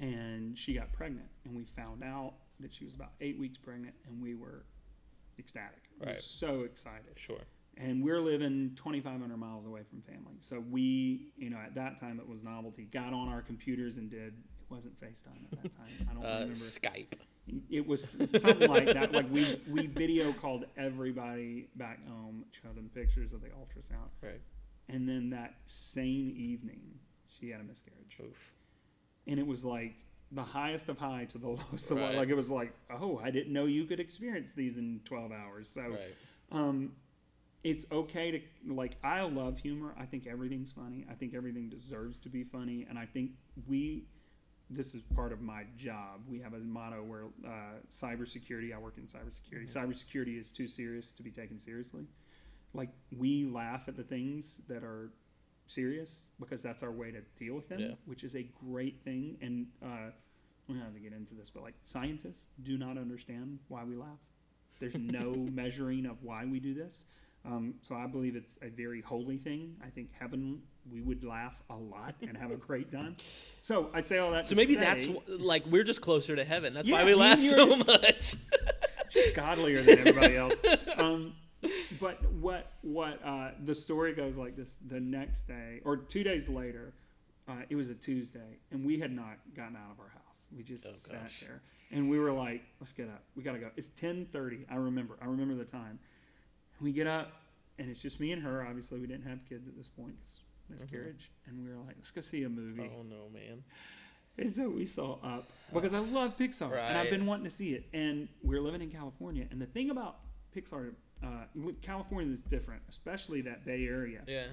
and 0.00 0.58
she 0.58 0.74
got 0.74 0.92
pregnant, 0.92 1.28
and 1.44 1.54
we 1.54 1.64
found 1.64 2.02
out 2.02 2.34
that 2.64 2.74
she 2.74 2.84
was 2.84 2.94
about 2.94 3.12
eight 3.20 3.38
weeks 3.38 3.58
pregnant, 3.58 3.94
and 4.08 4.20
we 4.20 4.34
were 4.34 4.64
ecstatic. 5.38 5.82
We 6.00 6.06
were 6.06 6.12
Right. 6.14 6.22
so 6.22 6.62
excited 6.62 7.16
Sure. 7.16 7.40
and 7.76 8.02
we're 8.02 8.20
living 8.20 8.72
2,500 8.76 9.36
miles 9.36 9.66
away 9.66 9.82
from 9.84 10.00
family. 10.02 10.36
So 10.40 10.60
we, 10.60 11.32
you 11.36 11.50
know, 11.50 11.58
at 11.58 11.74
that 11.74 11.98
time 12.00 12.18
it 12.20 12.26
was 12.28 12.42
novelty. 12.44 12.84
Got 12.86 13.12
on 13.12 13.28
our 13.28 13.42
computers 13.42 13.96
and 13.98 14.08
did. 14.10 14.32
It 14.60 14.70
wasn't 14.70 14.98
FaceTime 15.00 15.44
at 15.52 15.62
that 15.62 15.76
time. 15.76 16.08
I 16.10 16.14
don't 16.14 16.24
Uh, 16.24 16.38
remember. 16.40 16.54
Skype. 16.54 17.14
It 17.68 17.86
was 17.86 18.08
something 18.38 18.70
like 18.70 18.86
that. 18.86 19.12
Like 19.12 19.30
we 19.30 19.60
we 19.68 19.86
video 19.86 20.32
called 20.32 20.64
everybody 20.78 21.68
back 21.76 21.98
home, 22.08 22.46
showed 22.62 22.74
them 22.76 22.88
pictures 22.94 23.34
of 23.34 23.42
the 23.42 23.48
ultrasound, 23.48 24.08
Right. 24.22 24.40
and 24.88 25.06
then 25.06 25.28
that 25.30 25.56
same 25.66 26.32
evening 26.36 26.98
she 27.28 27.50
had 27.50 27.60
a 27.60 27.64
miscarriage, 27.64 28.16
Oof. 28.22 28.52
and 29.26 29.38
it 29.38 29.46
was 29.46 29.62
like 29.64 29.96
the 30.34 30.42
highest 30.42 30.88
of 30.88 30.98
high 30.98 31.24
to 31.26 31.38
the 31.38 31.48
lowest 31.58 31.90
of 31.90 31.98
low. 31.98 32.12
Like 32.12 32.28
it 32.28 32.34
was 32.34 32.50
like, 32.50 32.72
oh, 32.90 33.20
I 33.22 33.30
didn't 33.30 33.52
know 33.52 33.66
you 33.66 33.84
could 33.84 34.00
experience 34.00 34.52
these 34.52 34.76
in 34.76 35.00
12 35.04 35.32
hours. 35.32 35.68
So 35.68 35.82
Right. 35.82 36.14
um, 36.52 36.92
it's 37.62 37.86
okay 37.90 38.30
to 38.30 38.40
like. 38.74 38.96
I 39.02 39.22
love 39.22 39.58
humor. 39.58 39.94
I 39.98 40.04
think 40.04 40.26
everything's 40.26 40.70
funny. 40.72 41.06
I 41.10 41.14
think 41.14 41.34
everything 41.34 41.70
deserves 41.70 42.20
to 42.20 42.28
be 42.28 42.44
funny, 42.44 42.86
and 42.88 42.98
I 42.98 43.06
think 43.06 43.30
we. 43.66 44.04
This 44.70 44.94
is 44.94 45.02
part 45.14 45.30
of 45.32 45.40
my 45.42 45.64
job. 45.76 46.22
We 46.26 46.40
have 46.40 46.54
a 46.54 46.58
motto 46.58 47.02
where 47.02 47.24
uh, 47.46 47.78
cybersecurity. 47.92 48.74
I 48.74 48.78
work 48.78 48.94
in 48.98 49.04
cybersecurity. 49.04 49.70
Cybersecurity 49.72 50.38
is 50.40 50.50
too 50.50 50.66
serious 50.68 51.12
to 51.12 51.22
be 51.22 51.30
taken 51.30 51.58
seriously. 51.58 52.04
Like 52.72 52.88
we 53.16 53.44
laugh 53.44 53.88
at 53.88 53.96
the 53.96 54.02
things 54.02 54.56
that 54.68 54.82
are 54.82 55.12
serious 55.68 56.24
because 56.40 56.62
that's 56.62 56.82
our 56.82 56.90
way 56.90 57.10
to 57.12 57.20
deal 57.38 57.54
with 57.54 57.68
them, 57.68 57.78
Yeah. 57.78 57.92
which 58.06 58.24
is 58.24 58.34
a 58.36 58.42
great 58.68 59.00
thing. 59.04 59.36
And 59.42 59.66
uh, 59.82 60.10
we 60.68 60.74
don't 60.74 60.84
have 60.84 60.94
to 60.94 61.00
get 61.00 61.12
into 61.12 61.34
this, 61.34 61.50
but 61.50 61.62
like 61.62 61.74
scientists 61.84 62.46
do 62.62 62.78
not 62.78 62.96
understand 62.98 63.58
why 63.68 63.84
we 63.84 63.96
laugh. 63.96 64.18
There's 64.80 64.94
no 64.96 65.34
measuring 65.52 66.06
of 66.06 66.22
why 66.22 66.44
we 66.46 66.60
do 66.60 66.74
this. 66.74 67.04
Um, 67.46 67.74
so 67.82 67.94
I 67.94 68.06
believe 68.06 68.36
it's 68.36 68.58
a 68.62 68.68
very 68.70 69.02
holy 69.02 69.36
thing. 69.36 69.76
I 69.84 69.88
think 69.90 70.08
heaven, 70.18 70.62
we 70.90 71.02
would 71.02 71.22
laugh 71.22 71.62
a 71.68 71.76
lot 71.76 72.14
and 72.22 72.36
have 72.38 72.50
a 72.50 72.56
great 72.56 72.90
time. 72.90 73.16
So 73.60 73.90
I 73.92 74.00
say 74.00 74.16
all 74.18 74.30
that. 74.30 74.46
So 74.46 74.54
maybe 74.54 74.74
say, 74.74 74.80
that's 74.80 75.06
like 75.28 75.64
we're 75.66 75.84
just 75.84 76.00
closer 76.00 76.34
to 76.34 76.44
heaven. 76.44 76.72
That's 76.72 76.88
Yeah, 76.88 76.96
why 76.96 77.04
we 77.04 77.14
laugh 77.14 77.40
so 77.42 77.76
much. 77.76 78.36
just 79.10 79.34
godlier 79.34 79.82
than 79.82 79.98
everybody 79.98 80.36
else. 80.38 80.54
Um, 80.96 81.34
but 82.00 82.24
what 82.32 82.72
what 82.80 83.20
uh, 83.24 83.50
the 83.64 83.74
story 83.74 84.14
goes 84.14 84.36
like 84.36 84.56
this: 84.56 84.76
the 84.88 85.00
next 85.00 85.46
day 85.46 85.80
or 85.84 85.98
two 85.98 86.24
days 86.24 86.48
later, 86.48 86.94
uh, 87.46 87.52
it 87.68 87.76
was 87.76 87.90
a 87.90 87.94
Tuesday, 87.94 88.58
and 88.70 88.84
we 88.86 88.98
had 88.98 89.12
not 89.12 89.36
gotten 89.54 89.76
out 89.76 89.90
of 89.92 90.00
our 90.00 90.08
house. 90.08 90.23
We 90.56 90.62
just 90.62 90.86
Oh, 90.86 90.92
sat 90.96 91.22
gosh. 91.22 91.40
there, 91.40 91.60
and 91.90 92.08
we 92.08 92.18
were 92.18 92.32
like, 92.32 92.62
"Let's 92.80 92.92
get 92.92 93.08
up. 93.08 93.22
We 93.34 93.42
gotta 93.42 93.58
go." 93.58 93.70
It's 93.76 93.88
ten 93.96 94.26
thirty. 94.26 94.64
I 94.70 94.76
remember. 94.76 95.16
I 95.20 95.26
remember 95.26 95.54
the 95.54 95.64
time. 95.64 95.98
We 96.80 96.92
get 96.92 97.06
up, 97.06 97.32
and 97.78 97.90
it's 97.90 98.00
just 98.00 98.20
me 98.20 98.32
and 98.32 98.42
her. 98.42 98.64
Obviously, 98.66 99.00
we 99.00 99.06
didn't 99.06 99.24
have 99.28 99.40
kids 99.48 99.66
at 99.68 99.76
this 99.76 99.88
point, 99.88 100.16
'cause 100.20 100.40
miscarriage, 100.80 101.30
and 101.46 101.62
we 101.62 101.68
were 101.70 101.78
like, 101.78 101.96
"Let's 101.96 102.10
go 102.10 102.20
see 102.20 102.44
a 102.44 102.48
movie." 102.48 102.82
Mm-hmm. 102.82 102.96
oh 102.96 103.02
no, 103.02 103.28
man. 103.30 103.64
And 104.36 104.52
so 104.52 104.68
we 104.68 104.84
saw 104.84 105.14
Up 105.22 105.48
because 105.72 105.92
I 105.92 106.00
love 106.00 106.36
Pixar 106.36 106.76
and 106.76 106.98
I've 106.98 107.10
been 107.10 107.24
wanting 107.24 107.44
to 107.44 107.50
see 107.50 107.74
it. 107.74 107.84
And 107.92 108.28
we're 108.42 108.60
living 108.60 108.82
in 108.82 108.90
California, 108.90 109.46
and 109.52 109.60
the 109.62 109.66
thing 109.66 109.90
about 109.90 110.18
Pixar, 110.54 110.92
uh, 111.22 111.44
California 111.82 112.32
is 112.34 112.40
different, 112.40 112.82
especially 112.88 113.42
that 113.42 113.64
Bay 113.64 113.86
Area, 113.86 114.24
Yeah. 114.26 114.48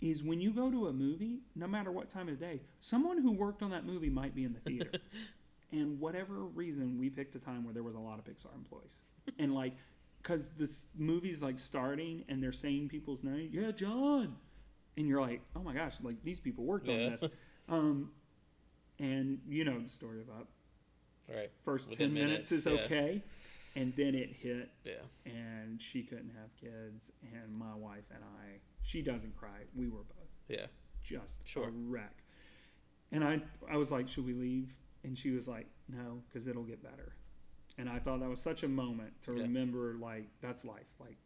is 0.00 0.22
when 0.24 0.40
you 0.40 0.50
go 0.50 0.70
to 0.70 0.86
a 0.88 0.92
movie, 0.94 1.40
no 1.54 1.66
matter 1.66 1.92
what 1.92 2.08
time 2.08 2.28
of 2.30 2.38
the 2.38 2.44
day, 2.46 2.62
someone 2.80 3.18
who 3.18 3.30
worked 3.32 3.62
on 3.62 3.68
that 3.70 3.84
movie 3.84 4.08
might 4.08 4.34
be 4.34 4.44
in 4.44 4.54
the 4.54 4.60
theater. 4.60 4.92
and 5.72 5.98
whatever 6.00 6.34
reason, 6.34 6.98
we 6.98 7.10
picked 7.10 7.34
a 7.34 7.38
time 7.38 7.64
where 7.64 7.74
there 7.74 7.82
was 7.82 7.94
a 7.94 7.98
lot 8.00 8.18
of 8.18 8.24
Pixar 8.24 8.54
employees, 8.54 9.02
and 9.38 9.54
like, 9.54 9.74
because 10.22 10.48
this 10.58 10.86
movie's 10.96 11.42
like 11.42 11.58
starting 11.58 12.24
and 12.28 12.42
they're 12.42 12.52
saying 12.52 12.88
people's 12.88 13.22
names, 13.22 13.52
yeah, 13.52 13.70
John, 13.70 14.36
and 14.96 15.06
you're 15.06 15.20
like, 15.20 15.40
oh 15.56 15.60
my 15.62 15.74
gosh, 15.74 15.94
like 16.02 16.16
these 16.24 16.40
people 16.40 16.64
worked 16.64 16.88
on 16.88 16.96
this. 17.10 17.24
Um, 17.68 18.10
and 18.98 19.38
you 19.48 19.64
know 19.64 19.78
the 19.80 19.88
story 19.90 20.18
Up. 20.38 20.48
Right. 21.28 21.50
First 21.64 21.88
Within 21.90 22.08
ten 22.08 22.14
minutes, 22.14 22.50
minutes, 22.50 22.66
is 22.66 22.66
yeah. 22.66 22.84
okay, 22.84 23.22
and 23.76 23.94
then 23.96 24.14
it 24.14 24.30
hit, 24.32 24.70
Yeah. 24.84 24.94
and 25.26 25.80
she 25.80 26.02
couldn't 26.02 26.32
have 26.40 26.48
kids, 26.60 27.12
and 27.34 27.54
my 27.56 27.74
wife 27.74 28.04
and 28.14 28.24
I, 28.24 28.58
she 28.82 29.02
doesn't 29.02 29.36
cry. 29.36 29.60
We 29.76 29.88
were 29.88 30.02
both 30.04 30.28
Yeah. 30.48 30.66
just 31.02 31.46
Sure. 31.46 31.68
a 31.68 31.70
wreck. 31.70 32.14
And 33.12 33.22
I, 33.22 33.40
I 33.70 33.76
was 33.76 33.90
like, 33.92 34.08
should 34.08 34.24
we 34.26 34.32
leave? 34.34 34.74
And 35.04 35.16
she 35.16 35.30
was 35.30 35.46
like, 35.48 35.66
no, 35.88 36.22
because 36.28 36.46
it'll 36.48 36.64
get 36.64 36.82
better. 36.82 37.14
And 37.78 37.88
I 37.88 37.98
thought 37.98 38.20
that 38.20 38.28
was 38.28 38.40
such 38.40 38.62
a 38.64 38.68
moment 38.68 39.12
to 39.22 39.34
Yeah. 39.34 39.42
remember, 39.42 39.94
like 39.94 40.28
that's 40.40 40.64
life. 40.64 40.88
Like, 40.98 41.16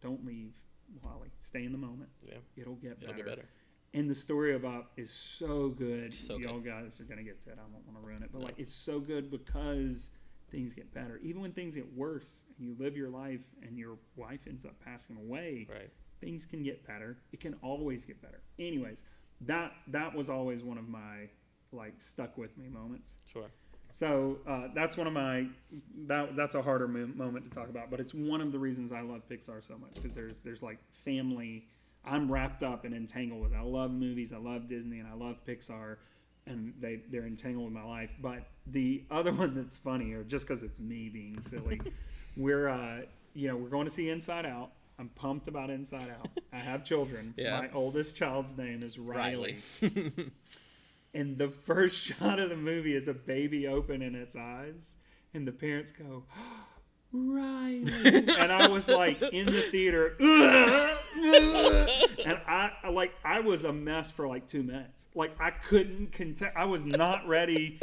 don't 0.00 0.24
leave, 0.24 0.54
Wally. 1.02 1.30
Stay 1.40 1.64
in 1.64 1.72
the 1.72 1.78
moment. 1.78 2.10
Yeah. 2.22 2.38
It'll 2.56 2.76
get 2.76 2.92
It'll 2.92 3.06
better. 3.08 3.16
get 3.16 3.26
better. 3.26 3.48
And 3.94 4.08
the 4.10 4.14
story 4.14 4.54
about 4.54 4.90
is 4.96 5.10
so 5.10 5.70
good. 5.70 6.12
So 6.12 6.36
Y'all 6.38 6.60
guys 6.60 7.00
are 7.00 7.04
gonna 7.04 7.22
get 7.22 7.42
to 7.42 7.50
it. 7.50 7.54
I 7.58 7.62
don't 7.62 7.72
want 7.86 7.96
to 8.00 8.06
ruin 8.06 8.22
it, 8.22 8.30
but 8.32 8.42
like 8.42 8.58
it's 8.58 8.74
so 8.74 9.00
good 9.00 9.30
because 9.30 10.10
things 10.50 10.74
get 10.74 10.92
better. 10.94 11.18
Even 11.22 11.40
when 11.42 11.52
things 11.52 11.74
get 11.74 11.92
worse, 11.96 12.44
and 12.56 12.66
you 12.68 12.76
live 12.78 12.96
your 12.96 13.08
life, 13.08 13.42
and 13.62 13.76
your 13.78 13.98
wife 14.14 14.46
ends 14.46 14.64
up 14.64 14.78
passing 14.80 15.16
away, 15.16 15.66
Right. 15.68 15.90
things 16.20 16.46
can 16.46 16.62
get 16.62 16.86
better. 16.86 17.18
It 17.32 17.40
can 17.40 17.54
always 17.62 18.04
get 18.04 18.20
better. 18.22 18.42
Anyways, 18.58 19.02
that 19.40 19.72
that 19.88 20.14
was 20.14 20.30
always 20.30 20.62
one 20.62 20.78
of 20.78 20.88
my 20.88 21.28
like 21.76 21.94
stuck 21.98 22.36
with 22.36 22.56
me 22.58 22.68
moments. 22.68 23.14
Sure. 23.30 23.46
So 23.92 24.38
uh, 24.46 24.68
that's 24.74 24.96
one 24.96 25.06
of 25.06 25.14
my 25.14 25.46
that 26.06 26.36
that's 26.36 26.54
a 26.54 26.60
harder 26.60 26.86
mo- 26.86 27.10
moment 27.14 27.50
to 27.50 27.56
talk 27.56 27.70
about, 27.70 27.90
but 27.90 27.98
it's 27.98 28.12
one 28.12 28.40
of 28.42 28.52
the 28.52 28.58
reasons 28.58 28.92
I 28.92 29.00
love 29.00 29.22
Pixar 29.28 29.66
so 29.66 29.78
much 29.78 29.94
because 29.94 30.14
there's 30.14 30.42
there's 30.42 30.62
like 30.62 30.78
family. 31.04 31.66
I'm 32.04 32.30
wrapped 32.30 32.62
up 32.62 32.84
and 32.84 32.94
entangled 32.94 33.40
with. 33.40 33.52
It. 33.52 33.56
I 33.56 33.62
love 33.62 33.90
movies. 33.90 34.32
I 34.32 34.36
love 34.36 34.68
Disney 34.68 35.00
and 35.00 35.08
I 35.08 35.14
love 35.14 35.36
Pixar, 35.46 35.96
and 36.46 36.74
they 36.78 37.00
they're 37.10 37.26
entangled 37.26 37.64
with 37.64 37.72
my 37.74 37.84
life. 37.84 38.10
But 38.20 38.46
the 38.66 39.02
other 39.10 39.32
one 39.42 39.54
that's 39.54 39.76
funny, 39.76 40.12
or 40.12 40.24
just 40.24 40.46
because 40.46 40.62
it's 40.62 40.78
me 40.78 41.08
being 41.08 41.40
silly, 41.40 41.80
we're 42.36 42.68
uh, 42.68 43.00
you 43.34 43.48
know 43.48 43.56
we're 43.56 43.70
going 43.70 43.86
to 43.86 43.90
see 43.92 44.10
Inside 44.10 44.44
Out. 44.44 44.72
I'm 44.98 45.08
pumped 45.10 45.48
about 45.48 45.70
Inside 45.70 46.10
Out. 46.20 46.28
I 46.52 46.58
have 46.58 46.84
children. 46.84 47.34
Yeah. 47.36 47.60
My 47.60 47.70
oldest 47.72 48.16
child's 48.16 48.56
name 48.56 48.82
is 48.82 48.98
Riley. 48.98 49.56
Riley. 49.82 50.32
and 51.16 51.38
the 51.38 51.48
first 51.48 51.96
shot 52.18 52.38
of 52.38 52.50
the 52.50 52.56
movie 52.56 52.94
is 52.94 53.08
a 53.08 53.14
baby 53.14 53.66
opening 53.66 54.14
its 54.14 54.36
eyes, 54.36 54.96
and 55.34 55.46
the 55.46 55.52
parents 55.52 55.92
go, 55.92 56.24
Riley. 57.12 57.92
and 58.04 58.52
I 58.52 58.68
was 58.68 58.88
like 58.88 59.22
in 59.22 59.46
the 59.46 59.62
theater, 59.62 60.16
and 60.20 60.28
I 62.46 62.70
I- 62.84 62.90
like 62.90 63.12
I 63.24 63.40
was 63.40 63.64
a 63.64 63.72
mess 63.72 64.10
for 64.10 64.28
like 64.28 64.46
two 64.46 64.62
minutes. 64.62 65.08
Like 65.14 65.32
I 65.40 65.50
couldn't 65.50 66.12
contain. 66.12 66.50
I 66.54 66.66
was 66.66 66.84
not 66.84 67.26
ready 67.26 67.80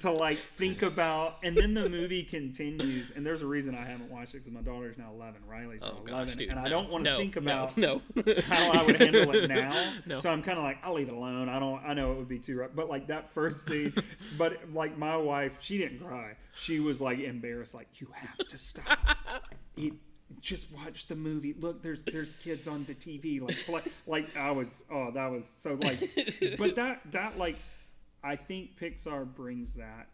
to 0.00 0.10
like 0.10 0.38
think 0.58 0.82
about. 0.82 1.36
And 1.42 1.56
then 1.56 1.74
the 1.74 1.88
movie 1.88 2.22
continues, 2.22 3.12
and 3.14 3.24
there's 3.24 3.42
a 3.42 3.46
reason 3.46 3.74
I 3.74 3.84
haven't 3.84 4.10
watched 4.10 4.34
it 4.34 4.38
because 4.38 4.52
my 4.52 4.60
daughter's 4.60 4.98
now 4.98 5.10
11. 5.14 5.42
Riley's 5.48 5.80
oh, 5.82 5.88
now 5.88 5.92
Oh 5.96 6.06
11, 6.06 6.26
gosh, 6.26 6.36
dude. 6.36 6.50
and 6.50 6.58
I 6.58 6.68
don't 6.68 6.90
want 6.90 7.04
to 7.04 7.12
no, 7.12 7.18
think 7.18 7.36
about 7.36 7.76
no. 7.76 8.02
how 8.44 8.72
I 8.72 8.84
would 8.84 8.96
handle 9.00 9.34
it 9.34 9.48
now. 9.48 9.92
No. 10.06 10.20
So 10.20 10.30
I'm 10.30 10.42
kind 10.42 10.58
of 10.58 10.64
like, 10.64 10.78
I'll 10.84 10.94
leave 10.94 11.08
it 11.08 11.14
alone. 11.14 11.48
I 11.48 11.58
don't. 11.58 11.82
I 11.84 11.94
know 11.94 12.12
it 12.12 12.18
would 12.18 12.28
be 12.28 12.38
too 12.38 12.58
rough, 12.58 12.70
but 12.74 12.88
like 12.88 13.08
that 13.08 13.30
first 13.30 13.66
scene. 13.66 13.92
but 14.38 14.72
like 14.72 14.96
my 14.98 15.16
wife, 15.16 15.56
she 15.60 15.78
didn't 15.78 16.00
cry. 16.00 16.34
She 16.54 16.80
was 16.80 17.00
like 17.00 17.18
embarrassed. 17.18 17.74
Like 17.74 17.88
you 17.94 18.08
have 18.14 18.46
to 18.48 18.58
stop. 18.58 18.98
It, 19.76 19.92
just 20.40 20.72
watch 20.72 21.06
the 21.06 21.14
movie. 21.14 21.54
Look, 21.58 21.82
there's 21.82 22.02
there's 22.04 22.32
kids 22.34 22.66
on 22.66 22.84
the 22.84 22.94
TV. 22.94 23.40
Like 23.40 23.68
like, 23.68 23.92
like 24.06 24.36
I 24.36 24.50
was. 24.50 24.68
Oh, 24.90 25.10
that 25.12 25.30
was 25.30 25.44
so 25.58 25.74
like. 25.80 25.98
But 26.58 26.76
that 26.76 27.00
that 27.12 27.38
like, 27.38 27.56
I 28.26 28.36
think 28.36 28.78
Pixar 28.78 29.24
brings 29.34 29.74
that. 29.74 30.08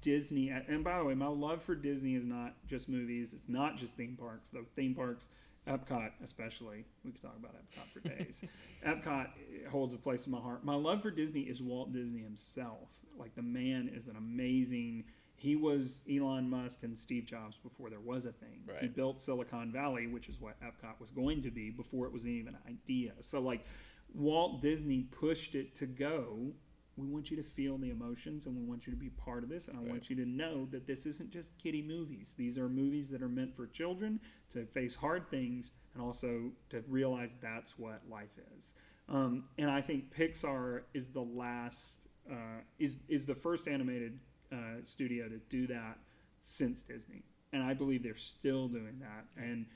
Disney, 0.00 0.48
and 0.48 0.82
by 0.82 0.98
the 0.98 1.04
way, 1.04 1.14
my 1.14 1.26
love 1.26 1.62
for 1.62 1.74
Disney 1.74 2.14
is 2.14 2.24
not 2.24 2.54
just 2.66 2.88
movies. 2.88 3.34
It's 3.34 3.48
not 3.48 3.76
just 3.76 3.94
theme 3.94 4.16
parks. 4.18 4.48
Though 4.50 4.64
theme 4.74 4.94
parks, 4.94 5.28
Epcot 5.68 6.12
especially, 6.24 6.84
we 7.04 7.12
could 7.12 7.20
talk 7.20 7.36
about 7.38 7.54
Epcot 7.54 7.92
for 7.92 8.00
days. 8.00 8.42
Epcot 8.86 9.28
holds 9.70 9.92
a 9.92 9.98
place 9.98 10.24
in 10.24 10.32
my 10.32 10.38
heart. 10.38 10.64
My 10.64 10.74
love 10.74 11.02
for 11.02 11.10
Disney 11.10 11.42
is 11.42 11.60
Walt 11.60 11.92
Disney 11.92 12.22
himself. 12.22 12.88
Like 13.18 13.34
the 13.34 13.42
man 13.42 13.90
is 13.94 14.06
an 14.06 14.16
amazing. 14.16 15.04
He 15.34 15.56
was 15.56 16.00
Elon 16.10 16.48
Musk 16.48 16.84
and 16.84 16.98
Steve 16.98 17.26
Jobs 17.26 17.58
before 17.58 17.90
there 17.90 18.00
was 18.00 18.24
a 18.24 18.32
thing. 18.32 18.62
He 18.80 18.88
built 18.88 19.20
Silicon 19.20 19.70
Valley, 19.72 20.06
which 20.06 20.28
is 20.28 20.40
what 20.40 20.54
Epcot 20.62 20.98
was 20.98 21.10
going 21.10 21.42
to 21.42 21.50
be 21.50 21.68
before 21.70 22.06
it 22.06 22.12
was 22.12 22.26
even 22.26 22.54
an 22.54 22.60
idea. 22.66 23.12
So 23.20 23.40
like 23.40 23.66
Walt 24.14 24.62
Disney 24.62 25.02
pushed 25.02 25.54
it 25.54 25.74
to 25.76 25.86
go. 25.86 26.52
We 26.96 27.06
want 27.06 27.30
you 27.30 27.36
to 27.36 27.42
feel 27.42 27.76
the 27.78 27.90
emotions 27.90 28.46
and 28.46 28.56
we 28.56 28.62
want 28.62 28.86
you 28.86 28.92
to 28.92 28.98
be 28.98 29.10
part 29.10 29.42
of 29.42 29.48
this. 29.50 29.68
And 29.68 29.76
I 29.76 29.80
Right. 29.82 29.90
want 29.90 30.08
you 30.10 30.16
to 30.16 30.24
know 30.26 30.66
that 30.66 30.86
this 30.86 31.04
isn't 31.06 31.30
just 31.30 31.56
kiddie 31.58 31.82
movies. 31.82 32.34
These 32.36 32.56
are 32.58 32.68
movies 32.68 33.08
that 33.10 33.22
are 33.22 33.28
meant 33.28 33.54
for 33.54 33.66
children 33.66 34.20
to 34.50 34.64
face 34.66 34.94
hard 34.94 35.28
things 35.28 35.72
and 35.92 36.02
also 36.02 36.52
to 36.70 36.82
realize 36.88 37.34
that's 37.40 37.78
what 37.78 38.08
life 38.08 38.38
is. 38.56 38.74
Um, 39.08 39.48
and 39.58 39.70
I 39.70 39.80
think 39.82 40.10
Pixar 40.14 40.82
is 40.94 41.10
the 41.10 41.22
last, 41.22 41.96
uh, 42.30 42.60
is 42.78 42.98
is 43.08 43.24
the 43.26 43.34
first 43.34 43.68
animated 43.68 44.18
uh, 44.50 44.76
studio 44.84 45.28
to 45.28 45.38
do 45.48 45.66
that 45.68 45.98
since 46.42 46.82
Disney, 46.82 47.22
and 47.52 47.62
I 47.62 47.72
believe 47.74 48.02
they're 48.02 48.16
still 48.16 48.68
doing 48.68 48.98
that. 49.00 49.26
And 49.36 49.66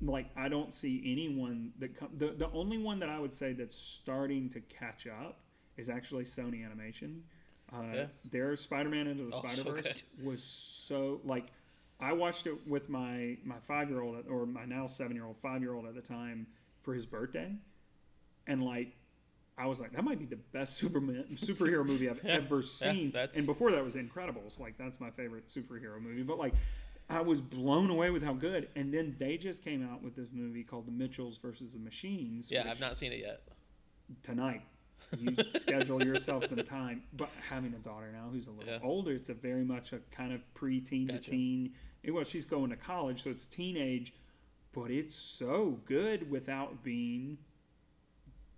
like, 0.00 0.30
I 0.36 0.48
don't 0.48 0.72
see 0.72 1.02
anyone 1.06 1.72
that 1.78 1.96
com- 1.96 2.10
the 2.16 2.28
the 2.32 2.50
only 2.52 2.78
one 2.78 2.98
that 3.00 3.08
I 3.10 3.18
would 3.18 3.34
say 3.34 3.52
that's 3.52 3.76
starting 3.76 4.48
to 4.50 4.60
catch 4.62 5.06
up 5.06 5.40
is 5.76 5.88
actually 5.90 6.24
Sony 6.24 6.64
Animation. 6.64 7.22
Uh, 7.72 7.82
Yeah. 7.92 8.06
Their 8.30 8.56
Spider-Man 8.56 9.06
into 9.06 9.24
the 9.24 9.32
Oh, 9.34 9.40
Spider-Verse 9.46 10.02
good. 10.16 10.24
was 10.24 10.42
so 10.44 11.20
like 11.24 11.46
I 12.00 12.12
watched 12.12 12.46
it 12.46 12.66
with 12.66 12.88
my 12.88 13.38
my 13.44 13.58
five 13.60 13.88
year 13.88 14.00
old 14.02 14.24
or 14.28 14.46
my 14.46 14.64
now 14.64 14.86
seven 14.86 15.16
year 15.16 15.24
old 15.24 15.38
five 15.38 15.62
year 15.62 15.74
old 15.74 15.86
at 15.86 15.94
the 15.94 16.02
time 16.02 16.46
for 16.82 16.92
his 16.94 17.06
birthday, 17.06 17.52
and 18.46 18.62
like 18.62 18.94
I 19.56 19.66
was 19.66 19.80
like 19.80 19.92
that 19.92 20.04
might 20.04 20.18
be 20.18 20.26
the 20.26 20.36
best 20.52 20.76
Superman 20.78 21.24
superhero 21.36 21.84
movie 21.86 22.10
I've 22.10 22.22
Yeah, 22.24 22.32
ever 22.32 22.62
seen. 22.62 23.10
that's- 23.12 23.36
And 23.36 23.46
before 23.46 23.70
that 23.72 23.84
was 23.84 23.94
Incredibles, 23.94 24.60
like 24.60 24.76
that's 24.76 25.00
my 25.00 25.10
favorite 25.10 25.48
superhero 25.48 26.00
movie. 26.00 26.22
But 26.22 26.38
like 26.38 26.54
I 27.08 27.20
was 27.20 27.40
blown 27.40 27.90
away 27.90 28.10
with 28.10 28.22
how 28.22 28.32
good. 28.32 28.68
And 28.76 28.92
then 28.92 29.14
they 29.18 29.36
just 29.36 29.62
came 29.62 29.86
out 29.86 30.02
with 30.02 30.16
this 30.16 30.28
movie 30.32 30.64
called 30.64 30.86
The 30.86 30.90
Mitchells 30.92 31.36
versus 31.38 31.72
the 31.72 31.78
Machines. 31.78 32.50
Yeah, 32.50 32.68
I've 32.70 32.80
not 32.80 32.96
seen 32.96 33.12
it 33.12 33.20
yet. 33.20 33.42
tonight. 34.22 34.62
You 35.18 35.36
schedule 35.58 36.04
yourself 36.04 36.46
some 36.46 36.62
time. 36.64 37.02
But 37.12 37.30
having 37.48 37.74
a 37.74 37.78
daughter 37.78 38.10
now 38.12 38.28
who's 38.32 38.46
a 38.46 38.50
little 38.50 38.72
Yeah. 38.72 38.78
older, 38.82 39.12
it's 39.12 39.28
a 39.28 39.34
very 39.34 39.64
much 39.64 39.92
a 39.92 39.98
kind 40.10 40.32
of 40.32 40.40
preteen 40.54 41.08
Gotcha. 41.08 41.20
to 41.22 41.30
teen. 41.30 41.72
It, 42.02 42.10
well, 42.10 42.24
she's 42.24 42.46
going 42.46 42.70
to 42.70 42.76
college, 42.76 43.22
so 43.22 43.30
it's 43.30 43.46
teenage, 43.46 44.12
but 44.72 44.90
it's 44.90 45.14
so 45.14 45.80
good 45.86 46.30
without 46.30 46.82
being 46.82 47.38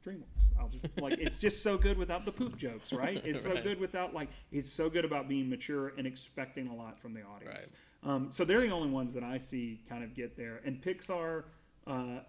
DreamWorks. 0.05 0.71
Just 0.73 0.85
like 1.01 1.19
it's 1.19 1.39
just 1.39 1.63
so 1.63 1.77
good 1.77 1.99
without 1.99 2.25
the 2.25 2.33
poop 2.33 2.57
jokes, 2.57 2.93
right? 2.93 3.21
It's 3.25 3.43
so 3.43 3.61
good 3.63 3.79
without 3.79 4.15
like 4.15 4.29
it's 4.51 4.71
so 4.73 4.89
good 4.89 5.05
about 5.05 5.29
being 5.29 5.49
mature 5.51 5.93
and 5.99 6.07
expecting 6.07 6.69
a 6.69 6.75
lot 6.75 6.99
from 6.99 7.13
the 7.13 7.23
audience. 7.23 7.73
Um, 8.03 8.29
so 8.31 8.45
they're 8.45 8.61
the 8.61 8.71
only 8.71 8.89
ones 8.89 9.13
that 9.15 9.23
I 9.25 9.39
see 9.39 9.81
kind 9.89 10.03
of 10.05 10.15
get 10.15 10.37
there. 10.37 10.61
And 10.65 10.81
Pixar, 10.83 11.45
uh, 11.87 12.21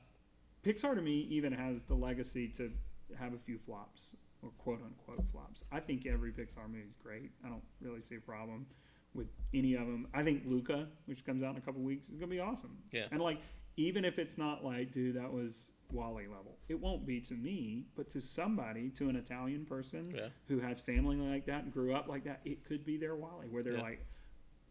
Pixar 0.63 0.95
to 0.95 1.01
me 1.01 1.27
even 1.29 1.53
has 1.53 1.83
the 1.83 1.93
legacy 1.93 2.47
to 2.57 2.71
have 3.19 3.33
a 3.33 3.37
few 3.37 3.57
flops 3.57 4.15
or 4.41 4.49
quote 4.57 4.79
unquote 4.83 5.25
flops. 5.31 5.63
I 5.71 5.79
think 5.79 6.05
every 6.05 6.31
Pixar 6.31 6.67
movie 6.67 6.85
is 6.89 6.95
great. 7.01 7.31
I 7.45 7.49
don't 7.49 7.63
really 7.81 8.01
see 8.01 8.15
a 8.15 8.19
problem 8.21 8.65
with 9.13 9.27
any 9.53 9.73
of 9.73 9.87
them. 9.87 10.07
I 10.13 10.23
think 10.23 10.43
Luca, 10.45 10.87
which 11.05 11.25
comes 11.25 11.43
out 11.43 11.51
in 11.51 11.57
a 11.57 11.61
couple 11.61 11.81
weeks, 11.81 12.09
is 12.09 12.15
gonna 12.19 12.29
be 12.31 12.39
awesome. 12.39 12.77
Yeah. 12.91 13.07
And 13.11 13.21
like, 13.21 13.39
even 13.77 14.05
if 14.05 14.19
it's 14.19 14.37
not 14.37 14.63
like, 14.63 14.91
dude, 14.91 15.15
that 15.15 15.31
was 15.31 15.69
WALL-E 15.91 16.27
level, 16.27 16.57
it 16.67 16.79
won't 16.79 17.05
be 17.05 17.21
to 17.21 17.33
me, 17.33 17.85
but 17.95 18.09
to 18.09 18.19
somebody, 18.21 18.89
to 18.91 19.07
an 19.09 19.15
Italian 19.15 19.65
person 19.65 20.11
Yeah. 20.13 20.29
who 20.47 20.59
has 20.59 20.79
family 20.81 21.15
like 21.15 21.45
that 21.45 21.63
and 21.63 21.71
grew 21.73 21.93
up 21.95 22.07
like 22.07 22.23
that, 22.25 22.41
it 22.43 22.63
could 22.65 22.85
be 22.85 22.97
their 22.97 23.15
WALL-E, 23.15 23.47
where 23.49 23.63
they're 23.63 23.73
Yeah. 23.77 23.81
like, 23.81 24.05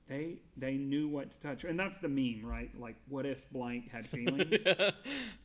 they 0.09 0.37
they 0.57 0.75
knew 0.75 1.09
what 1.09 1.31
to 1.33 1.41
touch, 1.41 1.65
and 1.65 1.79
that's 1.79 1.99
the 1.99 2.09
meme, 2.09 2.43
right? 2.45 2.71
Like, 2.79 2.95
what 3.09 3.27
if 3.27 3.51
blank 3.51 3.91
had 3.91 4.07
feelings? 4.09 4.63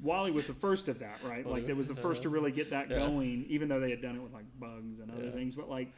WALL-E 0.02 0.32
was 0.32 0.48
the 0.48 0.54
first 0.54 0.88
of 0.88 1.00
that, 1.00 1.20
right? 1.24 1.46
Like, 1.46 1.68
it 1.68 1.76
was 1.76 1.88
the 1.88 1.96
first 1.96 2.22
to 2.24 2.30
really 2.30 2.52
get 2.52 2.70
that 2.70 2.90
Yeah. 2.90 3.00
going, 3.00 3.46
even 3.50 3.68
though 3.68 3.80
they 3.80 3.90
had 3.90 4.02
done 4.02 4.16
it 4.16 4.22
with 4.22 4.34
like 4.34 4.46
bugs 4.60 5.00
and 5.00 5.12
other 5.12 5.26
Yeah. 5.26 5.32
things. 5.32 5.56
But 5.56 5.70
like, 5.70 5.92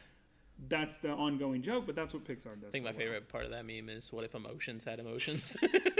that's 0.69 0.97
the 0.97 1.09
ongoing 1.09 1.61
joke. 1.61 1.85
But 1.85 1.95
that's 1.95 2.13
what 2.13 2.23
Pixar 2.23 2.59
does. 2.61 2.69
I 2.69 2.71
think 2.71 2.83
so 2.85 2.91
my 2.91 2.91
well. 2.91 2.99
favorite 2.99 3.27
part 3.27 3.43
of 3.45 3.51
that 3.51 3.65
meme 3.65 3.89
is 3.89 4.13
what 4.13 4.23
if 4.23 4.33
emotions 4.35 4.83
had 4.85 4.99
emotions? 4.99 5.57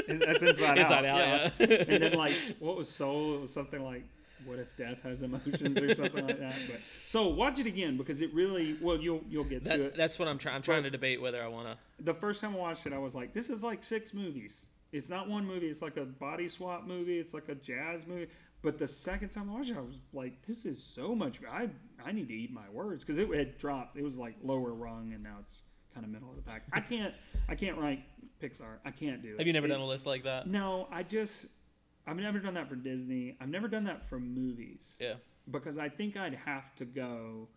That's 0.07 0.41
inside, 0.43 0.78
Inside 0.78 1.05
out. 1.05 1.20
Out, 1.22 1.51
yeah. 1.59 1.68
yeah. 1.68 1.84
and 1.88 2.03
then 2.03 2.14
like, 2.14 2.36
what 2.59 2.78
was 2.78 2.88
Soul? 2.89 3.36
It 3.36 3.41
was 3.41 3.51
something 3.53 3.84
like, 3.84 4.03
what 4.46 4.60
if 4.60 4.76
death 4.78 5.02
has 5.04 5.22
emotions 5.22 5.80
or 5.80 5.94
something 5.96 6.26
like 6.28 6.39
that. 6.39 6.56
But 6.70 6.80
so 7.06 7.28
watch 7.30 7.60
it 7.60 7.68
again 7.68 7.98
because 7.98 8.22
it 8.22 8.34
really. 8.34 8.78
Well, 8.82 8.98
you'll 9.00 9.22
you'll 9.30 9.44
get 9.44 9.64
to 9.64 9.70
That, 9.70 9.80
it. 9.80 9.96
that's 9.98 10.20
what 10.20 10.28
I'm 10.28 10.38
trying. 10.38 10.56
I'm 10.56 10.62
trying 10.62 10.84
to 10.84 10.89
debate 10.89 11.22
whether 11.22 11.41
I 11.44 11.48
want 11.48 11.68
to. 11.68 11.78
the 12.04 12.14
first 12.14 12.41
time 12.41 12.56
I 12.56 12.60
watched 12.60 12.86
it, 12.86 12.94
I 12.94 12.98
was 12.98 13.14
like, 13.16 13.34
this 13.34 13.50
is 13.50 13.64
like 13.64 13.84
six 13.84 14.14
movies. 14.14 14.66
It's 14.91 15.10
not 15.10 15.28
one 15.28 15.46
movie. 15.46 15.68
It's 15.68 15.82
like 15.82 15.98
a 15.98 16.06
body 16.06 16.48
swap 16.48 16.86
movie. 16.86 17.18
It's 17.20 17.34
like 17.34 17.50
a 17.50 17.56
jazz 17.56 18.02
movie. 18.08 18.28
But 18.62 18.78
the 18.78 18.88
second 18.88 19.30
time 19.30 19.50
I 19.50 19.54
watched 19.56 19.72
it, 19.72 19.78
I 19.78 19.82
was 19.82 19.98
like, 20.14 20.41
this 20.48 20.66
is 20.66 20.82
so 20.82 21.14
much. 21.16 21.39
I 21.52 21.70
I 22.06 22.12
need 22.12 22.28
to 22.28 22.34
eat 22.34 22.52
my 22.54 22.70
words 22.72 23.04
because 23.04 23.18
it 23.18 23.28
had 23.34 23.58
dropped. 23.58 23.98
It 23.98 24.04
was 24.04 24.18
like 24.18 24.36
lower 24.44 24.74
rung, 24.74 25.12
and 25.14 25.24
now 25.24 25.38
it's 25.39 25.64
kind 25.94 26.06
of 26.06 26.12
middle 26.12 26.30
of 26.30 26.36
the 26.36 26.41
pack. 26.44 26.64
I 26.72 26.80
can't 26.80 27.14
I 27.50 27.56
can't 27.56 27.78
rank 27.78 28.02
Pixar. 28.41 28.78
I 28.86 28.91
can't 28.91 29.22
do 29.22 29.34
it. 29.34 29.38
Have 29.39 29.48
you 29.48 29.54
never 29.54 29.66
It- 29.68 29.70
done 29.70 29.82
a 29.82 29.86
list 29.86 30.06
like 30.06 30.24
that? 30.24 30.48
No, 30.48 30.88
I 30.91 31.04
just 31.04 31.48
I've 32.06 32.18
never 32.18 32.39
done 32.39 32.54
that 32.56 32.68
for 32.68 32.76
Disney. 32.76 33.38
I've 33.39 33.49
never 33.49 33.68
done 33.68 33.84
that 33.86 34.06
for 34.06 34.20
movies 34.20 34.97
Yeah. 34.99 35.16
because 35.51 35.78
I 35.78 35.89
think 35.89 36.18
I'd 36.18 36.34
have 36.36 36.76
to 36.76 36.86
go 36.86 37.47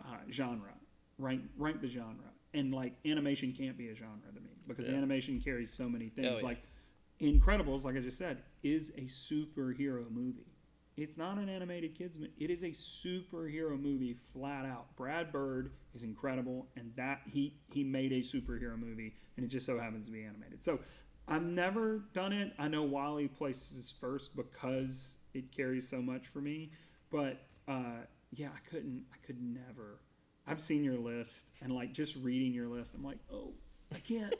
uh, 0.00 0.18
genre, 0.30 0.74
rank 1.18 1.42
rank 1.56 1.80
the 1.80 1.88
genre, 1.88 2.30
and 2.54 2.72
like 2.72 2.94
animation 3.04 3.52
can't 3.52 3.76
be 3.76 3.88
a 3.88 3.94
genre 3.94 4.32
to 4.32 4.40
me 4.40 4.50
because 4.66 4.88
Yeah. 4.88 4.94
animation 4.96 5.40
carries 5.40 5.72
so 5.72 5.88
many 5.88 6.08
things. 6.08 6.28
Oh, 6.30 6.36
yeah. 6.38 6.44
Like 6.44 6.62
Incredibles, 7.20 7.82
like 7.84 7.96
I 7.96 8.00
just 8.00 8.16
said, 8.16 8.38
is 8.62 8.90
a 8.90 9.02
superhero 9.02 10.08
movie. 10.08 10.54
It's 10.96 11.16
not 11.16 11.38
an 11.38 11.48
animated 11.48 11.96
kids 11.96 12.16
movie. 12.18 12.32
It 12.38 12.48
is 12.50 12.62
a 12.62 12.68
superhero 12.68 13.80
movie 13.80 14.14
flat 14.32 14.64
out. 14.64 14.94
Brad 14.96 15.32
Bird 15.32 15.72
is 15.94 16.04
incredible, 16.04 16.68
and 16.76 16.92
that 16.96 17.22
he 17.26 17.54
he 17.72 17.82
made 17.82 18.12
a 18.12 18.20
superhero 18.20 18.78
movie, 18.78 19.14
and 19.36 19.44
it 19.44 19.48
just 19.48 19.66
so 19.66 19.78
happens 19.78 20.06
to 20.06 20.12
be 20.12 20.22
animated. 20.22 20.62
So 20.62 20.78
I've 21.28 21.42
never 21.42 22.02
done 22.14 22.32
it. 22.32 22.52
I 22.58 22.68
know 22.68 22.82
WALL-E 22.82 23.28
places 23.28 23.92
first 24.00 24.34
because 24.34 25.10
it 25.34 25.54
carries 25.54 25.88
so 25.88 26.00
much 26.00 26.26
for 26.32 26.40
me, 26.40 26.70
but 27.10 27.38
uh, 27.68 27.98
yeah, 28.32 28.48
I 28.48 28.68
couldn't. 28.70 29.04
I 29.12 29.16
could 29.26 29.36
never. 29.42 29.98
I've 30.46 30.60
seen 30.60 30.82
your 30.82 30.96
list, 30.96 31.50
and 31.62 31.72
like 31.72 31.92
just 31.92 32.16
reading 32.16 32.52
your 32.54 32.66
list, 32.68 32.92
I'm 32.94 33.04
like, 33.04 33.18
oh, 33.32 33.52
I 33.94 33.98
can't. 33.98 34.34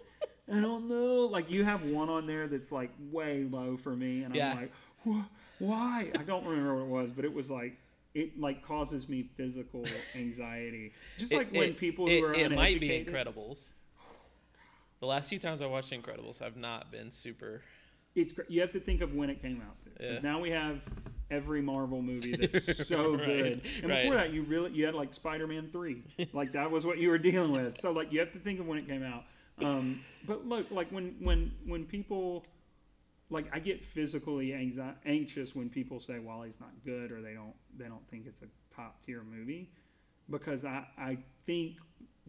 I 0.51 0.61
don't 0.61 0.89
know. 0.89 1.26
Like 1.26 1.51
you 1.51 1.62
have 1.64 1.82
one 1.84 2.09
on 2.09 2.26
there 2.26 2.47
that's 2.49 2.72
like 2.72 2.91
way 3.12 3.45
low 3.51 3.76
for 3.76 3.95
me, 3.95 4.22
and 4.22 4.34
Yeah. 4.34 4.53
I'm 4.53 4.57
like, 4.57 4.72
"Wh- 5.07 5.62
why? 5.62 6.11
I 6.18 6.22
don't 6.22 6.47
remember 6.47 6.74
what 6.76 6.82
it 6.84 7.03
was, 7.03 7.12
but 7.12 7.26
it 7.26 7.34
was 7.34 7.51
like 7.51 7.76
it 8.14 8.41
like 8.41 8.64
causes 8.64 9.09
me 9.11 9.28
physical 9.36 9.84
anxiety, 10.16 10.93
just 11.18 11.32
It- 11.32 11.36
like 11.36 11.53
when 11.53 11.70
it- 11.70 11.76
people 11.76 12.07
who 12.07 12.12
it, 12.12 12.24
are 12.24 12.32
it 12.34 12.51
might 12.53 12.80
be 12.80 12.89
Incredibles. 12.89 13.74
The 15.01 15.07
last 15.07 15.28
few 15.28 15.38
times 15.38 15.62
I 15.62 15.66
watched 15.66 15.92
Incredibles 15.92 16.42
I've 16.42 16.57
not 16.57 16.90
been 16.90 17.11
super. 17.11 17.62
It's 18.14 18.34
you 18.49 18.61
have 18.61 18.72
to 18.72 18.80
think 18.80 19.01
of 19.01 19.14
when 19.14 19.30
it 19.30 19.40
came 19.40 19.62
out 19.62 19.80
to. 19.82 19.90
'Cause 19.90 19.99
Yeah. 20.01 20.20
now 20.22 20.40
we 20.40 20.51
have 20.51 20.80
every 21.30 21.62
Marvel 21.62 22.03
movie 22.03 22.34
that's 22.36 22.86
so 22.88 23.14
Right, 23.14 23.24
good. 23.24 23.62
And 23.82 23.90
right. 23.90 24.03
before 24.03 24.14
that, 24.16 24.32
you 24.32 24.42
really 24.42 24.72
you 24.72 24.86
had 24.86 24.94
like 24.94 25.14
Spider-Man 25.14 25.68
three, 25.70 26.03
like 26.32 26.53
that 26.53 26.70
was 26.70 26.84
what 26.84 26.99
you 26.99 27.11
were 27.11 27.18
dealing 27.18 27.53
with. 27.53 27.80
So 27.80 27.92
like 27.92 28.12
you 28.12 28.18
have 28.20 28.32
to 28.32 28.38
think 28.40 28.59
of 28.61 28.66
when 28.66 28.78
it 28.78 28.88
came 28.88 29.03
out. 29.05 29.24
Um, 29.59 30.01
but 30.26 30.46
look, 30.46 30.70
like 30.70 30.90
when 30.90 31.14
when 31.20 31.53
when 31.64 31.84
people 31.84 32.44
like 33.30 33.46
I 33.55 33.59
get 33.61 33.84
physically 33.84 34.49
anxi- 34.49 34.94
anxious 35.05 35.55
when 35.55 35.68
people 35.68 36.01
say 36.01 36.18
WALL-E's 36.18 36.59
not 36.61 36.70
good 36.84 37.12
or 37.12 37.20
they 37.20 37.34
don't 37.34 37.55
they 37.76 37.84
don't 37.86 38.07
think 38.09 38.26
it's 38.26 38.42
a 38.42 38.46
top 38.74 39.05
tier 39.05 39.22
movie 39.22 39.70
because 40.30 40.64
I 40.64 40.86
I 40.96 41.18
think 41.46 41.76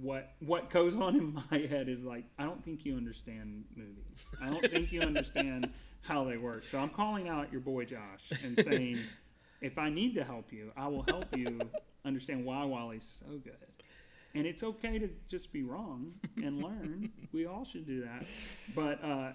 what 0.02 0.34
what 0.40 0.70
goes 0.70 0.96
on 0.96 1.16
in 1.16 1.34
my 1.34 1.58
head 1.58 1.90
is 1.90 2.04
like 2.04 2.26
I 2.38 2.44
don't 2.44 2.64
think 2.64 2.86
you 2.86 2.96
understand 2.96 3.66
movies. 3.76 4.24
I 4.42 4.50
don't 4.50 4.70
think 4.70 4.92
you 4.92 5.02
understand 5.02 5.72
how 6.02 6.24
they 6.24 6.38
work. 6.38 6.68
So 6.68 6.80
I'm 6.80 6.90
calling 6.90 7.28
out 7.28 7.52
your 7.52 7.62
boy 7.62 7.86
Josh 7.86 8.32
and 8.44 8.60
saying 8.64 9.00
if 9.62 9.78
I 9.78 9.90
need 9.90 10.16
to 10.16 10.24
help 10.24 10.52
you, 10.52 10.72
I 10.78 10.88
will 10.88 11.04
help 11.08 11.36
you 11.36 11.60
understand 12.06 12.46
why 12.46 12.64
WALL-E's 12.64 13.20
so 13.20 13.38
good. 13.38 13.56
And 14.36 14.46
it's 14.46 14.64
okay 14.64 15.00
to 15.00 15.10
just 15.28 15.52
be 15.52 15.64
wrong 15.64 16.14
and 16.38 16.62
learn. 16.64 17.12
we 17.34 17.46
all 17.46 17.66
should 17.66 17.86
do 17.86 18.02
that. 18.02 18.26
But 18.76 19.04
uh, 19.04 19.32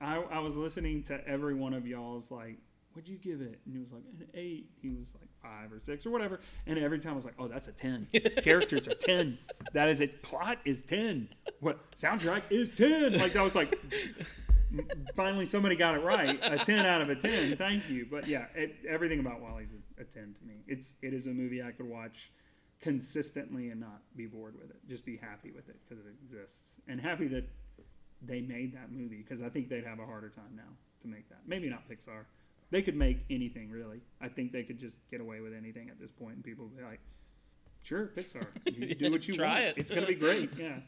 I, 0.00 0.16
I 0.16 0.38
was 0.40 0.56
listening 0.56 1.04
to 1.04 1.26
every 1.26 1.54
one 1.54 1.74
of 1.74 1.86
y'all's 1.86 2.30
like, 2.30 2.58
what'd 2.94 3.08
you 3.08 3.16
give 3.16 3.40
it? 3.40 3.60
And 3.64 3.74
he 3.74 3.80
was 3.80 3.92
like, 3.92 4.02
an 4.18 4.26
eight. 4.34 4.70
He 4.80 4.90
was 4.90 5.12
like 5.18 5.28
five 5.42 5.72
or 5.72 5.80
six 5.82 6.06
or 6.06 6.10
whatever. 6.10 6.40
And 6.66 6.78
every 6.78 6.98
time 6.98 7.12
I 7.12 7.16
was 7.16 7.24
like, 7.24 7.34
oh, 7.38 7.48
that's 7.48 7.68
a 7.68 7.72
10. 7.72 8.08
Characters 8.42 8.88
are 8.88 8.94
10. 8.94 9.38
That 9.72 9.88
is 9.88 10.00
it. 10.00 10.22
Plot 10.22 10.58
is 10.64 10.82
10. 10.82 11.28
What 11.60 11.78
soundtrack 11.96 12.42
is 12.50 12.72
10. 12.74 13.18
Like, 13.18 13.32
that 13.32 13.42
was 13.42 13.54
like, 13.54 13.78
finally 15.16 15.48
somebody 15.48 15.76
got 15.76 15.94
it 15.94 16.02
right. 16.02 16.38
A 16.42 16.58
10 16.58 16.86
out 16.86 17.02
of 17.02 17.10
a 17.10 17.14
10. 17.14 17.56
Thank 17.56 17.88
you. 17.88 18.06
But 18.10 18.26
yeah, 18.26 18.46
it, 18.54 18.76
everything 18.88 19.20
about 19.20 19.40
WALL-E's 19.40 19.70
a, 19.98 20.02
a 20.02 20.04
10 20.04 20.34
to 20.38 20.44
me. 20.44 20.54
It's, 20.66 20.94
it 21.02 21.14
is 21.14 21.26
a 21.26 21.30
movie 21.30 21.62
I 21.62 21.70
could 21.70 21.88
watch 21.88 22.30
consistently 22.80 23.70
and 23.70 23.80
not 23.80 24.02
be 24.16 24.26
bored 24.26 24.54
with 24.60 24.70
it. 24.70 24.76
Just 24.88 25.04
be 25.04 25.16
happy 25.16 25.52
with 25.52 25.68
it 25.68 25.76
because 25.88 26.04
it 26.04 26.10
exists. 26.24 26.80
And 26.88 27.00
happy 27.00 27.28
that 27.28 27.48
they 28.20 28.40
made 28.40 28.74
that 28.74 28.92
movie 28.92 29.18
because 29.18 29.42
I 29.42 29.48
think 29.48 29.68
they'd 29.68 29.84
have 29.84 29.98
a 29.98 30.06
harder 30.06 30.28
time 30.28 30.54
now 30.56 30.76
to 31.02 31.08
make 31.08 31.28
that. 31.28 31.40
Maybe 31.46 31.68
not 31.68 31.88
Pixar. 31.88 32.24
They 32.72 32.82
could 32.82 32.96
make 32.96 33.18
anything 33.30 33.70
really. 33.70 34.00
I 34.20 34.28
think 34.28 34.50
they 34.50 34.64
could 34.64 34.80
just 34.80 34.96
get 35.10 35.20
away 35.20 35.40
with 35.40 35.52
anything 35.54 35.88
at 35.90 36.00
this 36.00 36.10
point, 36.10 36.34
and 36.36 36.44
people 36.44 36.64
would 36.64 36.76
be 36.76 36.82
like, 36.82 37.00
"Sure, 37.84 38.08
Pixar, 38.16 38.46
you 38.64 38.94
do 38.94 39.10
what 39.12 39.28
you 39.28 39.34
Try 39.34 39.64
want. 39.64 39.64
it." 39.66 39.74
It's 39.78 39.90
gonna 39.92 40.06
be 40.06 40.14
great." 40.16 40.50
Yeah. 40.58 40.78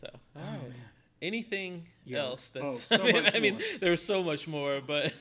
So, 0.00 0.08
Oh, 0.34 0.40
all 0.40 0.44
right. 0.46 0.62
man. 0.62 0.74
anything 1.22 1.86
Yeah. 2.06 2.20
else 2.20 2.50
Oh, 2.56 2.60
that's 2.62 2.84
so 2.88 2.96
I 3.02 3.12
mean, 3.12 3.26
I 3.34 3.38
mean 3.40 3.60
there's 3.80 4.02
so 4.02 4.22
much 4.22 4.48
more 4.48 4.80
but 4.86 5.12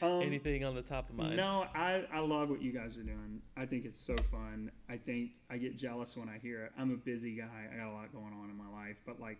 Um, 0.00 0.20
anything 0.22 0.64
on 0.64 0.74
the 0.74 0.82
top 0.82 1.10
of 1.10 1.16
mind 1.16 1.36
No, 1.36 1.66
I, 1.74 2.02
I 2.12 2.18
love 2.20 2.48
what 2.48 2.60
you 2.62 2.72
guys 2.72 2.96
are 2.96 3.02
doing. 3.04 3.40
I 3.56 3.66
think 3.66 3.84
it's 3.84 4.00
so 4.00 4.16
fun. 4.32 4.70
I 4.88 4.96
think 4.96 5.32
I 5.50 5.58
get 5.58 5.76
jealous 5.76 6.16
when 6.16 6.28
I 6.28 6.38
hear 6.42 6.64
it. 6.64 6.72
I'm 6.78 6.90
a 6.92 6.96
busy 6.96 7.36
guy. 7.36 7.68
I 7.72 7.76
got 7.76 7.88
a 7.88 7.92
lot 7.92 8.10
going 8.12 8.32
on 8.42 8.50
in 8.50 8.56
my 8.56 8.68
life, 8.68 8.96
but 9.06 9.20
like, 9.20 9.38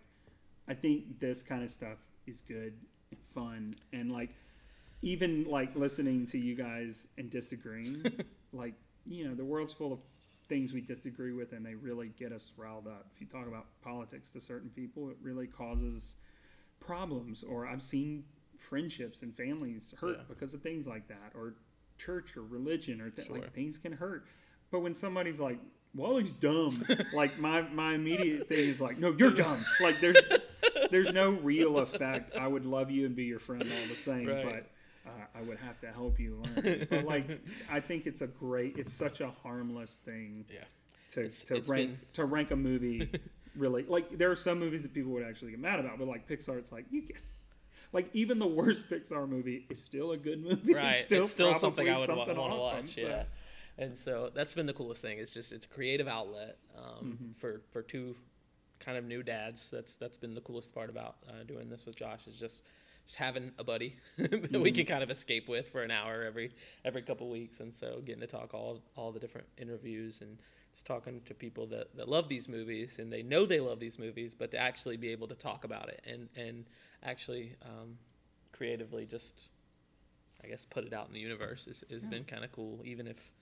I 0.69 0.73
think 0.75 1.19
this 1.19 1.41
kind 1.43 1.63
of 1.63 1.71
stuff 1.71 1.97
is 2.27 2.41
good 2.47 2.73
and 3.11 3.19
fun, 3.35 3.75
and 3.91 4.11
like, 4.11 4.29
even 5.03 5.43
like 5.43 5.75
listening 5.75 6.25
to 6.27 6.39
you 6.39 6.55
guys 6.55 7.07
and 7.17 7.29
disagreeing, 7.29 8.03
like 8.53 8.73
you 9.05 9.27
know, 9.27 9.35
the 9.35 9.43
world's 9.45 9.73
full 9.73 9.91
of 9.93 9.99
things 10.49 10.73
we 10.73 10.81
disagree 10.81 11.33
with, 11.33 11.51
and 11.53 11.65
they 11.65 11.75
really 11.75 12.09
get 12.17 12.31
us 12.31 12.51
riled 12.57 12.87
up. 12.87 13.07
If 13.13 13.21
you 13.21 13.27
talk 13.27 13.47
about 13.47 13.65
politics 13.83 14.31
to 14.31 14.41
certain 14.41 14.69
people, 14.69 15.09
it 15.09 15.17
really 15.21 15.45
causes 15.47 16.15
problems. 16.79 17.43
Or 17.43 17.67
I've 17.67 17.83
seen 17.83 18.23
friendships 18.57 19.21
and 19.21 19.35
families 19.35 19.93
hurt 19.99 20.17
Yeah. 20.17 20.23
because 20.29 20.53
of 20.53 20.61
things 20.61 20.87
like 20.87 21.07
that, 21.09 21.31
or 21.35 21.55
church 21.97 22.35
or 22.37 22.43
religion, 22.43 23.01
or 23.01 23.09
th- 23.09 23.27
Sure. 23.27 23.37
like 23.39 23.53
things 23.53 23.77
can 23.77 23.91
hurt. 23.91 24.25
But 24.71 24.79
when 24.79 24.93
somebody's 24.93 25.39
like, 25.39 25.59
"WALL-E's 25.93 26.33
dumb," 26.33 26.85
like 27.13 27.37
my 27.39 27.61
my 27.69 27.93
immediate 27.95 28.47
thing 28.47 28.69
is 28.69 28.79
like, 28.81 28.97
"No, 28.97 29.11
you're 29.17 29.31
dumb." 29.45 29.63
Like 29.81 29.99
there's 30.01 30.17
there's 30.91 31.11
no 31.11 31.31
real 31.31 31.79
effect. 31.79 32.35
I 32.35 32.47
would 32.47 32.65
love 32.65 32.89
you 32.89 33.05
and 33.05 33.15
be 33.15 33.25
your 33.25 33.39
friend 33.39 33.63
all 33.63 33.87
the 33.89 33.95
same, 33.95 34.27
Right. 34.27 34.45
but. 34.45 34.69
Uh, 35.05 35.09
I 35.35 35.41
would 35.41 35.57
have 35.57 35.79
to 35.81 35.87
help 35.91 36.17
you 36.19 36.41
learn, 36.55 36.87
but 36.89 37.03
like 37.13 37.41
I 37.69 37.79
think 37.81 38.05
it's 38.07 38.21
a 38.21 38.27
great, 38.27 38.77
it's 38.77 38.93
such 38.93 39.19
a 39.19 39.29
harmless 39.43 39.99
thing 40.05 40.45
yeah. 40.49 40.59
to, 41.11 41.19
It's- 41.21 41.43
to 41.45 41.55
it's 41.55 41.69
rank 41.69 41.89
been- 41.89 41.99
to 42.13 42.25
rank 42.25 42.51
a 42.51 42.55
movie 42.55 43.11
really. 43.57 43.83
Like 43.83 44.17
there 44.17 44.31
are 44.31 44.35
some 44.35 44.59
movies 44.59 44.81
that 44.83 44.93
people 44.93 45.11
would 45.11 45.23
actually 45.25 45.51
get 45.51 45.59
mad 45.59 45.79
about 45.79 45.99
but 45.99 46.07
like 46.07 46.27
pixar 46.27 46.57
it's 46.57 46.71
like 46.71 46.85
you 46.89 47.01
can. 47.01 47.17
like 47.91 48.09
even 48.13 48.39
the 48.39 48.47
worst 48.47 48.87
pixar 48.89 49.27
movie 49.27 49.65
is 49.69 49.83
still 49.83 50.11
a 50.13 50.17
good 50.17 50.41
movie. 50.41 50.73
Right. 50.73 50.91
It's 50.95 51.01
still, 51.05 51.23
it's 51.23 51.31
still 51.31 51.53
something 51.53 51.89
i 51.89 51.99
would 51.99 52.07
want 52.09 52.29
to 52.29 52.35
awesome, 52.37 52.57
watch 52.77 52.95
so- 52.95 53.01
yeah. 53.01 53.23
And 53.77 53.97
so 53.97 54.29
that's 54.33 54.53
been 54.53 54.67
the 54.67 54.73
coolest 54.73 55.01
thing. 55.01 55.17
It's 55.17 55.33
just 55.33 55.51
it's 55.51 55.65
a 55.65 55.69
creative 55.69 56.07
outlet 56.07 56.57
um, 56.77 56.83
Mm-hmm. 57.17 57.31
for 57.39 57.61
for 57.71 57.81
two 57.81 58.15
kind 58.79 58.97
of 58.97 59.03
new 59.03 59.21
dads. 59.23 59.69
That's 59.69 59.95
that's 59.95 60.17
been 60.17 60.33
the 60.35 60.41
coolest 60.41 60.73
part 60.73 60.89
about 60.89 61.15
uh, 61.27 61.43
doing 61.45 61.69
this 61.69 61.85
with 61.85 61.95
josh 61.97 62.25
is 62.27 62.35
just 62.35 62.61
just 63.05 63.17
having 63.17 63.51
a 63.59 63.63
buddy 63.63 63.97
that 64.17 64.61
we 64.61 64.71
Mm-hmm. 64.71 64.71
can 64.71 64.85
kind 64.85 65.03
of 65.03 65.09
escape 65.11 65.49
with 65.49 65.69
for 65.69 65.83
an 65.83 65.91
hour 65.91 66.23
every 66.23 66.53
every 66.85 67.01
couple 67.01 67.29
weeks 67.29 67.59
and 67.59 67.73
so 67.73 68.01
getting 68.05 68.21
to 68.21 68.27
talk 68.27 68.53
all 68.53 68.81
all 68.95 69.11
the 69.11 69.19
different 69.19 69.47
interviews 69.57 70.21
and 70.21 70.41
just 70.73 70.85
talking 70.85 71.21
to 71.25 71.33
people 71.33 71.67
that, 71.67 71.95
that 71.95 72.09
love 72.09 72.29
these 72.29 72.47
movies 72.49 72.99
and 72.99 73.11
they 73.11 73.21
know 73.23 73.45
they 73.45 73.59
love 73.59 73.79
these 73.79 73.99
movies 73.99 74.33
but 74.35 74.51
to 74.51 74.57
actually 74.57 74.97
be 74.97 75.09
able 75.09 75.27
to 75.27 75.35
talk 75.35 75.63
about 75.63 75.89
it 75.89 76.01
and 76.05 76.29
and 76.35 76.65
actually 77.03 77.55
um, 77.63 77.97
creatively 78.51 79.05
just 79.05 79.49
I 80.43 80.47
guess 80.47 80.65
put 80.65 80.85
it 80.85 80.93
out 80.93 81.07
in 81.07 81.13
the 81.13 81.19
universe 81.19 81.65
has, 81.65 81.83
has 81.89 82.05
Yeah. 82.05 82.07
been 82.07 82.25
kind 82.25 82.43
of 82.43 82.51
cool, 82.51 82.81
even 82.85 83.07
if 83.07 83.32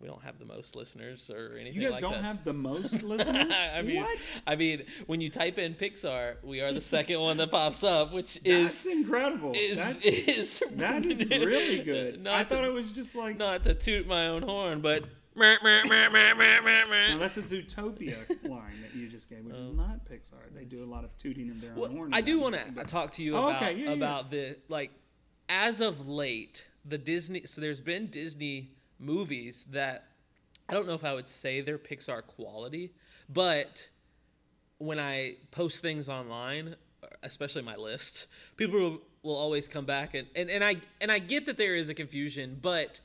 we 0.00 0.06
don't 0.06 0.22
have 0.22 0.38
the 0.38 0.44
most 0.44 0.76
listeners 0.76 1.30
or 1.30 1.56
anything 1.58 1.74
you 1.80 1.82
guys 1.82 1.92
like 1.92 2.00
don't 2.02 2.12
that. 2.12 2.22
have 2.24 2.44
the 2.44 2.52
most 2.52 3.02
listeners? 3.02 3.50
I 3.74 3.80
mean, 3.82 4.02
what? 4.02 4.18
I 4.46 4.54
mean, 4.56 4.82
when 5.06 5.20
you 5.22 5.30
type 5.30 5.58
in 5.58 5.74
Pixar, 5.74 6.36
we 6.42 6.60
are 6.60 6.72
the 6.72 6.80
second 6.82 7.18
one 7.20 7.38
that 7.38 7.50
pops 7.50 7.82
up, 7.82 8.12
which 8.12 8.34
that's 8.44 8.84
is 8.84 8.86
incredible. 8.86 9.52
is 9.56 9.78
that's, 9.78 9.98
is 10.04 10.62
that 10.72 11.04
is 11.06 11.20
really 11.30 11.82
good. 11.82 12.22
Not 12.22 12.34
i 12.34 12.42
to, 12.44 12.48
thought 12.48 12.64
it 12.64 12.72
was 12.72 12.92
just 12.92 13.14
like 13.14 13.38
not 13.38 13.64
to 13.64 13.74
toot 13.74 14.06
my 14.06 14.28
own 14.28 14.42
horn, 14.42 14.80
but 14.82 15.04
no, 15.34 15.56
that's 17.18 17.36
a 17.36 17.42
zootopia 17.42 18.48
line 18.48 18.80
that 18.82 18.94
you 18.94 19.08
just 19.08 19.28
gave 19.28 19.44
which 19.44 19.54
is 19.54 19.60
Oh. 19.60 19.72
not 19.72 20.04
pixar. 20.06 20.54
They 20.54 20.64
do 20.64 20.84
a 20.84 20.86
lot 20.86 21.04
of 21.04 21.16
tooting 21.18 21.50
of 21.50 21.60
their 21.60 21.72
Well, 21.74 21.90
own 21.90 21.96
horn 21.96 22.14
I 22.14 22.20
do 22.20 22.40
want 22.40 22.54
to 22.54 22.84
talk 22.84 23.10
to 23.12 23.22
you 23.22 23.36
Oh, 23.36 23.48
about 23.48 23.62
okay, 23.62 23.74
yeah, 23.74 23.86
yeah, 23.88 23.92
about 23.92 24.30
the 24.30 24.56
like 24.68 24.90
as 25.48 25.80
of 25.80 26.08
late 26.08 26.66
the 26.84 26.98
Disney. 26.98 27.42
So 27.46 27.60
there's 27.60 27.80
been 27.80 28.06
Disney 28.08 28.72
movies 28.98 29.66
that 29.70 30.08
I 30.68 30.74
don't 30.74 30.86
know 30.86 30.94
if 30.94 31.04
I 31.04 31.14
would 31.14 31.28
say 31.28 31.60
they're 31.60 31.78
Pixar 31.78 32.26
quality, 32.26 32.92
but 33.28 33.88
when 34.78 34.98
I 34.98 35.36
post 35.50 35.80
things 35.80 36.08
online, 36.08 36.76
especially 37.22 37.62
my 37.62 37.76
list, 37.76 38.26
people 38.56 38.80
will, 38.80 39.00
will 39.22 39.36
always 39.36 39.68
come 39.68 39.84
back 39.84 40.14
and, 40.14 40.26
and, 40.34 40.50
and 40.50 40.64
I 40.64 40.76
and 41.00 41.10
I 41.10 41.18
get 41.18 41.46
that 41.46 41.56
there 41.56 41.76
is 41.76 41.88
a 41.88 41.94
confusion, 41.94 42.58
but 42.60 43.00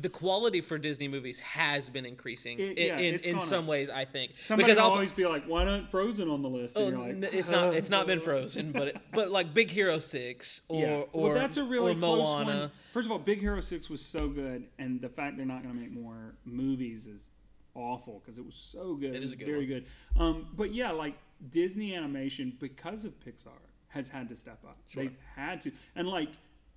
the 0.00 0.08
quality 0.08 0.60
for 0.60 0.78
Disney 0.78 1.08
movies 1.08 1.40
has 1.40 1.90
been 1.90 2.06
increasing 2.06 2.58
It- 2.60 2.78
in 2.78 2.86
yeah, 2.86 2.98
in, 2.98 3.14
in 3.20 3.40
some 3.40 3.64
up. 3.64 3.70
ways. 3.70 3.90
I 3.90 4.04
think 4.04 4.32
Somebody 4.44 4.66
because 4.66 4.78
I'll, 4.78 4.90
always 4.90 5.10
be 5.12 5.26
like, 5.26 5.44
"Why 5.46 5.64
not 5.64 5.90
Frozen 5.90 6.28
on 6.30 6.40
the 6.42 6.48
list?" 6.48 6.76
And 6.76 6.84
Oh, 6.96 7.04
you're 7.06 7.14
like, 7.20 7.32
it's 7.34 7.48
not. 7.48 7.74
It's 7.74 7.90
not 7.90 8.06
been 8.06 8.20
"Uh, 8.20 8.22
frozen, 8.22 8.70
but 8.72 8.88
it, 8.88 8.96
but 9.12 9.30
like 9.30 9.52
Big 9.52 9.70
Hero 9.70 9.98
Six 9.98 10.62
or 10.68 10.80
yeah. 10.80 11.02
or 11.12 11.34
that's 11.34 11.56
a 11.56 11.64
really 11.64 11.94
close 11.94 12.26
Moana. 12.26 12.58
one. 12.60 12.70
First 12.92 13.06
of 13.06 13.12
all, 13.12 13.18
Big 13.18 13.40
Hero 13.40 13.60
Six 13.60 13.90
was 13.90 14.00
so 14.00 14.28
good, 14.28 14.64
and 14.78 15.00
the 15.00 15.08
fact 15.08 15.36
they're 15.36 15.46
not 15.46 15.62
going 15.62 15.74
to 15.74 15.80
make 15.80 15.92
more 15.92 16.34
movies 16.44 17.06
is 17.06 17.30
awful 17.74 18.22
because 18.24 18.38
it 18.38 18.44
was 18.44 18.54
so 18.54 18.94
good. 18.94 19.14
It 19.14 19.22
is 19.22 19.34
good 19.34 19.46
very 19.46 19.58
one. 19.58 19.66
good. 19.66 19.86
Um, 20.18 20.46
but 20.56 20.72
yeah, 20.74 20.90
like 20.92 21.14
Disney 21.50 21.94
animation 21.94 22.56
because 22.60 23.04
of 23.04 23.12
Pixar 23.20 23.50
has 23.88 24.08
had 24.08 24.28
to 24.28 24.36
step 24.36 24.58
up. 24.66 24.76
Sure. 24.88 25.04
They've 25.04 25.16
had 25.34 25.60
to, 25.62 25.72
and 25.96 26.06
like. 26.08 26.28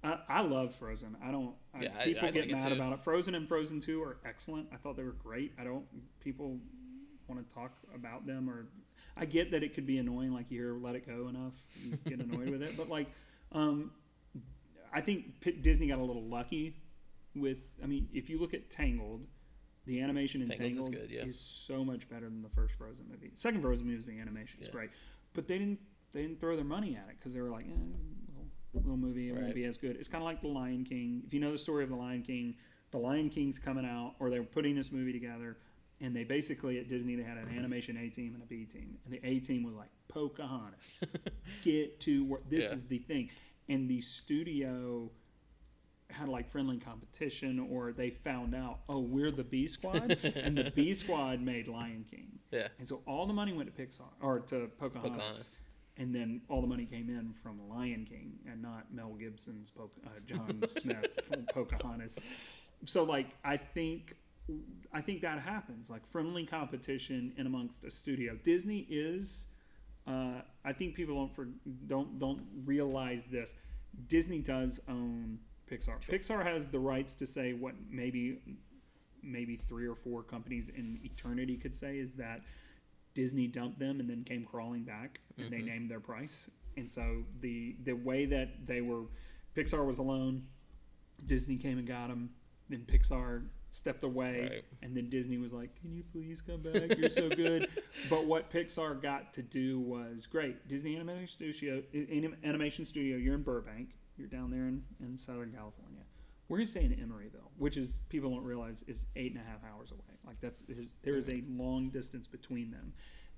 I 0.03 0.17
I 0.29 0.41
love 0.41 0.73
Frozen. 0.75 1.17
I 1.23 1.31
don't. 1.31 1.53
I, 1.73 1.83
Yeah, 1.83 1.89
I- 1.99 2.03
people 2.05 2.27
I 2.27 2.31
get 2.31 2.41
like 2.47 2.51
mad 2.61 2.67
too. 2.69 2.73
about 2.75 2.93
it. 2.93 3.03
Frozen 3.03 3.35
and 3.35 3.47
Frozen 3.47 3.81
Two 3.81 4.01
are 4.03 4.17
excellent. 4.25 4.67
I 4.73 4.77
thought 4.77 4.97
they 4.97 5.03
were 5.03 5.11
great. 5.11 5.53
I 5.59 5.63
don't. 5.63 5.85
People 6.19 6.59
want 7.27 7.47
to 7.47 7.53
talk 7.53 7.71
about 7.93 8.25
them, 8.25 8.49
or 8.49 8.67
I 9.15 9.25
get 9.25 9.51
that 9.51 9.63
it 9.63 9.73
could 9.75 9.85
be 9.85 9.97
annoying. 9.99 10.33
Like 10.33 10.47
you 10.49 10.59
hear 10.59 10.73
"Let 10.77 10.95
It 10.95 11.05
Go" 11.07 11.27
enough, 11.27 11.53
you 11.83 11.97
get 12.07 12.19
annoyed 12.25 12.49
with 12.49 12.63
it. 12.63 12.75
But 12.77 12.89
like, 12.89 13.07
um, 13.51 13.91
I 14.93 15.01
think 15.01 15.39
P- 15.39 15.51
Disney 15.51 15.87
got 15.87 15.99
a 15.99 16.03
little 16.03 16.23
lucky 16.27 16.75
with. 17.35 17.59
I 17.83 17.85
mean, 17.85 18.09
if 18.13 18.29
you 18.29 18.39
look 18.39 18.53
at 18.55 18.69
Tangled, 18.71 19.25
the 19.85 20.01
animation 20.01 20.41
in 20.41 20.49
Tangled 20.49 20.93
is 20.93 20.99
good, 20.99 21.11
yeah. 21.11 21.23
is 21.25 21.39
so 21.39 21.85
much 21.85 22.09
better 22.09 22.25
than 22.25 22.41
the 22.41 22.49
first 22.49 22.73
Frozen 22.75 23.05
movie. 23.09 23.31
Second 23.35 23.61
Frozen 23.61 23.85
movie, 23.87 24.01
the 24.15 24.19
animation 24.19 24.59
is 24.61 24.67
Yeah. 24.67 24.71
great, 24.73 24.89
but 25.33 25.47
they 25.47 25.59
didn't. 25.59 25.79
They 26.13 26.23
didn't 26.23 26.41
throw 26.41 26.57
their 26.57 26.65
money 26.65 26.97
at 26.97 27.07
it 27.09 27.15
because 27.19 27.33
they 27.33 27.39
were 27.39 27.49
like, 27.49 27.65
eh, 27.67 27.71
little, 28.73 28.97
movie, 28.97 29.29
it 29.29 29.33
Right. 29.33 29.41
won't 29.43 29.55
be 29.55 29.65
as 29.65 29.77
good. 29.77 29.95
It's 29.97 30.07
kind 30.07 30.21
of 30.21 30.25
like 30.25 30.41
The 30.41 30.47
Lion 30.47 30.83
King. 30.83 31.23
If 31.25 31.33
you 31.33 31.39
know 31.39 31.51
the 31.51 31.57
story 31.57 31.83
of 31.83 31.89
The 31.89 31.95
Lion 31.95 32.23
King, 32.23 32.55
The 32.91 32.97
Lion 32.97 33.29
King's 33.29 33.59
coming 33.59 33.85
out, 33.85 34.15
or 34.19 34.29
they're 34.29 34.43
putting 34.43 34.75
this 34.75 34.91
movie 34.91 35.11
together, 35.13 35.57
and 35.99 36.15
they 36.15 36.23
basically 36.23 36.79
at 36.79 36.87
Disney 36.87 37.15
they 37.15 37.23
had 37.23 37.37
an 37.37 37.49
animation 37.57 37.97
A 37.97 38.09
team 38.09 38.33
and 38.33 38.43
a 38.43 38.45
B 38.45 38.65
team, 38.65 38.97
and 39.05 39.13
the 39.13 39.19
A 39.27 39.39
team 39.39 39.63
was 39.63 39.75
like 39.75 39.89
Pocahontas, 40.07 41.03
get 41.63 41.99
to 42.01 42.25
work. 42.25 42.49
This 42.49 42.63
Yeah. 42.65 42.75
is 42.75 42.83
the 42.83 42.99
thing, 42.99 43.29
and 43.69 43.89
the 43.89 44.01
studio 44.01 45.09
had 46.09 46.27
like 46.27 46.49
friendly 46.51 46.77
competition, 46.77 47.59
or 47.71 47.93
they 47.93 48.09
found 48.09 48.53
out, 48.53 48.79
oh, 48.89 48.99
we're 48.99 49.31
the 49.31 49.43
B 49.45 49.67
Squad, 49.67 50.11
and 50.35 50.57
the 50.57 50.69
B 50.75 50.93
Squad 50.93 51.39
made 51.41 51.67
Lion 51.69 52.05
King, 52.09 52.39
Yeah, 52.51 52.67
and 52.79 52.87
so 52.87 53.01
all 53.07 53.25
the 53.25 53.33
money 53.33 53.53
went 53.53 53.73
to 53.73 53.81
Pixar 53.81 54.09
or 54.21 54.39
to 54.41 54.67
Pocahontas. 54.77 55.11
Pocahontas. 55.11 55.59
And 55.97 56.15
then 56.15 56.41
all 56.49 56.61
the 56.61 56.67
money 56.67 56.85
came 56.85 57.09
in 57.09 57.33
from 57.43 57.59
Lion 57.69 58.07
King 58.09 58.33
and 58.49 58.61
not 58.61 58.85
Mel 58.93 59.13
Gibson's 59.19 59.71
uh, 59.77 60.09
John 60.25 60.63
Smith 60.69 61.07
from 61.27 61.45
Pocahontas. 61.53 62.17
So 62.85 63.03
like 63.03 63.27
I 63.43 63.57
think 63.57 64.15
I 64.93 65.01
think 65.01 65.21
that 65.21 65.39
happens 65.39 65.89
like 65.89 66.07
friendly 66.07 66.45
competition 66.45 67.33
in 67.37 67.45
amongst 67.45 67.83
a 67.83 67.91
studio. 67.91 68.37
Disney 68.43 68.87
is 68.89 69.45
uh, 70.07 70.41
I 70.65 70.73
think 70.73 70.95
people 70.95 71.15
don't 71.15 71.35
for, 71.35 71.47
don't 71.87 72.19
don't 72.19 72.41
realize 72.65 73.27
this. 73.27 73.53
Disney 74.07 74.39
does 74.39 74.79
own 74.87 75.37
Pixar. 75.69 76.01
Pixar 76.01 76.43
has 76.43 76.69
the 76.69 76.79
rights 76.79 77.13
to 77.15 77.27
say 77.27 77.53
what 77.53 77.75
maybe 77.89 78.39
maybe 79.23 79.55
three 79.55 79.87
or 79.87 79.95
four 79.95 80.23
companies 80.23 80.69
in 80.69 80.99
eternity 81.03 81.55
could 81.55 81.75
say 81.75 81.97
is 81.97 82.13
that 82.13 82.41
Disney 83.13 83.47
dumped 83.47 83.79
them 83.79 83.99
and 83.99 84.09
then 84.09 84.23
came 84.23 84.45
crawling 84.45 84.83
back 84.83 85.19
and 85.37 85.51
they 85.51 85.57
mm-hmm. 85.57 85.65
named 85.67 85.91
their 85.91 85.99
price. 85.99 86.49
And 86.77 86.89
so 86.89 87.23
the 87.41 87.75
the 87.83 87.93
way 87.93 88.25
that 88.25 88.65
they 88.65 88.81
were 88.81 89.03
Pixar 89.55 89.85
was 89.85 89.97
alone, 89.97 90.43
Disney 91.25 91.57
came 91.57 91.77
and 91.77 91.87
got 91.87 92.07
them, 92.07 92.29
then 92.69 92.85
Pixar 92.87 93.43
stepped 93.71 94.03
away 94.03 94.49
Right. 94.49 94.65
and 94.81 94.95
then 94.95 95.09
Disney 95.09 95.37
was 95.37 95.51
like, 95.51 95.75
"Can 95.81 95.93
you 95.93 96.03
please 96.11 96.41
come 96.41 96.61
back? 96.61 96.97
You're 96.97 97.09
so 97.09 97.29
good." 97.29 97.67
but 98.09 98.25
what 98.25 98.51
Pixar 98.51 99.01
got 99.01 99.33
to 99.33 99.41
do 99.41 99.79
was 99.79 100.25
great. 100.25 100.67
Disney 100.67 100.95
Animation 100.95 101.27
Studio, 101.27 101.83
Anim- 101.93 102.37
Animation 102.43 102.85
Studio, 102.85 103.17
you're 103.17 103.35
in 103.35 103.43
Burbank. 103.43 103.89
You're 104.17 104.27
down 104.27 104.51
there 104.51 104.67
in, 104.67 104.83
in 104.99 105.17
Southern 105.17 105.51
California. 105.51 105.90
We're 106.51 106.57
gonna 106.57 106.67
stay 106.67 106.83
in 106.83 106.91
Emeryville, 106.91 107.47
which 107.57 107.77
is 107.77 108.01
people 108.09 108.29
don't 108.29 108.43
realize 108.43 108.83
is 108.85 109.07
eight 109.15 109.31
and 109.31 109.39
a 109.41 109.49
half 109.49 109.59
hours 109.63 109.93
away. 109.93 110.01
Like 110.27 110.35
that's 110.41 110.65
there 111.01 111.15
is 111.15 111.29
a 111.29 111.41
long 111.47 111.89
distance 111.91 112.27
between 112.27 112.71
them, 112.71 112.91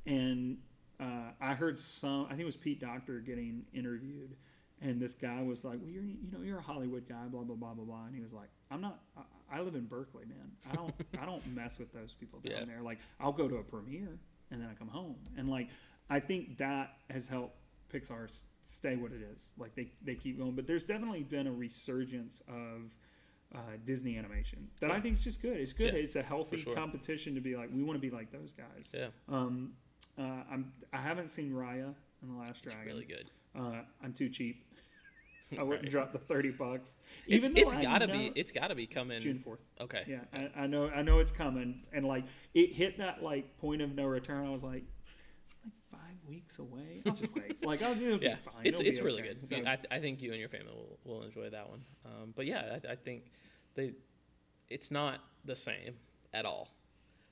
and 0.08 0.58
uh, 1.00 1.30
I 1.40 1.54
heard 1.54 1.78
some. 1.78 2.26
I 2.26 2.30
think 2.30 2.42
it 2.42 2.46
was 2.46 2.58
Pete 2.58 2.80
Docter 2.82 3.20
getting 3.20 3.66
interviewed, 3.72 4.36
and 4.82 5.00
this 5.00 5.14
guy 5.14 5.44
was 5.44 5.64
like, 5.64 5.78
"Well, 5.80 5.92
you're 5.92 6.02
you 6.02 6.32
know 6.32 6.40
you're 6.44 6.58
a 6.58 6.62
Hollywood 6.64 7.08
guy, 7.08 7.28
blah 7.28 7.44
blah 7.44 7.56
blah 7.56 7.76
blah 7.76 7.86
blah," 7.86 8.06
and 8.08 8.16
he 8.16 8.22
was 8.22 8.34
like, 8.34 8.50
"I'm 8.72 8.82
not. 8.82 9.02
I, 9.16 9.58
I 9.58 9.62
live 9.62 9.76
in 9.76 9.86
Berkeley, 9.86 10.26
man. 10.26 10.52
I 10.72 10.76
don't 10.76 10.96
I 11.22 11.26
don't 11.28 11.46
mess 11.56 11.78
with 11.78 11.94
those 11.94 12.16
people 12.20 12.40
down 12.40 12.52
Yeah. 12.62 12.66
there. 12.66 12.82
Like 12.82 12.98
I'll 13.20 13.32
go 13.32 13.48
to 13.48 13.58
a 13.58 13.64
premiere 13.64 14.18
and 14.50 14.60
then 14.60 14.68
I 14.72 14.74
come 14.74 14.88
home, 14.88 15.18
and 15.38 15.48
like 15.52 15.70
I 16.10 16.20
think 16.20 16.58
that 16.58 16.94
has 17.12 17.28
helped 17.28 17.58
Pixar 17.94 18.42
stay 18.66 18.96
what 18.96 19.12
it 19.12 19.22
is. 19.22 19.52
Like 19.58 19.76
they 19.76 19.92
they 20.04 20.16
keep 20.16 20.38
going, 20.40 20.56
but 20.56 20.66
there's 20.68 20.84
definitely 20.84 21.24
been 21.24 21.48
a 21.48 21.54
resurgence 21.54 22.42
of. 22.48 22.92
Uh, 23.56 23.60
Disney 23.86 24.18
animation 24.18 24.68
that 24.80 24.90
I 24.90 25.00
think 25.00 25.16
is 25.16 25.24
just 25.24 25.40
good. 25.40 25.58
It's 25.58 25.74
good. 25.74 25.94
Yeah, 25.94 26.00
it's 26.00 26.16
a 26.16 26.24
healthy 26.24 26.58
sure. 26.58 26.74
competition 26.74 27.36
to 27.36 27.40
be 27.40 27.56
like 27.56 27.70
we 27.72 27.84
want 27.84 27.96
to 27.98 28.02
be 28.02 28.10
like 28.10 28.32
those 28.32 28.52
guys. 28.52 28.92
Yeah, 28.96 29.10
Um, 29.30 29.74
uh, 30.18 30.24
I'm 30.52 30.74
I 30.92 30.98
haven't 30.98 31.30
seen 31.30 31.52
Raya 31.52 31.94
and 32.24 32.32
the 32.32 32.40
Last 32.40 32.64
it's 32.64 32.74
Dragon. 32.74 32.84
really 32.92 33.06
good. 33.06 33.30
Uh, 33.56 33.82
I'm 34.04 34.12
too 34.12 34.28
cheap. 34.28 34.66
I 35.60 35.62
wouldn't 35.62 35.84
Right. 35.84 35.92
drop 35.92 36.14
the 36.14 36.18
thirty 36.18 36.50
bucks. 36.50 36.98
Even 37.28 37.56
it's 37.56 37.76
I 37.76 37.82
gotta 37.84 38.08
be 38.08 38.32
it's 38.34 38.52
gotta 38.52 38.74
be 38.74 38.88
coming. 38.88 39.20
June 39.22 39.38
fourth. 39.38 39.60
Okay. 39.80 40.04
Yeah, 40.08 40.22
I, 40.34 40.64
I 40.64 40.66
know. 40.66 40.90
I 40.90 41.04
know 41.04 41.20
it's 41.20 41.32
coming, 41.32 41.84
and 41.94 42.08
like 42.08 42.24
it 42.56 42.74
hit 42.74 42.98
that 42.98 43.22
like 43.22 43.56
point 43.60 43.84
of 43.84 43.94
no 43.94 44.06
return. 44.06 44.48
I 44.48 44.50
was 44.50 44.64
like, 44.64 44.84
weeks 46.28 46.60
away. 46.60 47.02
I'll 47.06 47.14
just 47.14 47.34
wait. 47.34 47.58
Like 47.64 47.82
I'll 47.82 47.96
do. 47.96 48.20
Yeah, 48.22 48.36
fine. 48.44 48.66
it's 48.66 48.80
It'll 48.80 48.90
it's 48.90 49.02
really 49.02 49.22
okay. 49.22 49.34
good. 49.36 49.48
So, 49.48 49.56
I, 49.58 49.78
I 49.92 50.00
think 50.00 50.22
you 50.22 50.32
and 50.32 50.40
your 50.40 50.50
family 50.50 50.72
will, 50.74 51.00
will 51.04 51.24
enjoy 51.24 51.50
that 51.50 51.70
one. 51.70 51.84
Um, 52.06 52.34
but 52.36 52.46
yeah, 52.46 52.78
I, 52.88 52.92
I 52.94 52.96
think 52.96 53.24
they 53.76 53.94
it's 54.70 54.92
not 54.92 55.20
the 55.46 55.56
same 55.56 55.96
at 56.34 56.46
all. 56.46 56.70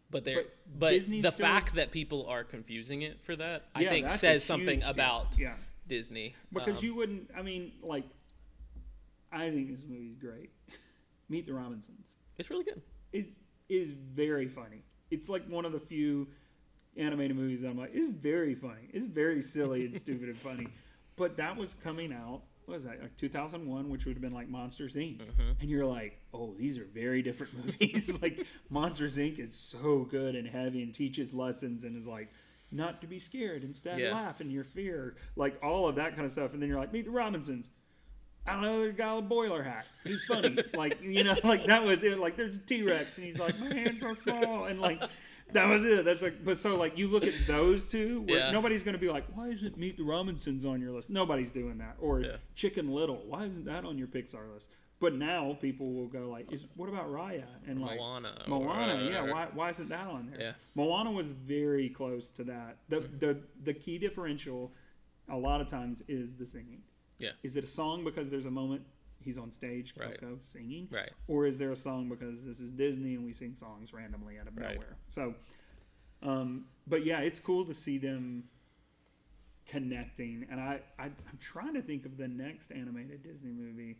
But 0.09 0.25
there, 0.25 0.43
But 0.77 0.79
but, 0.79 1.05
the 1.07 1.19
still- 1.19 1.31
fact 1.31 1.75
that 1.75 1.91
people 1.91 2.25
are 2.27 2.43
confusing 2.43 3.01
it 3.01 3.21
for 3.21 3.35
that, 3.37 3.67
I 3.73 3.85
think 3.85 4.09
says 4.09 4.43
something 4.43 4.83
about 4.83 5.37
yeah. 5.37 5.53
Disney. 5.87 6.35
Because 6.53 6.79
Um, 6.79 6.83
you 6.85 6.95
wouldn't. 6.95 7.31
I 7.35 7.41
mean, 7.41 7.71
like, 7.81 8.03
I 9.31 9.49
think 9.49 9.71
this 9.71 9.81
movie's 9.87 10.15
great. 10.17 10.49
Meet 11.29 11.47
the 11.47 11.53
Robinsons 11.53 12.17
it's 12.37 12.49
really 12.49 12.65
good. 12.65 12.81
is 13.13 13.39
is 13.69 13.93
very 13.93 14.47
funny. 14.47 14.83
It's 15.11 15.29
like 15.29 15.45
one 15.47 15.63
of 15.63 15.71
the 15.71 15.79
few 15.79 16.27
animated 16.97 17.35
movies 17.37 17.61
that 17.61 17.69
I'm 17.69 17.77
like, 17.77 17.91
it's 17.93 18.11
very 18.11 18.55
funny. 18.55 18.89
It's 18.93 19.05
very 19.05 19.41
silly 19.41 19.85
and 19.85 19.97
stupid 19.99 20.29
and 20.29 20.37
funny. 20.37 20.67
But 21.15 21.37
that 21.37 21.55
was 21.55 21.75
coming 21.83 22.13
out. 22.13 22.41
What 22.65 22.75
was 22.75 22.83
that? 22.85 23.01
Like 23.01 23.15
2001, 23.17 23.89
which 23.89 24.05
would 24.05 24.13
have 24.15 24.21
been 24.21 24.33
like 24.33 24.49
Monsters 24.49 24.95
Inc. 24.95 25.17
Mhm. 25.19 25.55
And 25.59 25.69
you're 25.69 25.85
like, 25.85 26.19
oh, 26.33 26.53
these 26.57 26.77
are 26.77 26.85
very 26.85 27.21
different 27.21 27.53
movies. 27.65 28.17
like 28.21 28.45
Monsters 28.69 29.17
Inc. 29.17 29.39
is 29.39 29.53
so 29.53 30.07
good 30.09 30.35
and 30.35 30.47
heavy 30.47 30.83
and 30.83 30.93
teaches 30.93 31.33
lessons 31.33 31.83
and 31.83 31.97
is 31.97 32.07
like 32.07 32.29
not 32.71 33.01
to 33.01 33.07
be 33.07 33.19
scared, 33.19 33.63
instead 33.63 33.99
Yeah. 33.99 34.13
laugh 34.13 34.39
in 34.39 34.49
your 34.49 34.63
fear, 34.63 35.15
like 35.35 35.59
all 35.61 35.87
of 35.89 35.95
that 35.95 36.13
kind 36.15 36.25
of 36.25 36.31
stuff. 36.31 36.53
And 36.53 36.61
then 36.61 36.69
you're 36.69 36.79
like, 36.79 36.93
meet 36.93 37.05
the 37.05 37.11
Robinsons. 37.11 37.65
I 38.47 38.53
don't 38.53 38.61
know, 38.61 38.79
there's 38.79 38.95
a 38.95 38.97
guy 38.97 39.13
with 39.13 39.25
a 39.25 39.27
boiler 39.27 39.61
hat. 39.61 39.85
He's 40.03 40.23
funny. 40.23 40.57
like, 40.73 40.97
you 41.01 41.23
know, 41.23 41.35
like 41.43 41.65
that 41.67 41.83
was 41.83 42.03
it. 42.03 42.17
Like, 42.17 42.37
there's 42.37 42.55
a 42.55 42.59
T 42.59 42.81
Rex, 42.81 43.17
and 43.17 43.25
he's 43.25 43.37
like, 43.37 43.59
my 43.59 43.71
hands 43.73 44.01
are 44.01 44.15
small. 44.23 44.65
And 44.65 44.79
like, 44.81 44.99
that 45.53 45.67
was 45.69 45.83
it. 45.85 46.05
That's 46.05 46.21
like, 46.21 46.43
but 46.43 46.57
so, 46.57 46.77
like, 46.77 46.97
you 46.97 47.07
look 47.07 47.23
at 47.23 47.33
those 47.47 47.87
two, 47.87 48.21
where 48.21 48.37
Yeah. 48.39 48.51
nobody's 48.51 48.83
going 48.83 48.93
to 48.93 48.99
be 48.99 49.09
like, 49.09 49.25
why 49.35 49.49
isn't 49.49 49.77
Meet 49.77 49.97
the 49.97 50.03
Robinsons 50.03 50.65
on 50.65 50.81
your 50.81 50.91
list? 50.91 51.09
Nobody's 51.09 51.51
doing 51.51 51.77
that. 51.79 51.97
Or 51.99 52.21
Yeah. 52.21 52.37
Chicken 52.55 52.91
Little, 52.91 53.23
why 53.27 53.45
isn't 53.45 53.65
that 53.65 53.85
on 53.85 53.97
your 53.97 54.07
Pixar 54.07 54.53
list? 54.53 54.69
But 54.99 55.15
now 55.15 55.57
people 55.59 55.93
will 55.93 56.07
go, 56.07 56.29
like, 56.29 56.51
is 56.51 56.65
what 56.75 56.87
about 56.87 57.09
Raya? 57.11 57.45
And 57.67 57.81
like, 57.81 57.97
Moana. 57.97 58.43
Moana, 58.47 59.03
or- 59.03 59.09
yeah. 59.11 59.31
Why, 59.31 59.47
why 59.53 59.69
isn't 59.71 59.89
that 59.89 60.05
on 60.07 60.29
there? 60.29 60.39
Yeah. 60.39 60.53
Moana 60.75 61.11
was 61.11 61.33
very 61.33 61.89
close 61.89 62.29
to 62.31 62.43
that. 62.43 62.77
The, 62.89 62.97
Mm-hmm. 62.97 63.17
the 63.19 63.41
the 63.63 63.73
key 63.73 63.97
differential, 63.97 64.71
a 65.29 65.37
lot 65.37 65.59
of 65.59 65.65
times, 65.67 66.03
is 66.07 66.33
the 66.35 66.45
singing. 66.45 66.83
Yeah. 67.17 67.31
Is 67.41 67.57
it 67.57 67.63
a 67.63 67.67
song 67.67 68.03
because 68.03 68.29
there's 68.29 68.45
a 68.45 68.51
moment 68.51 68.83
he's 69.23 69.37
on 69.37 69.51
stage, 69.51 69.93
Right. 69.97 70.19
Coco, 70.19 70.39
singing, 70.41 70.87
Right. 70.91 71.11
or 71.27 71.45
is 71.45 71.57
there 71.57 71.71
a 71.71 71.75
song 71.75 72.09
because 72.09 72.43
this 72.43 72.59
is 72.59 72.71
Disney 72.71 73.15
and 73.15 73.23
we 73.25 73.33
sing 73.33 73.55
songs 73.55 73.93
randomly 73.93 74.37
out 74.39 74.47
of 74.47 74.57
Right. 74.57 74.75
nowhere? 74.75 74.97
So, 75.09 75.35
um, 76.21 76.65
but 76.87 77.05
yeah, 77.05 77.19
it's 77.21 77.39
cool 77.39 77.65
to 77.65 77.73
see 77.73 77.97
them 77.97 78.43
connecting. 79.67 80.45
And 80.49 80.59
I, 80.59 80.79
I 80.99 81.05
I'm 81.05 81.37
trying 81.39 81.73
to 81.75 81.81
think 81.81 82.05
of 82.05 82.17
the 82.17 82.27
next 82.27 82.71
animated 82.71 83.23
Disney 83.23 83.51
movie, 83.51 83.97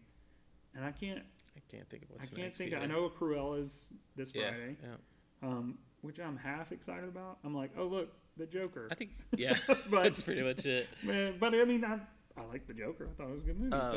and 0.76 0.84
I 0.86 0.92
can't 0.92 1.24
I 1.56 1.60
can't 1.70 1.90
think 1.90 2.04
of 2.04 2.10
what's 2.12 2.24
I 2.24 2.28
can't 2.36 2.42
next. 2.48 2.58
think. 2.58 2.74
Of, 2.74 2.82
I 2.82 2.86
know 2.86 3.10
Cruella's 3.10 3.90
this 4.16 4.32
Yeah. 4.34 4.50
Friday 4.50 4.78
Yeah. 4.82 5.48
um, 5.50 5.78
which 6.02 6.20
I'm 6.20 6.38
half 6.38 6.72
excited 6.72 7.08
about. 7.08 7.38
I'm 7.44 7.54
like, 7.56 7.72
oh 7.78 7.86
look, 7.86 8.10
the 8.38 8.46
Joker. 8.46 8.88
I 8.92 8.96
think 8.96 9.12
yeah. 9.36 9.58
But- 9.68 10.04
that's 10.04 10.24
pretty 10.24 10.42
much 10.42 10.66
it. 10.66 10.88
Man, 11.04 11.36
but 11.40 11.54
I 11.54 11.64
mean, 11.66 11.84
I, 11.86 12.00
I 12.38 12.44
like 12.46 12.68
the 12.68 12.74
Joker. 12.74 13.08
I 13.12 13.14
thought 13.16 13.30
it 13.30 13.34
was 13.34 13.44
a 13.44 13.48
good 13.48 13.60
movie. 13.60 13.74
Um, 13.74 13.82
I 13.82 13.92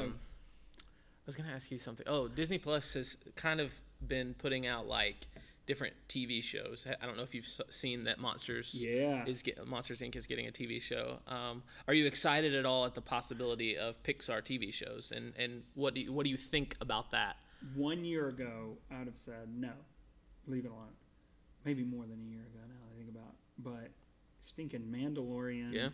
was 1.26 1.36
gonna 1.36 1.52
ask 1.54 1.70
you 1.70 1.78
something. 1.78 2.06
Oh, 2.08 2.28
Disney 2.28 2.58
Plus 2.58 2.94
has 2.94 3.16
kind 3.36 3.60
of 3.60 3.72
been 4.06 4.34
putting 4.34 4.66
out 4.66 4.86
like 4.86 5.26
different 5.66 5.94
TV 6.08 6.42
shows. 6.42 6.86
I 7.00 7.06
don't 7.06 7.16
know 7.16 7.22
if 7.22 7.34
you've 7.34 7.48
seen 7.70 8.04
that 8.04 8.18
Monsters 8.18 8.74
yeah, 8.74 9.24
is 9.24 9.40
get, 9.40 9.66
Monsters 9.66 10.02
Inc. 10.02 10.14
is 10.14 10.26
getting 10.26 10.46
a 10.46 10.50
TV 10.50 10.80
show. 10.80 11.18
Um, 11.26 11.62
are 11.88 11.94
you 11.94 12.06
excited 12.06 12.54
at 12.54 12.66
all 12.66 12.84
at 12.84 12.94
the 12.94 13.00
possibility 13.00 13.78
of 13.78 14.02
Pixar 14.02 14.42
TV 14.42 14.72
shows? 14.72 15.12
And 15.14 15.32
and 15.38 15.62
what 15.74 15.94
do 15.94 16.02
you, 16.02 16.12
what 16.12 16.24
do 16.24 16.30
you 16.30 16.36
think 16.36 16.76
about 16.80 17.10
that? 17.12 17.36
one 17.74 18.04
year 18.04 18.28
ago, 18.28 18.76
I'd 18.90 19.06
have 19.06 19.16
said 19.16 19.48
no, 19.54 19.70
leave 20.46 20.64
it 20.64 20.70
alone. 20.70 20.92
Maybe 21.64 21.82
more 21.82 22.04
than 22.04 22.20
a 22.20 22.30
year 22.30 22.42
ago 22.42 22.60
now. 22.68 22.74
I 22.92 22.96
think 22.98 23.08
about, 23.08 23.34
but 23.58 23.90
stinking 24.40 24.82
Mandalorian. 24.82 25.72
Yeah. 25.72 25.88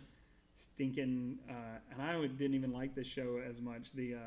Stinking, 0.57 1.39
uh, 1.49 1.79
and 1.91 2.01
I 2.01 2.19
didn't 2.27 2.53
even 2.53 2.71
like 2.71 2.93
this 2.93 3.07
show 3.07 3.41
as 3.47 3.61
much. 3.61 3.93
The 3.93 4.15
uh, 4.15 4.17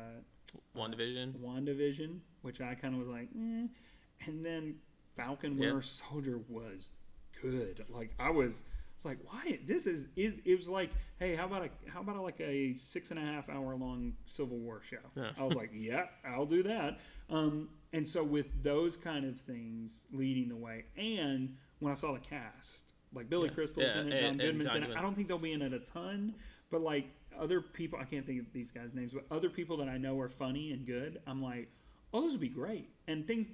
WandaVision. 0.77 1.33
WandaVision, 1.39 2.19
which 2.41 2.61
I 2.61 2.75
kind 2.75 2.93
of 2.93 2.99
was 2.99 3.09
like, 3.09 3.29
eh. 3.35 3.67
and 4.27 4.45
then 4.45 4.75
Falcon. 5.15 5.57
Winter 5.57 5.81
Soldier 5.81 6.39
was 6.49 6.89
good. 7.41 7.85
Like 7.89 8.11
I 8.19 8.29
was, 8.29 8.63
it's 8.95 9.05
like, 9.05 9.17
why? 9.23 9.59
This 9.65 9.87
is 9.87 10.07
is 10.15 10.35
it 10.45 10.57
was 10.57 10.67
like, 10.69 10.91
hey, 11.19 11.35
how 11.35 11.45
about 11.45 11.63
a 11.65 11.69
how 11.89 12.01
about 12.01 12.15
a, 12.17 12.21
like 12.21 12.39
a 12.41 12.77
six 12.77 13.11
and 13.11 13.19
a 13.19 13.23
half 13.23 13.49
hour 13.49 13.75
long 13.75 14.13
Civil 14.27 14.57
War 14.57 14.81
show? 14.83 14.97
Yeah. 15.15 15.31
I 15.39 15.43
was 15.43 15.55
like, 15.55 15.71
yeah, 15.73 16.05
I'll 16.27 16.45
do 16.45 16.63
that. 16.63 16.99
Um, 17.29 17.69
and 17.93 18.05
so 18.07 18.23
with 18.23 18.47
those 18.63 18.97
kind 18.97 19.25
of 19.25 19.39
things 19.39 20.01
leading 20.11 20.49
the 20.49 20.55
way, 20.55 20.85
and 20.97 21.55
when 21.79 21.91
I 21.91 21.95
saw 21.95 22.13
the 22.13 22.19
cast, 22.19 22.93
like 23.13 23.29
Billy 23.29 23.47
Yeah. 23.49 23.53
Crystal's 23.55 23.85
Yeah, 23.95 24.01
in 24.01 24.07
it, 24.11 24.13
and- 24.13 24.21
John 24.21 24.25
and 24.31 24.39
Goodman's 24.41 24.67
John 24.69 24.77
in 24.77 24.83
it. 24.83 24.85
Goodman. 24.87 24.97
I 24.97 25.01
don't 25.01 25.15
think 25.15 25.27
they'll 25.29 25.37
be 25.37 25.53
in 25.53 25.61
it 25.61 25.73
a 25.73 25.79
ton, 25.79 26.35
but 26.71 26.81
like 26.81 27.05
other 27.39 27.61
people, 27.61 27.99
I 27.99 28.05
can't 28.05 28.25
think 28.25 28.39
of 28.39 28.51
these 28.53 28.71
guys' 28.71 28.93
names, 28.93 29.11
but 29.13 29.25
other 29.31 29.49
people 29.49 29.77
that 29.77 29.89
I 29.89 29.97
know 29.97 30.19
are 30.19 30.29
funny 30.29 30.71
and 30.71 30.85
good. 30.85 31.21
I'm 31.27 31.41
like, 31.41 31.69
oh, 32.13 32.21
those 32.21 32.31
would 32.31 32.41
be 32.41 32.49
great. 32.49 32.89
And 33.07 33.27
things, 33.27 33.47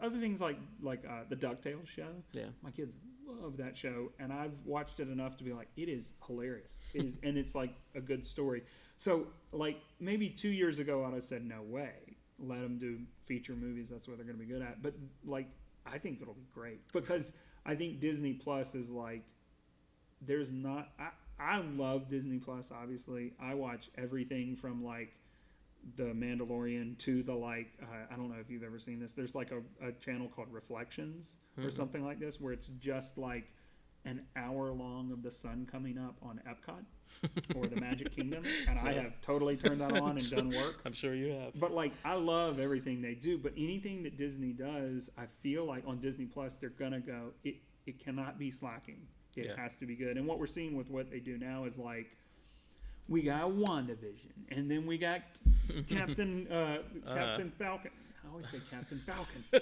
other 0.00 0.18
things 0.18 0.40
like 0.40 0.58
like 0.80 1.04
uh, 1.08 1.24
the 1.28 1.36
Ducktales 1.36 1.88
show. 1.88 2.08
Yeah. 2.32 2.46
My 2.62 2.70
kids 2.70 2.92
love 3.26 3.56
that 3.58 3.76
show, 3.76 4.12
and 4.18 4.32
I've 4.32 4.58
watched 4.64 5.00
it 5.00 5.08
enough 5.08 5.36
to 5.38 5.44
be 5.44 5.52
like, 5.52 5.68
it 5.76 5.88
is 5.88 6.12
hilarious, 6.26 6.78
it 6.92 7.04
is, 7.04 7.14
and 7.22 7.36
it's 7.36 7.54
like 7.54 7.74
a 7.94 8.00
good 8.00 8.26
story. 8.26 8.62
So 8.96 9.26
like 9.52 9.80
maybe 10.00 10.28
two 10.28 10.50
years 10.50 10.78
ago, 10.78 11.04
I'd 11.04 11.14
have 11.14 11.24
said 11.24 11.44
no 11.44 11.62
way, 11.62 12.16
let 12.38 12.60
them 12.60 12.78
do 12.78 13.00
feature 13.24 13.54
movies. 13.54 13.88
That's 13.90 14.06
what 14.06 14.16
they're 14.16 14.26
going 14.26 14.38
to 14.38 14.44
be 14.44 14.50
good 14.50 14.62
at. 14.62 14.82
But 14.82 14.94
like, 15.24 15.48
I 15.86 15.98
think 15.98 16.20
it'll 16.22 16.34
be 16.34 16.46
great 16.54 16.80
because 16.92 17.32
I 17.66 17.74
think 17.74 18.00
Disney 18.00 18.34
Plus 18.34 18.74
is 18.74 18.90
like 18.90 19.24
there's 20.20 20.50
not 20.50 20.90
I, 20.98 21.08
I 21.38 21.58
love 21.58 22.08
Disney 22.08 22.38
Plus 22.38 22.70
obviously. 22.70 23.32
I 23.40 23.54
watch 23.54 23.90
everything 23.98 24.56
from 24.56 24.84
like 24.84 25.14
the 25.96 26.04
Mandalorian 26.04 26.96
to 26.98 27.22
the 27.22 27.34
like 27.34 27.68
uh, 27.82 27.86
I 28.12 28.16
don't 28.16 28.30
know 28.30 28.38
if 28.40 28.48
you've 28.50 28.62
ever 28.62 28.78
seen 28.78 28.98
this. 29.00 29.12
There's 29.12 29.34
like 29.34 29.50
a, 29.52 29.86
a 29.86 29.92
channel 29.92 30.28
called 30.34 30.48
Reflections 30.52 31.36
or 31.58 31.64
Mhm. 31.64 31.72
something 31.74 32.04
like 32.04 32.18
this 32.18 32.40
where 32.40 32.52
it's 32.52 32.68
just 32.78 33.18
like 33.18 33.44
an 34.06 34.22
hour 34.36 34.70
long 34.72 35.10
of 35.12 35.22
the 35.22 35.30
sun 35.30 35.66
coming 35.70 35.96
up 35.98 36.16
on 36.22 36.40
Epcot 36.46 36.84
or 37.54 37.66
the 37.68 37.76
Magic 37.76 38.14
Kingdom 38.14 38.44
and 38.68 38.78
I 38.78 38.92
have 38.92 39.20
totally 39.22 39.56
turned 39.56 39.80
that 39.80 39.92
on 39.92 40.16
and 40.18 40.30
done 40.30 40.50
work. 40.52 40.80
I'm 40.86 40.92
sure 40.92 41.14
you 41.14 41.32
have. 41.32 41.58
But 41.58 41.72
like 41.72 41.92
I 42.04 42.14
love 42.14 42.58
everything 42.60 43.02
they 43.02 43.14
do, 43.14 43.36
but 43.38 43.52
anything 43.56 44.02
that 44.04 44.16
Disney 44.16 44.52
does, 44.52 45.10
I 45.18 45.24
feel 45.42 45.64
like 45.64 45.84
on 45.86 45.98
Disney 45.98 46.26
Plus 46.26 46.54
they're 46.54 46.70
gonna 46.70 47.00
go. 47.00 47.32
It 47.44 47.56
it 47.86 47.98
cannot 48.02 48.38
be 48.38 48.50
slacking. 48.50 49.06
It 49.36 49.46
Yeah. 49.46 49.62
has 49.62 49.74
to 49.76 49.86
be 49.86 49.94
good. 49.94 50.16
And 50.16 50.26
what 50.26 50.38
we're 50.38 50.46
seeing 50.46 50.76
with 50.76 50.90
what 50.90 51.10
they 51.10 51.20
do 51.20 51.38
now 51.38 51.64
is 51.64 51.76
like 51.78 52.06
we 53.08 53.22
got 53.22 53.50
WandaVision, 53.50 54.32
and 54.50 54.70
then 54.70 54.86
we 54.86 54.96
got 54.98 55.20
Captain 55.88 56.46
uh, 56.50 56.78
Captain 57.06 57.50
Falcon. 57.58 57.90
I 58.26 58.30
always 58.30 58.48
say 58.48 58.58
Captain 58.70 58.98
Falcon. 59.04 59.44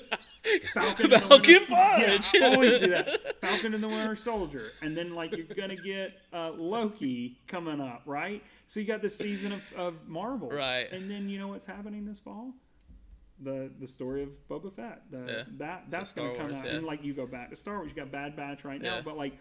Falcon, 0.72 1.10
Falcon 1.10 1.66
Punch. 1.66 2.32
Yeah, 2.34 2.46
I 2.46 2.54
always 2.54 2.80
do 2.80 2.90
that. 2.90 3.36
Falcon 3.40 3.74
and 3.74 3.82
the 3.82 3.88
Winter 3.88 4.14
Soldier, 4.14 4.68
and 4.82 4.96
then 4.96 5.14
like 5.16 5.36
you're 5.36 5.46
gonna 5.46 5.74
get 5.76 6.12
uh, 6.32 6.52
Loki 6.52 7.38
coming 7.48 7.80
up, 7.80 8.02
right? 8.06 8.40
So 8.68 8.78
you 8.78 8.86
got 8.86 9.02
the 9.02 9.08
season 9.08 9.52
of, 9.52 9.60
of 9.76 9.94
Marvel, 10.08 10.48
Right. 10.48 10.90
And 10.92 11.10
then 11.10 11.28
you 11.28 11.38
know 11.40 11.48
what's 11.48 11.66
happening 11.66 12.06
this 12.06 12.20
fall? 12.20 12.52
The 13.40 13.70
the 13.80 13.88
story 13.88 14.22
of 14.22 14.30
Boba 14.48 14.72
Fett. 14.72 15.02
The, 15.10 15.18
Yeah. 15.26 15.42
That 15.58 15.84
that's 15.90 16.10
Star 16.10 16.26
gonna 16.26 16.36
come 16.38 16.46
Wars, 16.52 16.58
out, 16.60 16.66
yeah. 16.66 16.76
and 16.76 16.86
like 16.86 17.02
you 17.04 17.12
go 17.14 17.26
back 17.26 17.50
to 17.50 17.56
Star 17.56 17.78
Wars, 17.78 17.88
you 17.88 17.96
got 17.96 18.12
Bad 18.12 18.36
Batch 18.36 18.64
right 18.64 18.80
now, 18.80 18.96
Yeah. 18.96 19.02
but 19.04 19.16
like 19.16 19.32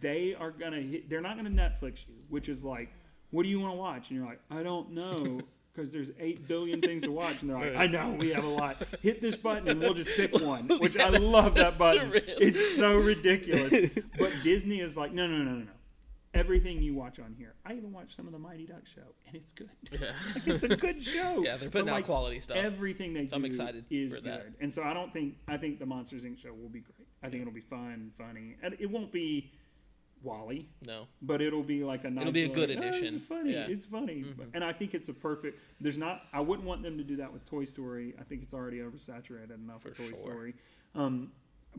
they 0.00 0.34
are 0.38 0.50
gonna 0.50 0.80
hit. 0.80 1.08
They're 1.10 1.20
not 1.20 1.36
gonna 1.36 1.50
Netflix 1.50 2.06
you, 2.08 2.14
which 2.28 2.48
is 2.48 2.64
like, 2.64 2.90
what 3.30 3.42
do 3.42 3.48
you 3.48 3.60
want 3.60 3.72
to 3.74 3.78
watch? 3.78 4.08
And 4.10 4.18
you're 4.18 4.26
like, 4.28 4.40
I 4.50 4.62
don't 4.62 4.92
know. 4.92 5.40
Because 5.74 5.92
there's 5.92 6.12
eight 6.20 6.46
billion 6.46 6.80
things 6.80 7.02
to 7.02 7.10
watch, 7.10 7.40
and 7.40 7.50
they're 7.50 7.58
like, 7.58 7.74
"I 7.74 7.88
know 7.88 8.10
we 8.16 8.30
have 8.30 8.44
a 8.44 8.48
lot. 8.48 8.80
Hit 9.02 9.20
this 9.20 9.36
button, 9.36 9.66
and 9.66 9.80
we'll 9.80 9.92
just 9.92 10.10
pick 10.16 10.32
one." 10.40 10.68
Which 10.78 10.94
Yeah, 10.94 11.06
I 11.06 11.08
love 11.08 11.56
that 11.56 11.78
button. 11.78 12.10
real. 12.12 12.22
It's 12.24 12.76
so 12.76 12.96
ridiculous. 12.96 13.90
but 14.16 14.30
Disney 14.44 14.78
is 14.78 14.96
like, 14.96 15.12
"No, 15.12 15.26
no, 15.26 15.36
no, 15.38 15.50
no, 15.50 15.58
no. 15.64 15.70
everything 16.32 16.80
you 16.80 16.94
watch 16.94 17.18
on 17.18 17.34
here. 17.36 17.54
I 17.66 17.72
even 17.72 17.92
watch 17.92 18.14
some 18.14 18.26
of 18.28 18.32
the 18.32 18.38
Mighty 18.38 18.66
Duck 18.66 18.82
show, 18.86 19.00
and 19.26 19.34
it's 19.34 19.50
good. 19.50 19.68
Yeah. 19.90 20.12
Like, 20.36 20.46
it's 20.46 20.62
a 20.62 20.68
good 20.76 21.02
show. 21.02 21.42
Yeah, 21.44 21.56
they're 21.56 21.68
putting 21.70 21.86
But, 21.86 21.90
out 21.90 21.96
like, 21.96 22.04
quality 22.04 22.38
stuff. 22.38 22.56
Everything 22.56 23.12
they 23.12 23.26
So 23.26 23.30
do 23.30 23.36
I'm 23.38 23.44
excited 23.44 23.84
is 23.90 24.12
for 24.14 24.20
good, 24.20 24.30
that. 24.30 24.46
and 24.60 24.72
so 24.72 24.84
I 24.84 24.94
don't 24.94 25.12
think 25.12 25.34
I 25.48 25.56
think 25.56 25.80
the 25.80 25.86
Monsters 25.86 26.22
Inc. 26.22 26.38
show 26.40 26.52
will 26.52 26.68
be 26.68 26.82
great. 26.82 27.08
I 27.24 27.30
think 27.30 27.40
it'll 27.42 27.52
be 27.52 27.60
fun, 27.62 28.12
funny, 28.16 28.54
and 28.62 28.76
it 28.78 28.88
won't 28.88 29.10
be 29.10 29.50
WALL-E, 30.24 30.66
no. 30.86 31.06
but 31.22 31.40
it'll 31.42 31.62
be 31.62 31.84
like 31.84 32.04
a 32.04 32.10
nice. 32.10 32.32
be 32.32 32.44
a 32.44 32.48
little, 32.48 32.66
good 32.66 32.76
"Oh, 32.76 32.80
addition." 32.80 33.14
is 33.16 33.22
funny. 33.22 33.52
Yeah. 33.52 33.66
It's 33.68 33.86
funny, 33.86 34.22
Mhm. 34.24 34.50
and 34.54 34.64
I 34.64 34.72
think 34.72 34.94
it's 34.94 35.08
a 35.08 35.14
perfect. 35.14 35.58
There's 35.80 35.98
not. 35.98 36.22
I 36.32 36.40
wouldn't 36.40 36.66
want 36.66 36.82
them 36.82 36.96
to 36.98 37.04
do 37.04 37.16
that 37.16 37.32
with 37.32 37.44
Toy 37.44 37.64
Story. 37.64 38.14
I 38.18 38.22
think 38.24 38.42
it's 38.42 38.54
already 38.54 38.78
oversaturated 38.78 39.52
enough 39.54 39.82
For 39.82 39.88
with 39.90 39.98
Toy 39.98 40.08
sure. 40.08 40.16
Story. 40.18 40.54
Um, 40.94 41.32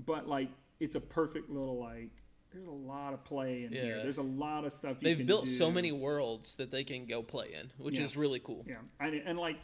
but 0.05 0.27
like, 0.27 0.49
it's 0.79 0.95
a 0.95 1.01
perfect 1.01 1.49
little 1.49 1.79
like. 1.79 2.11
There's 2.53 2.67
a 2.67 2.71
lot 2.71 3.13
of 3.13 3.21
play 3.25 3.65
in 3.65 3.73
here. 3.73 3.97
Yeah. 3.97 4.03
There's 4.03 4.17
a 4.19 4.23
lot 4.23 4.63
of 4.63 4.71
stuff. 4.71 4.97
You 5.01 5.13
They've 5.15 5.27
built 5.27 5.47
so 5.49 5.69
many 5.69 5.91
worlds 5.91 6.55
that 6.55 6.71
they 6.71 6.85
can 6.85 7.05
go 7.05 7.21
play 7.21 7.53
in, 7.53 7.69
which 7.77 7.97
Yeah. 7.97 8.05
is 8.05 8.15
really 8.15 8.39
cool. 8.39 8.63
Yeah, 8.65 8.77
and, 9.01 9.13
and 9.13 9.37
like, 9.37 9.57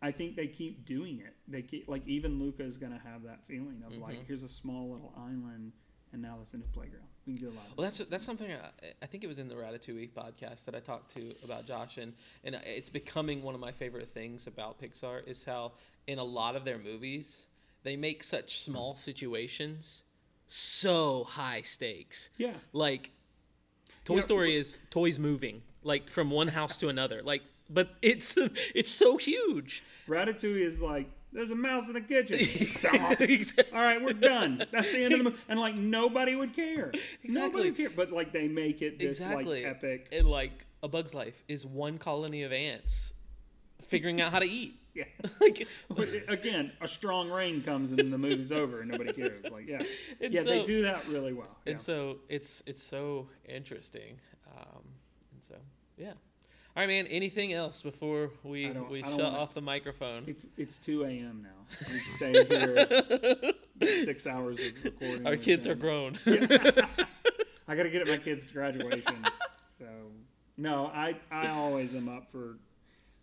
I 0.00 0.10
think 0.10 0.34
they 0.34 0.48
keep 0.48 0.84
doing 0.84 1.20
it. 1.20 1.34
They 1.46 1.62
keep 1.62 1.86
like 1.86 2.02
even 2.08 2.40
Luca 2.40 2.64
is 2.64 2.78
gonna 2.78 2.98
have 2.98 3.22
that 3.22 3.46
feeling 3.46 3.84
of 3.86 3.92
like, 3.98 4.16
Mhm. 4.18 4.26
here's 4.26 4.42
a 4.42 4.48
small 4.48 4.90
little 4.90 5.12
island, 5.16 5.72
and 6.12 6.20
now 6.20 6.40
it's 6.42 6.52
a 6.54 6.56
new 6.56 6.66
playground. 6.72 7.06
We 7.26 7.36
can 7.36 7.46
a 7.46 7.50
lot. 7.50 7.64
Well, 7.76 7.84
that's 7.84 7.98
that's 7.98 8.24
something 8.24 8.50
I, 8.50 8.86
I 9.02 9.06
think 9.06 9.22
it 9.24 9.28
was 9.28 9.38
in 9.38 9.48
the 9.48 9.54
Ratatouille 9.54 10.10
podcast 10.10 10.64
that 10.64 10.74
I 10.74 10.80
talked 10.80 11.14
to 11.14 11.34
about 11.44 11.66
Josh, 11.66 11.98
and 11.98 12.12
and 12.44 12.56
it's 12.64 12.88
becoming 12.88 13.42
one 13.42 13.54
of 13.54 13.60
my 13.60 13.72
favorite 13.72 14.12
things 14.12 14.46
about 14.46 14.80
Pixar 14.80 15.26
is 15.26 15.44
how 15.44 15.72
in 16.06 16.18
a 16.18 16.24
lot 16.24 16.56
of 16.56 16.64
their 16.64 16.78
movies 16.78 17.46
they 17.84 17.96
make 17.96 18.22
such 18.24 18.60
small 18.60 18.94
situations 18.96 20.02
so 20.46 21.24
high 21.24 21.62
stakes. 21.62 22.28
yeah, 22.38 22.52
Like 22.72 23.10
Toy 24.04 24.14
You 24.14 24.20
know, 24.20 24.26
Story 24.26 24.56
is 24.56 24.78
toys 24.90 25.18
moving 25.18 25.62
like 25.82 26.10
from 26.10 26.30
one 26.30 26.48
house 26.48 26.76
to 26.78 26.88
another. 26.88 27.20
Like, 27.22 27.42
but 27.70 27.90
it's 28.02 28.36
it's 28.74 28.90
so 28.90 29.16
huge. 29.16 29.82
Ratatouille 30.08 30.60
is 30.60 30.80
like, 30.80 31.08
there's 31.32 31.50
a 31.50 31.54
mouse 31.54 31.88
in 31.88 31.94
the 31.94 32.00
kitchen. 32.00 32.38
Stop. 32.66 33.20
Exactly. 33.20 33.72
All 33.76 33.82
right, 33.82 34.02
we're 34.02 34.12
done. 34.12 34.64
That's 34.70 34.90
the 34.92 35.02
end 35.04 35.12
of 35.14 35.18
the 35.18 35.24
movie. 35.24 35.38
And 35.48 35.58
like 35.58 35.74
nobody 35.74 36.34
would 36.34 36.54
care. 36.54 36.92
Exactly. 37.22 37.34
Nobody 37.34 37.70
would 37.70 37.76
care. 37.76 37.90
But 37.90 38.12
like 38.12 38.32
they 38.32 38.48
make 38.48 38.82
it 38.82 38.98
this 38.98 39.20
Exactly. 39.20 39.64
like 39.64 39.70
epic. 39.76 40.08
And 40.12 40.26
like 40.28 40.66
A 40.82 40.88
Bug's 40.88 41.14
Life 41.14 41.42
is 41.48 41.64
one 41.64 41.98
colony 41.98 42.42
of 42.42 42.52
ants 42.52 43.14
figuring 43.82 44.20
out 44.20 44.32
how 44.32 44.38
to 44.38 44.46
eat. 44.46 44.78
Yeah. 44.94 45.04
like 45.40 45.66
again, 46.28 46.70
a 46.82 46.86
strong 46.86 47.30
rain 47.30 47.62
comes 47.62 47.92
and 47.92 48.12
the 48.12 48.18
movie's 48.18 48.52
over 48.52 48.82
and 48.82 48.90
nobody 48.90 49.10
cares. 49.14 49.46
Like 49.50 49.66
yeah, 49.66 49.82
And 50.20 50.34
yeah, 50.34 50.42
they 50.42 50.64
do 50.64 50.82
that 50.82 51.08
really 51.08 51.32
well. 51.32 51.56
Yeah. 51.64 51.72
and 51.72 51.80
so 51.80 52.18
it's 52.28 52.62
it's 52.66 52.82
so 52.82 53.26
interesting 53.48 54.18
um, 54.54 54.82
and 55.32 55.42
so 55.42 55.54
yeah 55.96 56.12
all 56.74 56.82
right 56.82 56.88
man 56.88 57.06
anything 57.08 57.52
else 57.52 57.82
before 57.82 58.30
we 58.44 58.70
we 58.90 59.02
shut 59.02 59.10
wanna- 59.12 59.24
off 59.38 59.54
the 59.54 59.60
microphone 59.60 60.24
It's 60.26 60.46
it's 60.56 60.78
two 60.78 61.04
a.m. 61.04 61.42
now. 61.42 61.86
We've 61.90 62.02
stayed 62.16 62.46
here 62.48 63.52
six 64.04 64.26
hours 64.26 64.58
of 64.60 64.84
recording. 64.84 65.26
our 65.26 65.36
kids 65.36 65.66
are 65.66 65.74
grown 65.74 66.18
I 67.68 67.76
got 67.76 67.84
to 67.84 67.90
get 67.90 68.02
at 68.02 68.08
my 68.08 68.18
kids' 68.18 68.50
graduation. 68.50 69.24
so 69.78 69.86
no, 70.58 70.86
I 70.94 71.16
I 71.30 71.48
always 71.48 71.94
am 71.94 72.08
up 72.08 72.30
for. 72.30 72.58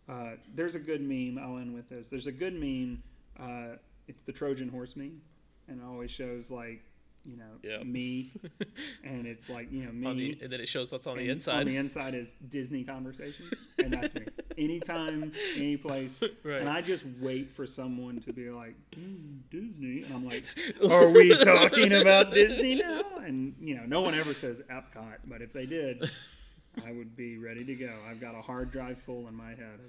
Uh, 0.08 0.32
there's 0.56 0.74
a 0.74 0.80
good 0.80 1.02
meme. 1.02 1.38
I'll 1.43 1.58
end 1.60 1.76
with 1.76 1.88
this. 1.89 2.10
There's 2.10 2.26
a 2.26 2.32
good 2.32 2.54
meme. 2.56 3.04
Uh, 3.39 3.76
it's 4.08 4.24
the 4.24 4.32
Trojan 4.32 4.68
horse 4.70 4.95
meme, 4.95 5.22
and 5.68 5.80
it 5.82 5.84
always 5.86 6.10
shows 6.10 6.50
like 6.50 6.82
you 7.26 7.36
know 7.38 7.43
Yep. 7.63 7.84
me, 7.86 8.32
and 9.03 9.26
it's 9.28 9.49
like 9.49 9.72
you 9.72 9.86
know 9.86 9.91
me. 9.91 10.36
the, 10.36 10.43
and 10.43 10.53
then 10.53 10.61
it 10.61 10.67
shows 10.67 10.91
what's 10.91 11.05
on 11.07 11.17
the 11.17 11.30
inside 11.30 11.59
On 11.61 11.65
the 11.65 11.76
inside 11.78 12.15
is 12.15 12.34
Disney 12.49 12.84
conversations, 12.84 13.53
and 13.78 13.91
that's 13.93 14.13
me. 14.15 14.26
Anytime, 14.57 15.32
any 15.55 15.78
place, 15.78 16.22
Right. 16.43 16.59
and 16.61 16.70
I 16.70 16.82
just 16.82 17.05
wait 17.20 17.51
for 17.51 17.65
someone 17.65 18.20
to 18.22 18.34
be 18.34 18.49
like 18.49 18.76
"Hmm, 18.95 19.38
Disney, 19.51 20.03
and 20.03 20.13
I'm 20.13 20.26
like, 20.26 20.43
"Are 20.89 21.09
we 21.09 21.36
talking 21.38 21.93
about 21.93 22.34
Disney 22.34 22.76
now?" 22.76 23.01
And 23.26 23.55
you 23.59 23.76
know, 23.76 23.86
no 23.86 24.01
one 24.01 24.15
ever 24.15 24.34
says 24.34 24.61
Epcot, 24.72 25.17
but 25.26 25.41
if 25.41 25.51
they 25.53 25.65
did, 25.65 26.09
I 26.86 26.91
would 26.91 27.15
be 27.15 27.38
ready 27.38 27.63
to 27.65 27.76
go. 27.76 27.93
I've 28.09 28.22
got 28.22 28.36
a 28.36 28.41
hard 28.41 28.72
drive 28.72 28.97
full 28.99 29.28
in 29.28 29.36
my 29.36 29.49
head 29.49 29.80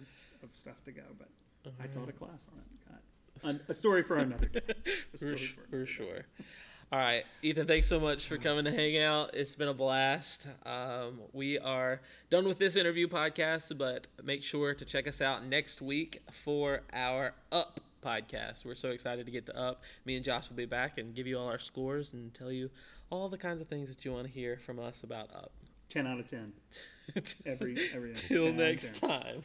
of, 0.42 0.44
of 0.50 0.56
stuff 0.56 0.82
to 0.86 0.92
go, 0.92 1.02
but 1.18 1.28
I 1.82 1.86
taught 1.86 2.08
a 2.08 2.12
class 2.12 2.46
on 2.52 2.58
it. 2.58 2.64
God. 2.88 3.60
A 3.68 3.74
story 3.74 4.02
for 4.02 4.16
another 4.18 4.46
day. 4.46 4.60
A 4.66 4.72
for, 5.12 5.16
story 5.16 5.36
for 5.38 5.62
another 5.76 5.84
day. 5.86 6.22
All 6.92 6.98
right 6.98 7.24
ethan 7.42 7.66
thanks 7.66 7.86
so 7.86 8.00
much 8.00 8.26
for 8.26 8.36
coming 8.36 8.64
to 8.64 8.72
hang 8.72 8.98
out. 8.98 9.30
It's 9.34 9.54
been 9.54 9.68
a 9.68 9.74
blast. 9.74 10.46
Um, 10.66 11.20
we 11.32 11.58
are 11.58 12.00
done 12.30 12.46
with 12.46 12.58
this 12.58 12.76
interview 12.76 13.06
podcast 13.06 13.76
but 13.78 14.06
make 14.24 14.42
sure 14.42 14.74
to 14.74 14.84
check 14.84 15.06
us 15.06 15.20
out 15.20 15.44
next 15.46 15.80
week 15.80 16.22
for 16.32 16.82
our 16.92 17.34
up 17.52 17.80
podcast. 18.04 18.64
We're 18.64 18.74
so 18.74 18.88
excited 18.90 19.26
to 19.26 19.32
get 19.32 19.46
to 19.46 19.56
up. 19.56 19.82
Me 20.04 20.16
and 20.16 20.24
josh 20.24 20.48
will 20.48 20.56
be 20.56 20.66
back 20.66 20.98
and 20.98 21.14
give 21.14 21.26
you 21.26 21.38
all 21.38 21.46
our 21.48 21.58
scores 21.58 22.12
and 22.12 22.32
tell 22.34 22.50
you 22.50 22.70
all 23.10 23.28
the 23.28 23.38
kinds 23.38 23.60
of 23.60 23.68
things 23.68 23.88
that 23.88 24.04
you 24.04 24.12
want 24.12 24.26
to 24.26 24.32
hear 24.32 24.56
from 24.56 24.78
us 24.78 25.02
about 25.02 25.30
up. 25.34 25.52
Ten 25.88 26.06
out 26.06 26.18
of 26.18 26.26
ten. 26.26 26.52
Every 27.44 27.76
every 27.92 28.14
till 28.14 28.44
10 28.44 28.56
next 28.56 29.00
10. 29.00 29.10
time 29.10 29.42